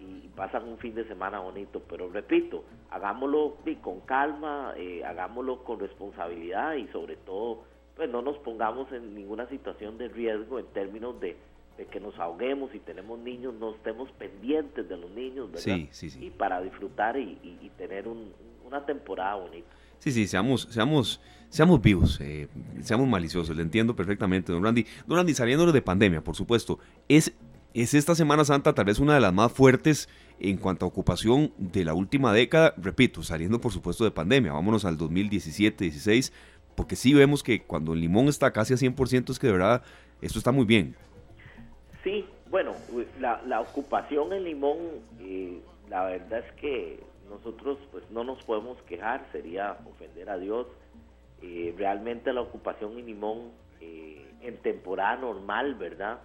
[0.00, 1.82] y pasan un fin de semana bonito.
[1.88, 7.64] Pero repito, hagámoslo con calma, eh, hagámoslo con responsabilidad y sobre todo,
[7.96, 11.36] pues no nos pongamos en ninguna situación de riesgo en términos de,
[11.76, 15.76] de que nos ahoguemos y tenemos niños, no estemos pendientes de los niños, ¿verdad?
[15.76, 16.26] Sí, sí, sí.
[16.26, 18.06] Y para disfrutar y, y, tener
[18.66, 19.68] una temporada bonita.
[19.98, 22.48] Sí, sí, seamos, seamos, seamos vivos, eh,
[22.82, 24.86] seamos maliciosos, le entiendo perfectamente, don Randy.
[25.06, 27.32] Don Randy, saliéndonos de pandemia, por supuesto, es,
[27.82, 30.08] es esta Semana Santa tal vez una de las más fuertes
[30.40, 34.84] en cuanto a ocupación de la última década, repito, saliendo por supuesto de pandemia, vámonos
[34.84, 36.32] al 2017-16,
[36.74, 39.82] porque sí vemos que cuando el limón está casi a 100% es que de verdad
[40.20, 40.94] esto está muy bien.
[42.04, 42.72] Sí, bueno,
[43.20, 44.78] la, ocupación en Limón,
[45.20, 45.60] eh,
[45.90, 50.66] la verdad es que nosotros pues no nos podemos quejar, sería ofender a Dios.
[51.42, 53.50] Eh, realmente la ocupación en Limón
[53.80, 56.20] eh, en temporada normal, ¿verdad?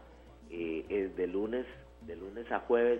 [0.89, 1.65] Es de lunes,
[2.01, 2.99] de lunes a jueves,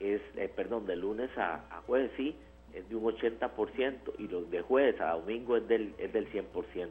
[0.00, 0.20] es,
[0.56, 2.36] perdón, de lunes a, jueves sí,
[2.74, 6.88] es de un 80% y los de jueves a domingo es del, es del 100%.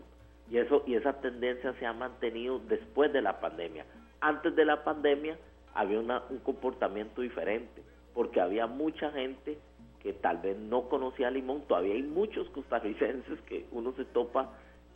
[0.49, 3.85] Y, eso, y esa tendencia se ha mantenido después de la pandemia
[4.21, 5.37] antes de la pandemia
[5.73, 7.81] había un comportamiento diferente,
[8.13, 9.57] porque había mucha gente
[10.01, 14.51] que tal vez no conocía Limón, todavía hay muchos costarricenses que uno se topa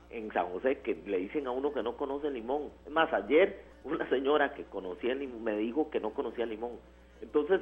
[0.09, 2.69] en San José que le dicen a uno que no conoce Limón.
[2.85, 6.73] Es más, ayer una señora que conocía Limón me dijo que no conocía Limón.
[7.21, 7.61] Entonces,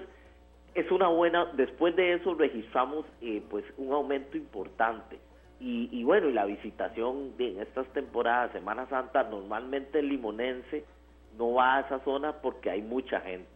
[0.73, 5.19] es una buena, después de eso registramos eh, pues un aumento importante.
[5.59, 10.83] Y, y bueno, y la visitación en estas temporadas, Semana Santa, normalmente el limonense
[11.37, 13.47] no va a esa zona porque hay mucha gente.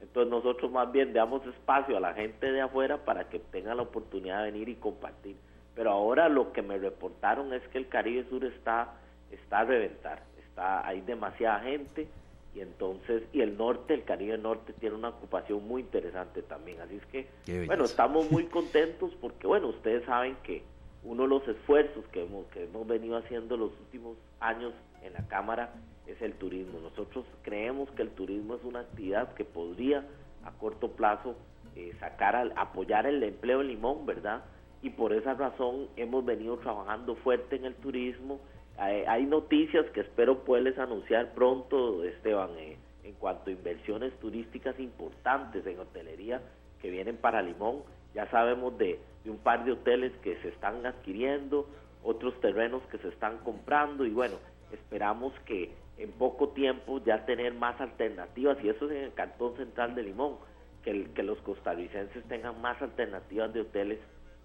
[0.00, 3.82] Entonces nosotros más bien damos espacio a la gente de afuera para que tenga la
[3.82, 5.36] oportunidad de venir y compartir.
[5.74, 8.94] Pero ahora lo que me reportaron es que el Caribe Sur está,
[9.30, 10.22] está a reventar,
[10.52, 12.08] está, hay demasiada gente
[12.54, 16.80] y entonces, y el norte, el Caribe Norte tiene una ocupación muy interesante también.
[16.82, 20.62] Así es que, bueno, estamos muy contentos porque, bueno, ustedes saben que
[21.02, 25.26] uno de los esfuerzos que hemos, que hemos venido haciendo los últimos años en la
[25.28, 25.72] Cámara
[26.06, 26.78] es el turismo.
[26.80, 30.06] Nosotros creemos que el turismo es una actividad que podría
[30.44, 31.36] a corto plazo
[31.74, 34.42] eh, sacar, al, apoyar el empleo en Limón, ¿verdad?
[34.82, 38.40] Y por esa razón hemos venido trabajando fuerte en el turismo.
[38.82, 45.64] Hay, noticias que espero poderles anunciar pronto, Esteban, eh, en cuanto a inversiones turísticas importantes
[45.66, 46.42] en hotelería
[46.80, 47.84] que vienen para Limón.
[48.12, 51.68] Ya sabemos de, un par de hoteles que se están adquiriendo,
[52.02, 54.34] otros terrenos que se están comprando y bueno,
[54.72, 59.56] esperamos que en poco tiempo ya tener más alternativas, y eso es en el Cantón
[59.58, 60.38] Central de Limón,
[60.82, 64.00] que, que los costarricenses tengan más alternativas de hoteles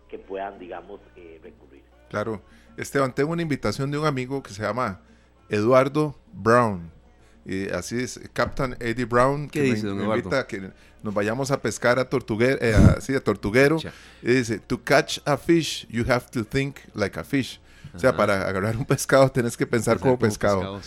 [0.07, 1.86] que puedan, digamos, eh, recurrir.
[2.09, 2.41] Claro.
[2.77, 5.01] Esteban, tengo una invitación de un amigo que se llama
[5.49, 6.91] Eduardo Brown.
[7.45, 10.69] Y así es, Captain Eddie Brown, que dice, me, invita a que
[11.01, 13.77] nos vayamos a pescar a Tortuguero, eh, así, a Tortuguero.
[14.21, 17.61] Y dice, to catch a fish, you have to think like a fish.
[17.95, 20.79] O sea, para agarrar un pescado tenés que pensar, como, pescado.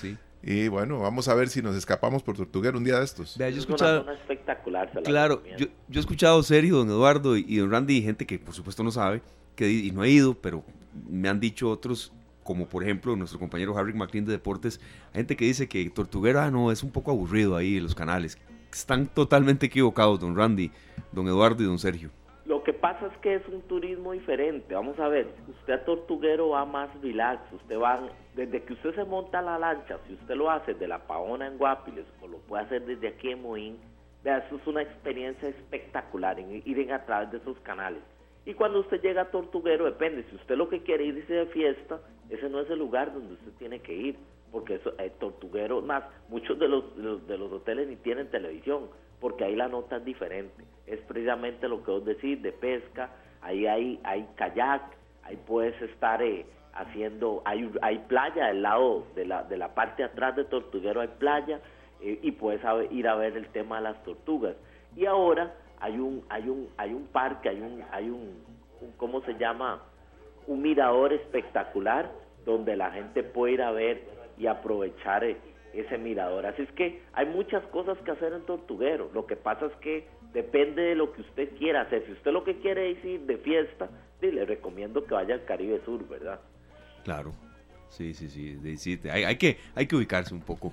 [0.43, 3.37] Y bueno, vamos a ver si nos escapamos por Tortuguero un día de estos.
[3.37, 4.91] Vea, yo he escuchado, espectacular.
[5.03, 8.83] claro, yo, yo, he escuchado serio, don Eduardo y, don Randy, gente que por supuesto
[8.83, 9.23] no sabe,
[9.55, 10.63] que y no ha ido, pero
[11.09, 12.13] me han dicho otros,
[12.43, 14.81] como por ejemplo nuestro compañero Harry McLean de Deportes,
[15.13, 18.39] gente que dice que Tortuguero, ah, no, es un poco aburrido ahí en los canales.
[18.73, 20.71] Están totalmente equivocados, don Randy,
[21.13, 22.11] don Eduardo y don Sergio.
[22.51, 24.75] Lo que pasa es que es un turismo diferente.
[24.75, 28.01] Vamos a ver, usted a Tortuguero va más relax, usted va,
[28.35, 31.59] desde que usted se monta la lancha, si usted lo hace de La Paona en
[31.59, 33.79] Guapiles o lo puede hacer desde aquí en Moín,
[34.25, 38.03] vea, eso es una experiencia espectacular, en, ir a través de esos canales.
[38.45, 42.01] Y cuando usted llega a Tortuguero, depende, si usted lo que quiere irse de fiesta,
[42.29, 44.17] ese no es el lugar donde usted tiene que ir,
[44.51, 46.85] porque eso, eh, Tortuguero, más, muchos de los,
[47.27, 48.89] de los hoteles ni tienen televisión
[49.21, 50.65] porque ahí la nota es diferente.
[50.87, 53.11] Es precisamente lo que vos decís de pesca,
[53.43, 54.83] ahí hay, hay kayak,
[55.23, 60.03] ahí puedes estar eh, haciendo, hay, hay playa del lado de la, de la parte
[60.03, 61.61] de atrás de Tortuguero hay playa
[62.01, 64.57] eh, y puedes ir a ver el tema de las tortugas.
[64.97, 68.43] Y ahora hay un, hay un, hay un parque, hay un, hay un,
[68.97, 69.83] ¿cómo se llama?
[70.47, 72.11] Un mirador espectacular
[72.45, 74.03] donde la gente puede ir a ver
[74.39, 75.37] y aprovechar eh,
[75.75, 76.47] ese mirador.
[76.47, 79.11] Así es que hay muchas cosas que hacer en Tortuguero.
[79.15, 82.05] Lo que pasa es que depende de lo que usted quiera hacer.
[82.07, 83.89] Si usted lo que quiere es ir de fiesta,
[84.21, 86.41] le recomiendo que vaya al Caribe Sur, ¿verdad?
[87.05, 87.33] Claro.
[87.89, 89.01] Sí, sí, sí.
[89.11, 90.73] Hay, hay, que, hay que ubicarse un poco.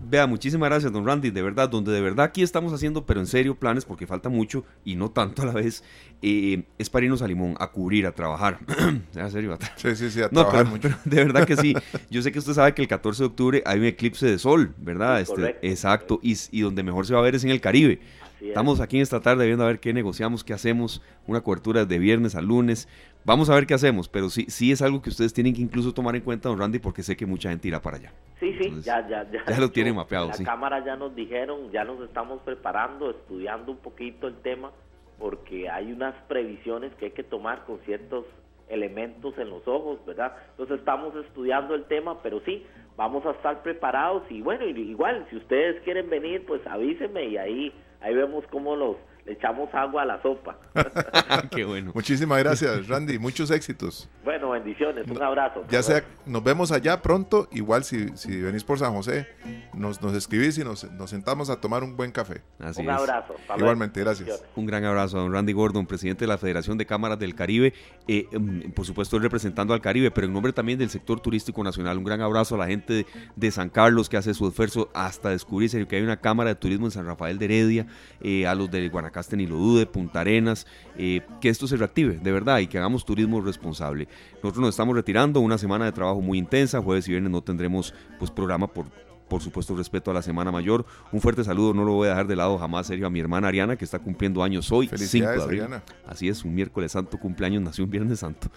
[0.00, 1.30] Vea, muchísimas gracias, don Randy.
[1.30, 4.64] De verdad, donde de verdad aquí estamos haciendo, pero en serio, planes, porque falta mucho
[4.84, 5.84] y no tanto a la vez,
[6.22, 8.58] eh, es para irnos a Limón, a cubrir, a trabajar.
[9.14, 9.56] ¿En serio?
[9.76, 10.88] Sí, sí, sí, a trabajar mucho.
[11.04, 11.74] de verdad que sí.
[12.10, 14.74] Yo sé que usted sabe que el 14 de octubre hay un eclipse de sol,
[14.78, 15.20] ¿verdad?
[15.20, 16.20] este, exacto.
[16.22, 18.00] Y, y, donde mejor se va a ver es en el Caribe.
[18.40, 21.98] Estamos aquí en esta tarde viendo a ver qué negociamos, qué hacemos, una cobertura de
[21.98, 22.88] viernes a lunes.
[23.28, 25.92] Vamos a ver qué hacemos, pero sí, sí es algo que ustedes tienen que incluso
[25.92, 28.10] tomar en cuenta, don Randy, porque sé que mucha gente irá para allá.
[28.40, 29.44] Sí, sí, ya, ya, ya.
[29.46, 30.44] Ya lo tienen mapeado, la sí.
[30.44, 34.72] La cámara ya nos dijeron, ya nos estamos preparando, estudiando un poquito el tema,
[35.18, 38.24] porque hay unas previsiones que hay que tomar con ciertos
[38.70, 40.32] elementos en los ojos, ¿verdad?
[40.52, 42.64] Entonces estamos estudiando el tema, pero sí,
[42.96, 47.72] vamos a estar preparados y bueno, igual, si ustedes quieren venir, pues avísenme y ahí,
[48.00, 48.96] ahí vemos cómo los
[49.28, 50.56] le echamos agua a la sopa.
[51.50, 51.92] Qué bueno.
[51.94, 53.18] Muchísimas gracias, Randy.
[53.18, 54.08] Muchos éxitos.
[54.24, 55.06] Bueno, bendiciones.
[55.08, 55.64] Un abrazo.
[55.70, 57.46] Ya sea, nos vemos allá pronto.
[57.52, 59.28] Igual si, si venís por San José,
[59.74, 62.42] nos, nos escribís y nos, nos sentamos a tomar un buen café.
[62.58, 62.96] Así un es.
[62.96, 63.34] abrazo.
[63.56, 64.42] Igualmente, gracias.
[64.56, 67.74] Un gran abrazo a don Randy Gordon, presidente de la Federación de Cámaras del Caribe.
[68.06, 71.98] Eh, mm, por supuesto, representando al Caribe, pero en nombre también del sector turístico nacional.
[71.98, 73.06] Un gran abrazo a la gente de,
[73.36, 76.86] de San Carlos que hace su esfuerzo hasta descubrirse que hay una Cámara de Turismo
[76.86, 77.86] en San Rafael de Heredia,
[78.20, 80.66] eh, a los de Guanacaste ni lo dude, Punta Arenas,
[80.96, 84.08] eh, que esto se reactive, de verdad, y que hagamos turismo responsable.
[84.42, 87.94] Nosotros nos estamos retirando, una semana de trabajo muy intensa, jueves y viernes no tendremos
[88.18, 88.86] pues programa por
[89.28, 90.86] por supuesto respeto a la Semana Mayor.
[91.12, 93.48] Un fuerte saludo, no lo voy a dejar de lado jamás, serio, a mi hermana
[93.48, 95.60] Ariana, que está cumpliendo años hoy, 5 de abril.
[95.62, 95.82] Ariana.
[96.06, 98.48] Así es, un miércoles santo cumpleaños, nació un viernes santo.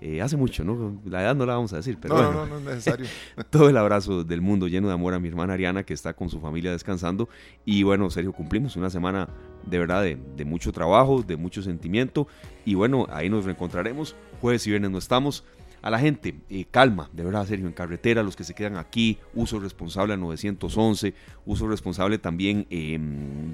[0.00, 1.00] Eh, hace mucho, ¿no?
[1.04, 2.46] La edad no la vamos a decir, pero no, bueno.
[2.46, 3.06] no, no, no es necesario.
[3.50, 6.30] todo el abrazo del mundo lleno de amor a mi hermana Ariana, que está con
[6.30, 7.28] su familia descansando.
[7.64, 9.28] Y bueno, Sergio, cumplimos una semana
[9.66, 12.26] de verdad de, de mucho trabajo, de mucho sentimiento.
[12.64, 14.16] Y bueno, ahí nos reencontraremos.
[14.40, 15.44] Jueves y viernes no estamos
[15.82, 19.18] a la gente, eh, calma, de verdad, Sergio, en carretera, los que se quedan aquí,
[19.34, 21.14] uso responsable a 911,
[21.46, 22.98] uso responsable también, eh,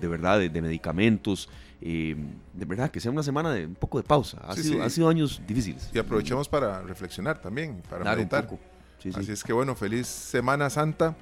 [0.01, 1.49] de verdad, de, de medicamentos,
[1.81, 2.17] eh,
[2.55, 4.39] de verdad, que sea una semana de un poco de pausa.
[4.47, 4.81] Ha, Sí, sido, sí.
[4.81, 5.91] ha sido años difíciles.
[5.93, 8.47] Y aprovechemos para reflexionar también, para Claro, un meditar.
[8.47, 8.61] poco.
[8.99, 9.21] Sí, sí.
[9.21, 11.17] Así es que bueno, feliz Semana Santa.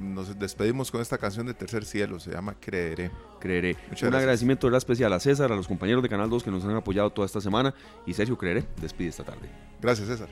[0.00, 3.08] Nos despedimos con esta canción de Tercer Cielo, se llama Creeré.
[3.38, 3.74] Creeré.
[3.74, 4.14] Muchas un gracias.
[4.14, 7.24] agradecimiento especial a César, a los compañeros de Canal 2 que nos han apoyado toda
[7.26, 7.72] esta semana.
[8.04, 9.48] Y Sergio Creeré, despide esta tarde.
[9.80, 10.28] Gracias, César.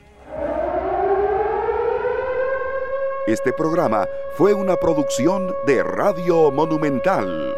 [3.27, 4.05] Este programa
[4.37, 7.55] fue una producción de Radio Monumental.